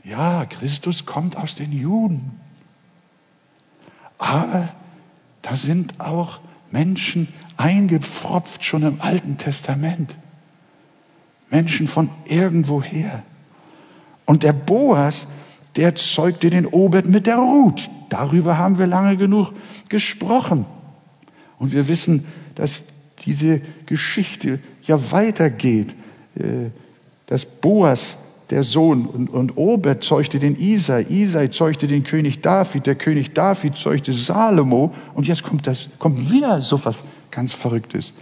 Ja, 0.03 0.45
Christus 0.45 1.05
kommt 1.05 1.38
aus 1.38 1.55
den 1.55 1.72
Juden. 1.72 2.39
Aber 4.18 4.70
da 5.41 5.55
sind 5.55 5.99
auch 5.99 6.39
Menschen 6.72 7.28
eingepfropft 7.57 8.64
schon 8.64 8.84
im 8.84 9.01
Alten 9.01 9.38
Testament. 9.38 10.16
Menschen 11.49 11.88
von 11.88 12.10
irgendwoher. 12.26 13.24
Und 14.26 14.43
der 14.43 14.53
Boas, 14.53 15.28
der 15.76 15.95
zeugte 15.95 16.49
den 16.49 16.65
Obed 16.65 17.07
mit 17.07 17.28
der 17.28 17.38
Ruth. 17.38 17.89
Darüber 18.09 18.57
haben 18.57 18.78
wir 18.80 18.88
lange 18.88 19.17
genug 19.17 19.53
gesprochen. 19.88 20.65
Und 21.57 21.74
wir 21.74 21.88
wissen, 21.88 22.26
dass 22.55 22.86
diese 23.26 23.61
Geschichte 23.86 24.59
ja 24.84 25.11
weitergeht. 25.11 25.95
Äh, 26.36 26.70
dass 27.30 27.45
Boas, 27.45 28.17
der 28.49 28.63
Sohn, 28.63 29.05
und, 29.05 29.30
und 29.30 29.55
Obed 29.55 30.03
zeugte 30.03 30.39
den 30.39 30.55
Isai, 30.59 31.05
Isai 31.07 31.49
zeugte 31.49 31.86
den 31.86 32.03
König 32.03 32.41
David, 32.41 32.88
der 32.88 32.95
König 32.95 33.36
David 33.36 33.78
zeugte 33.78 34.11
Salomo. 34.11 34.95
Und 35.13 35.28
jetzt 35.28 35.43
kommt, 35.43 35.67
das, 35.67 35.89
kommt 35.99 36.32
wieder 36.32 36.59
so 36.61 36.84
was 36.84 37.03
ganz 37.30 37.53
Verrücktes. 37.53 38.13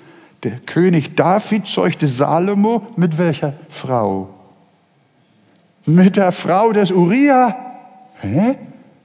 Der 0.44 0.60
König 0.60 1.16
David 1.16 1.68
zeugte 1.68 2.08
Salomo 2.08 2.86
mit 2.98 3.18
welcher 3.18 3.54
Frau? 3.70 4.37
Mit 5.88 6.18
der 6.18 6.34
Frau 6.34 6.74
des 6.74 6.92
Uriah? 6.92 7.56
Hä? 8.20 8.58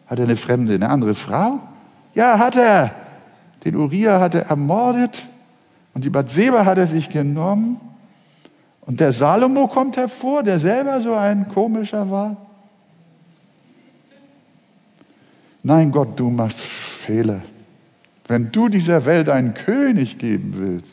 Hat 0.09 0.19
er 0.19 0.25
eine 0.25 0.37
Fremde, 0.37 0.75
eine 0.75 0.89
andere 0.91 1.15
Frau? 1.15 1.61
Ja, 2.13 2.41
hat 2.41 2.57
er. 2.57 2.91
Den 3.65 3.77
Uriah 3.77 4.19
hat 4.19 4.35
er 4.35 4.47
ermordet 4.47 5.29
und 5.95 6.05
die 6.05 6.11
Bathseba 6.11 6.65
hat 6.65 6.79
er 6.79 6.89
sich 6.89 7.09
genommen. 7.09 7.81
Und 8.81 8.99
der 8.99 9.13
Salomo 9.13 9.69
kommt 9.69 9.97
hervor, 9.97 10.43
der 10.43 10.59
selber 10.59 11.01
so 11.01 11.15
ein 11.15 11.49
komischer 11.49 12.11
war. 12.11 12.37
Nein, 15.63 15.93
Gott, 15.93 16.19
du 16.19 16.31
machst 16.31 16.59
Fehler. 16.59 17.43
Wenn 18.27 18.51
du 18.51 18.69
dieser 18.69 19.05
Welt 19.05 19.29
einen 19.29 19.55
König 19.55 20.19
geben 20.19 20.55
willst 20.57 20.93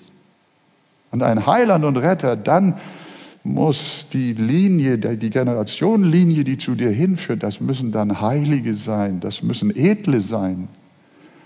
und 1.09 1.23
einen 1.23 1.47
Heiland 1.47 1.83
und 1.83 1.97
Retter, 1.97 2.35
dann 2.35 2.75
muss 3.49 4.07
die 4.13 4.33
Linie, 4.33 4.97
die 4.97 5.29
Generationenlinie, 5.29 6.43
die 6.43 6.57
zu 6.57 6.75
dir 6.75 6.91
hinführt, 6.91 7.43
das 7.43 7.59
müssen 7.59 7.91
dann 7.91 8.21
Heilige 8.21 8.75
sein, 8.75 9.19
das 9.19 9.43
müssen 9.43 9.75
Edle 9.75 10.21
sein, 10.21 10.67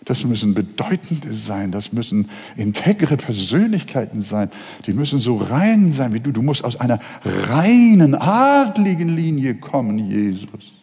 das 0.06 0.26
müssen 0.26 0.54
Bedeutende 0.54 1.34
sein, 1.34 1.72
das 1.72 1.94
müssen 1.94 2.30
integre 2.58 3.16
Persönlichkeiten 3.16 4.20
sein, 4.20 4.52
die 4.86 4.94
müssen 4.94 5.18
so 5.18 5.38
rein 5.38 5.92
sein 5.92 6.14
wie 6.14 6.20
du. 6.20 6.32
Du 6.32 6.42
musst 6.42 6.66
aus 6.66 6.76
einer 6.76 7.00
reinen, 7.24 8.16
adligen 8.16 9.16
Linie 9.16 9.56
kommen, 9.56 9.98
Jesus. 9.98 10.74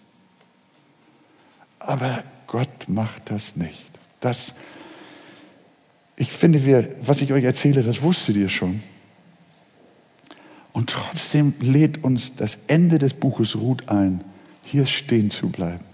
Aber 1.78 2.24
Gott 2.46 2.88
macht 2.88 3.30
das 3.30 3.56
nicht. 3.56 3.90
Das, 4.20 4.54
ich 6.16 6.32
finde, 6.32 6.64
wir, 6.64 6.96
was 7.02 7.20
ich 7.20 7.32
euch 7.32 7.44
erzähle, 7.44 7.82
das 7.82 8.02
wusstet 8.02 8.36
ihr 8.36 8.48
schon. 8.48 8.80
Und 10.80 10.88
trotzdem 10.88 11.52
lädt 11.60 12.02
uns 12.02 12.36
das 12.36 12.60
Ende 12.66 12.98
des 12.98 13.12
Buches 13.12 13.54
Ruth 13.54 13.90
ein, 13.90 14.24
hier 14.62 14.86
stehen 14.86 15.30
zu 15.30 15.50
bleiben 15.50 15.84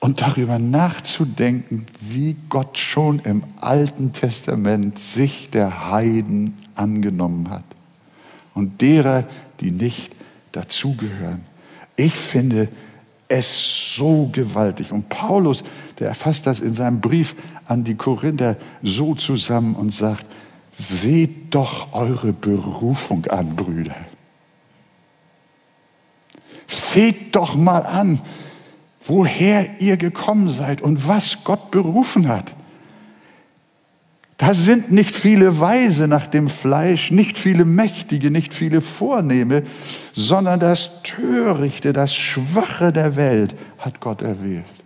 und 0.00 0.22
darüber 0.22 0.58
nachzudenken, 0.58 1.84
wie 2.00 2.36
Gott 2.48 2.78
schon 2.78 3.18
im 3.18 3.44
Alten 3.60 4.14
Testament 4.14 4.98
sich 4.98 5.50
der 5.50 5.90
Heiden 5.90 6.56
angenommen 6.74 7.50
hat 7.50 7.64
und 8.54 8.80
derer, 8.80 9.24
die 9.60 9.70
nicht 9.70 10.16
dazugehören. 10.52 11.42
Ich 11.96 12.14
finde 12.14 12.68
es 13.28 13.94
so 13.94 14.30
gewaltig. 14.32 14.90
Und 14.90 15.10
Paulus, 15.10 15.64
der 15.98 16.08
erfasst 16.08 16.46
das 16.46 16.60
in 16.60 16.72
seinem 16.72 17.02
Brief 17.02 17.36
an 17.66 17.84
die 17.84 17.94
Korinther 17.94 18.56
so 18.82 19.14
zusammen 19.14 19.74
und 19.74 19.90
sagt, 19.90 20.24
seht 20.76 21.54
doch 21.54 21.92
eure 21.92 22.32
Berufung 22.32 23.26
an, 23.26 23.54
Brüder. 23.54 23.96
Seht 26.66 27.36
doch 27.36 27.54
mal 27.54 27.86
an, 27.86 28.20
woher 29.06 29.80
ihr 29.80 29.96
gekommen 29.96 30.50
seid 30.50 30.82
und 30.82 31.06
was 31.06 31.44
Gott 31.44 31.70
berufen 31.70 32.28
hat. 32.28 32.54
Da 34.36 34.52
sind 34.52 34.90
nicht 34.90 35.14
viele 35.14 35.60
Weise 35.60 36.08
nach 36.08 36.26
dem 36.26 36.48
Fleisch, 36.48 37.12
nicht 37.12 37.38
viele 37.38 37.64
Mächtige, 37.64 38.30
nicht 38.32 38.52
viele 38.52 38.80
Vornehme, 38.80 39.62
sondern 40.14 40.58
das 40.58 41.02
Törichte, 41.02 41.92
das 41.92 42.14
Schwache 42.14 42.92
der 42.92 43.14
Welt 43.14 43.54
hat 43.78 44.00
Gott 44.00 44.22
erwählt. 44.22 44.83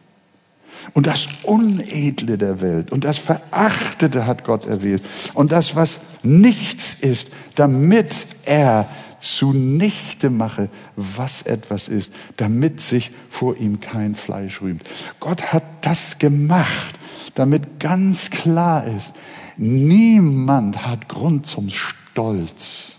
Und 0.95 1.07
das 1.07 1.29
Unedle 1.43 2.39
der 2.39 2.61
Welt 2.61 2.93
und 2.93 3.05
das 3.05 3.19
Verachtete 3.19 4.27
hat 4.27 4.45
Gott 4.45 4.67
erwählt. 4.67 5.03
Und 5.35 5.53
das, 5.53 5.77
was 5.77 6.01
nichts 6.23 6.95
ist, 6.95 7.31
damit 7.55 8.27
er 8.45 8.89
zunichte 9.21 10.31
mache, 10.31 10.69
was 10.97 11.43
etwas 11.43 11.89
ist, 11.89 12.13
damit 12.37 12.81
sich 12.81 13.11
vor 13.29 13.57
ihm 13.57 13.81
kein 13.81 14.15
Fleisch 14.15 14.61
rühmt. 14.63 14.83
Gott 15.21 15.53
hat 15.53 15.65
das 15.83 16.19
gemacht, 16.19 16.95
damit 17.35 17.81
ganz 17.81 18.31
klar 18.31 18.85
ist, 18.87 19.15
niemand 19.57 20.87
hat 20.87 21.09
Grund 21.09 21.47
zum 21.47 21.71
Stolz, 21.71 22.93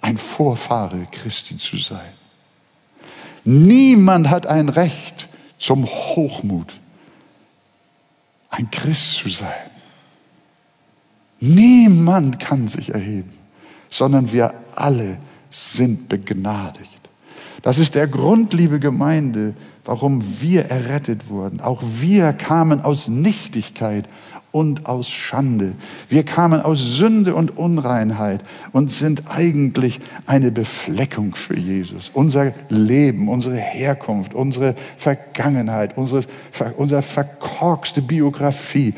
ein 0.00 0.18
Vorfahre 0.18 1.06
Christi 1.10 1.56
zu 1.56 1.76
sein. 1.78 2.12
Niemand 3.44 4.28
hat 4.28 4.46
ein 4.46 4.68
Recht 4.68 5.28
zum 5.58 5.86
Hochmut, 5.86 6.74
ein 8.50 8.70
Christ 8.70 9.16
zu 9.16 9.28
sein. 9.28 9.70
Niemand 11.40 12.40
kann 12.40 12.68
sich 12.68 12.94
erheben, 12.94 13.32
sondern 13.90 14.32
wir 14.32 14.54
alle 14.74 15.18
sind 15.50 16.08
begnadigt. 16.08 16.90
Das 17.62 17.78
ist 17.78 17.94
der 17.94 18.06
Grund, 18.06 18.52
liebe 18.52 18.80
Gemeinde, 18.80 19.54
warum 19.84 20.22
wir 20.40 20.66
errettet 20.66 21.28
wurden. 21.28 21.60
Auch 21.60 21.82
wir 21.82 22.32
kamen 22.32 22.80
aus 22.80 23.08
Nichtigkeit 23.08 24.08
und 24.56 24.86
aus 24.86 25.10
Schande. 25.10 25.74
Wir 26.08 26.22
kamen 26.22 26.62
aus 26.62 26.78
Sünde 26.78 27.34
und 27.34 27.58
Unreinheit 27.58 28.42
und 28.72 28.90
sind 28.90 29.24
eigentlich 29.28 30.00
eine 30.24 30.50
Befleckung 30.50 31.34
für 31.34 31.58
Jesus. 31.58 32.10
Unser 32.14 32.54
Leben, 32.70 33.28
unsere 33.28 33.56
Herkunft, 33.56 34.32
unsere 34.32 34.74
Vergangenheit, 34.96 35.98
unsere, 35.98 36.22
unsere 36.78 37.02
verkorkste 37.02 38.00
Biografie, 38.00 38.94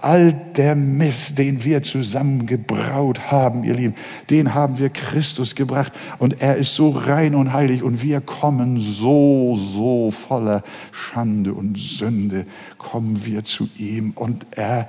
all 0.00 0.32
der 0.56 0.74
Mist, 0.74 1.36
den 1.36 1.62
wir 1.64 1.82
zusammengebraut 1.82 3.30
haben, 3.30 3.62
ihr 3.62 3.74
Lieben, 3.74 3.96
den 4.30 4.54
haben 4.54 4.78
wir 4.78 4.88
Christus 4.88 5.54
gebracht 5.54 5.92
und 6.18 6.40
er 6.40 6.56
ist 6.56 6.74
so 6.74 6.88
rein 6.88 7.34
und 7.34 7.52
heilig 7.52 7.82
und 7.82 8.02
wir 8.02 8.22
kommen 8.22 8.80
so, 8.80 9.54
so 9.54 10.10
voller 10.10 10.62
Schande 10.92 11.52
und 11.52 11.76
Sünde, 11.76 12.46
kommen 12.90 13.24
wir 13.24 13.44
zu 13.44 13.68
ihm 13.78 14.12
und 14.12 14.46
er 14.52 14.86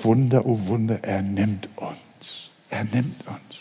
Wunder, 0.00 0.46
oh 0.46 0.58
Wunder, 0.66 1.02
er 1.02 1.22
nimmt 1.22 1.68
uns. 1.76 2.50
Er 2.70 2.84
nimmt 2.84 3.26
uns. 3.26 3.58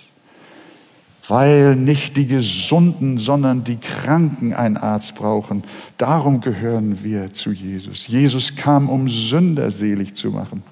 Weil 1.28 1.76
nicht 1.76 2.18
die 2.18 2.28
Gesunden, 2.28 3.18
sondern 3.18 3.64
die 3.64 3.78
Kranken 3.78 4.54
einen 4.54 4.78
Arzt 4.78 5.16
brauchen. 5.16 5.64
Darum 5.98 6.42
gehören 6.42 7.04
wir 7.04 7.32
zu 7.34 7.52
Jesus. 7.52 8.08
Jesus 8.08 8.56
kam, 8.56 8.90
um 8.90 9.08
Sünder 9.08 9.72
selig 9.72 10.16
zu 10.16 10.32
machen. 10.32 10.64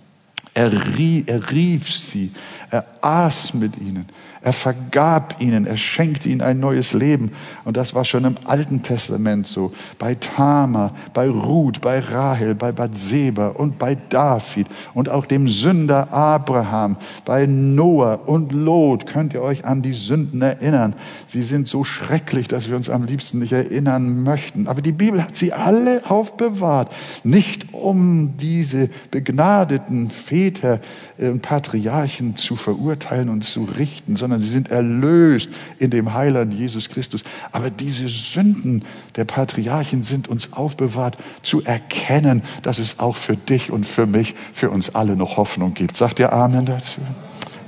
Er 0.53 0.97
rief, 0.97 1.25
er 1.27 1.51
rief 1.51 1.89
sie, 1.89 2.31
er 2.71 2.85
aß 3.01 3.53
mit 3.53 3.77
ihnen, 3.77 4.05
er 4.41 4.53
vergab 4.53 5.35
ihnen, 5.41 5.65
er 5.65 5.75
schenkte 5.75 6.29
ihnen 6.29 6.41
ein 6.41 6.59
neues 6.59 6.93
Leben. 6.93 7.31
Und 7.65 7.75
das 7.75 7.93
war 7.93 8.05
schon 8.05 8.23
im 8.23 8.37
Alten 8.45 8.81
Testament 8.83 9.47
so. 9.47 9.73
Bei 9.97 10.15
Tama, 10.15 10.95
bei 11.13 11.27
Ruth, 11.27 11.81
bei 11.81 11.99
Rahel, 11.99 12.55
bei 12.55 12.71
Bathseba 12.71 13.49
und 13.49 13.77
bei 13.77 13.95
David 13.95 14.67
und 14.93 15.09
auch 15.09 15.25
dem 15.25 15.49
Sünder 15.49 16.13
Abraham, 16.13 16.95
bei 17.25 17.45
Noah 17.47 18.21
und 18.27 18.53
Lot. 18.53 19.07
Könnt 19.07 19.33
ihr 19.33 19.41
euch 19.41 19.65
an 19.65 19.81
die 19.81 19.93
Sünden 19.93 20.41
erinnern? 20.41 20.95
Sie 21.27 21.43
sind 21.43 21.67
so 21.67 21.83
schrecklich, 21.83 22.47
dass 22.47 22.69
wir 22.69 22.77
uns 22.77 22.89
am 22.89 23.03
liebsten 23.03 23.39
nicht 23.39 23.51
erinnern 23.51 24.23
möchten. 24.23 24.67
Aber 24.67 24.81
die 24.81 24.93
Bibel 24.93 25.21
hat 25.21 25.35
sie 25.35 25.51
alle 25.51 26.09
aufbewahrt. 26.09 26.95
Nicht 27.25 27.73
um 27.73 28.37
diese 28.37 28.89
begnadeten 29.11 30.09
Väter 30.09 30.79
und 31.17 31.41
Patriarchen 31.41 32.37
zu 32.37 32.55
verurteilen 32.55 33.27
und 33.27 33.43
zu 33.43 33.63
richten, 33.63 34.15
sondern 34.15 34.28
sondern 34.29 34.45
sie 34.45 34.53
sind 34.53 34.69
erlöst 34.69 35.49
in 35.79 35.89
dem 35.89 36.13
Heiland 36.13 36.53
Jesus 36.53 36.89
Christus. 36.89 37.23
Aber 37.51 37.71
diese 37.71 38.07
Sünden 38.07 38.83
der 39.15 39.25
Patriarchen 39.25 40.03
sind 40.03 40.27
uns 40.27 40.53
aufbewahrt, 40.53 41.17
zu 41.41 41.63
erkennen, 41.63 42.43
dass 42.61 42.77
es 42.77 42.99
auch 42.99 43.15
für 43.15 43.35
dich 43.35 43.71
und 43.71 43.87
für 43.87 44.05
mich, 44.05 44.35
für 44.53 44.69
uns 44.69 44.93
alle 44.93 45.15
noch 45.15 45.37
Hoffnung 45.37 45.73
gibt. 45.73 45.97
Sagt 45.97 46.19
ihr 46.19 46.31
Amen 46.31 46.67
dazu? 46.67 47.01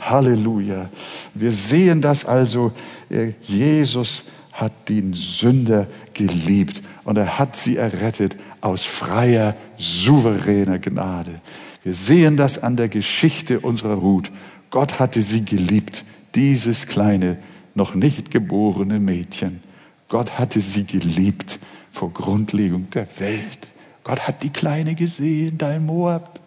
Halleluja. 0.02 0.90
Wir 1.34 1.52
sehen 1.52 2.00
das 2.00 2.26
also, 2.26 2.74
äh, 3.10 3.32
Jesus 3.42 4.26
hat 4.54 4.88
den 4.88 5.16
Sünder 5.16 5.88
geliebt 6.14 6.84
und 7.06 7.18
er 7.18 7.40
hat 7.40 7.56
sie 7.56 7.78
errettet 7.78 8.36
aus 8.62 8.86
freier, 8.86 9.56
souveräner 9.78 10.78
Gnade. 10.78 11.42
Wir 11.84 11.96
sehen 11.96 12.38
das 12.38 12.62
an 12.62 12.76
der 12.76 12.88
Geschichte 12.88 13.62
unserer 13.62 13.96
Ruth. 13.96 14.32
Gott 14.70 15.00
hatte 15.00 15.24
sie 15.24 15.44
geliebt 15.44 16.06
dieses 16.36 16.88
kleine, 16.88 17.38
noch 17.76 17.96
nicht 17.96 18.32
geborene 18.32 19.00
Mädchen. 19.00 19.62
Gott 20.10 20.38
hatte 20.38 20.60
sie 20.62 20.86
geliebt 20.86 21.60
vor 21.90 22.12
Grundlegung 22.12 22.90
der 22.90 23.08
Welt. 23.20 23.70
Gott 24.04 24.28
hat 24.28 24.44
die 24.44 24.50
Kleine 24.50 24.96
gesehen, 24.96 25.58
da 25.58 25.72
in 25.74 25.86
Moab, 25.86 26.40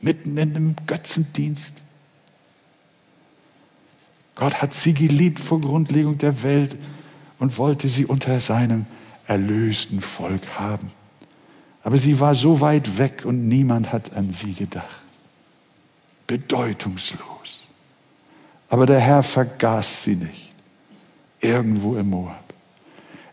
mitten 0.00 0.36
in 0.36 0.54
dem 0.54 0.76
Götzendienst. 0.86 1.74
Gott 4.34 4.60
hat 4.62 4.74
sie 4.74 4.94
geliebt 4.94 5.40
vor 5.40 5.60
Grundlegung 5.60 6.18
der 6.18 6.42
Welt 6.42 6.76
und 7.38 7.58
wollte 7.58 7.88
sie 7.88 8.06
unter 8.06 8.38
seinem 8.40 8.86
erlösten 9.26 10.00
Volk 10.00 10.58
haben. 10.58 10.90
Aber 11.82 11.98
sie 11.98 12.20
war 12.20 12.34
so 12.34 12.60
weit 12.60 12.98
weg 12.98 13.24
und 13.24 13.48
niemand 13.48 13.92
hat 13.92 14.14
an 14.14 14.30
sie 14.30 14.52
gedacht. 14.52 15.00
Bedeutungslos. 16.26 17.35
Aber 18.68 18.86
der 18.86 19.00
Herr 19.00 19.22
vergaß 19.22 20.02
sie 20.02 20.16
nicht. 20.16 20.52
irgendwo 21.40 21.96
im 21.96 22.10
Moab. 22.10 22.44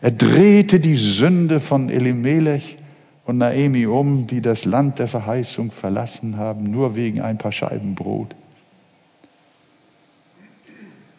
Er 0.00 0.10
drehte 0.10 0.80
die 0.80 0.96
Sünde 0.96 1.60
von 1.60 1.88
Elimelech 1.88 2.78
und 3.24 3.38
Naemi 3.38 3.86
um, 3.86 4.26
die 4.26 4.42
das 4.42 4.64
Land 4.66 4.98
der 4.98 5.08
Verheißung 5.08 5.70
verlassen 5.70 6.36
haben, 6.36 6.70
nur 6.70 6.94
wegen 6.94 7.22
ein 7.22 7.38
paar 7.38 7.52
Scheiben 7.52 7.94
Brot. 7.94 8.34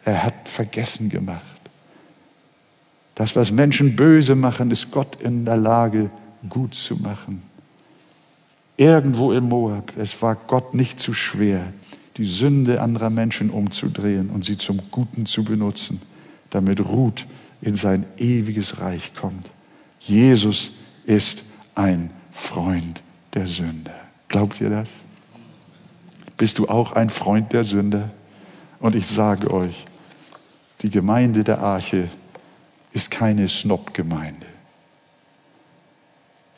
Er 0.04 0.24
hat 0.24 0.36
vergessen 0.48 1.10
gemacht. 1.10 1.42
Das, 3.16 3.36
was 3.36 3.52
Menschen 3.52 3.96
böse 3.96 4.36
machen, 4.36 4.70
ist 4.70 4.92
Gott 4.92 5.20
in 5.22 5.46
der 5.46 5.58
Lage, 5.58 6.12
gut 6.48 6.76
zu 6.76 6.98
machen. 6.98 7.42
Irgendwo 8.78 9.32
im 9.32 9.50
Moab, 9.50 9.94
es 9.98 10.22
war 10.22 10.36
Gott 10.36 10.76
nicht 10.76 11.00
zu 11.00 11.14
schwer, 11.14 11.74
die 12.18 12.26
Sünde 12.26 12.82
anderer 12.82 13.10
Menschen 13.10 13.50
umzudrehen 13.50 14.30
und 14.30 14.46
sie 14.46 14.58
zum 14.58 14.80
Guten 14.92 15.26
zu 15.26 15.44
benutzen, 15.44 16.02
damit 16.50 16.80
Ruth 16.80 17.26
in 17.62 17.76
sein 17.76 18.06
ewiges 18.18 18.80
Reich 18.80 19.14
kommt. 19.16 19.50
Jesus 20.00 20.72
ist 21.06 21.44
ein 21.74 22.10
Freund 22.32 23.02
der 23.34 23.48
Sünder. 23.48 23.96
Glaubt 24.28 24.62
ihr 24.62 24.70
das? 24.70 24.90
Bist 26.38 26.60
du 26.60 26.68
auch 26.68 26.94
ein 26.94 27.10
Freund 27.10 27.54
der 27.54 27.64
Sünder? 27.64 28.12
Und 28.80 28.96
ich 28.96 29.08
sage 29.08 29.52
euch, 29.52 29.86
die 30.82 30.90
Gemeinde 30.90 31.44
der 31.44 31.60
Arche 31.60 32.10
ist 32.92 33.12
keine 33.12 33.48
Snob-Gemeinde. 33.48 34.46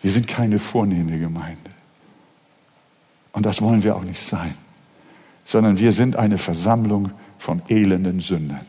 Wir 0.02 0.12
sind 0.12 0.28
keine 0.28 0.60
vornehme 0.60 1.18
Gemeinde. 1.18 1.72
Und 3.34 3.46
das 3.46 3.62
wollen 3.62 3.84
wir 3.84 3.96
auch 3.96 4.04
nicht 4.04 4.22
sein, 4.22 4.56
sondern 5.48 5.80
wir 5.80 5.94
sind 5.94 6.18
eine 6.18 6.38
Versammlung 6.38 7.12
von 7.38 7.62
elenden 7.70 8.20
Sündern, 8.20 8.66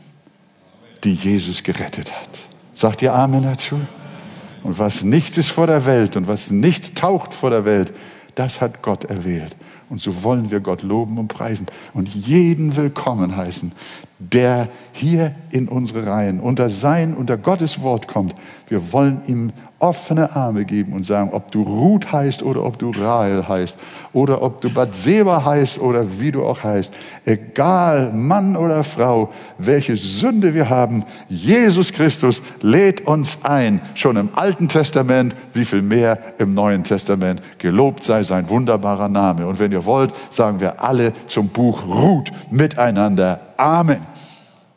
die 1.03 1.13
Jesus 1.13 1.65
gerettet 1.65 2.13
hat. 2.13 2.29
Sagt 2.73 3.03
ihr 3.03 3.13
Amen 3.13 3.43
dazu? 3.43 3.81
Und 4.63 4.79
was 4.79 5.03
nichts 5.03 5.37
ist 5.39 5.51
vor 5.51 5.67
der 5.67 5.87
Welt 5.87 6.17
und 6.17 6.29
was 6.29 6.53
nicht 6.53 6.97
taucht 6.97 7.35
vor 7.35 7.51
der 7.51 7.65
Welt, 7.65 7.93
das 8.37 8.61
hat 8.61 8.81
Gott 8.81 9.05
erwählt. 9.05 9.57
Und 9.91 10.01
so 10.01 10.23
wollen 10.23 10.53
wir 10.53 10.61
Gott 10.61 10.83
loben 10.83 11.19
und 11.19 11.29
preisen 11.29 11.67
und 11.95 12.09
jeden 12.15 12.77
willkommen 12.77 13.37
heißen, 13.37 13.73
der 14.21 14.69
hier 14.93 15.35
in 15.51 15.67
unsere 15.67 16.07
Reihen 16.07 16.39
unter 16.39 16.71
sein, 16.71 17.15
unter 17.15 17.37
Gottes 17.37 17.83
Wort 17.83 18.07
kommt. 18.07 18.35
Wir 18.69 18.93
wollen 18.93 19.23
ihm 19.27 19.53
offene 19.81 20.37
Arme 20.37 20.65
geben 20.65 20.93
und 20.93 21.07
sagen, 21.07 21.31
ob 21.33 21.51
du 21.51 21.63
Ruth 21.63 22.13
heißt 22.13 22.43
oder 22.43 22.65
ob 22.65 22.79
du 22.79 22.91
Rahel 22.91 23.49
heißt 23.49 23.77
oder 24.19 24.43
ob 24.43 24.61
du 24.61 24.69
Bathseba 24.69 25.45
heißt 25.45 25.79
oder 25.79 26.05
wie 26.19 26.33
du 26.33 26.45
auch 26.45 26.65
heißt. 26.65 26.93
Egal, 27.25 28.13
Mann 28.13 28.57
oder 28.57 28.83
Frau, 28.83 29.33
welche 29.59 29.97
Sünde 29.97 30.55
wir 30.55 30.69
haben, 30.69 31.05
Jesus 31.29 31.93
Christus 31.93 32.43
lädt 32.61 33.07
uns 33.07 33.39
ein, 33.45 33.81
schon 33.95 34.17
im 34.17 34.31
Alten 34.35 34.69
Testament, 34.69 35.37
wie 35.55 35.65
viel 35.65 35.83
mehr 35.83 36.19
im 36.39 36.53
Neuen 36.53 36.83
Testament. 36.83 37.41
Gelobt 37.59 38.03
sei 38.03 38.25
sein 38.25 38.49
wunderbarer 38.49 39.09
Name. 39.09 39.47
Und 39.47 39.61
wenn 39.61 39.71
ihr 39.71 39.85
wollt, 39.85 40.13
sagen 40.31 40.59
wir 40.59 40.83
alle 40.83 41.13
zum 41.29 41.49
Buch 41.49 41.87
Ruth 41.87 42.33
miteinander. 42.51 43.41
Amen. 43.57 44.18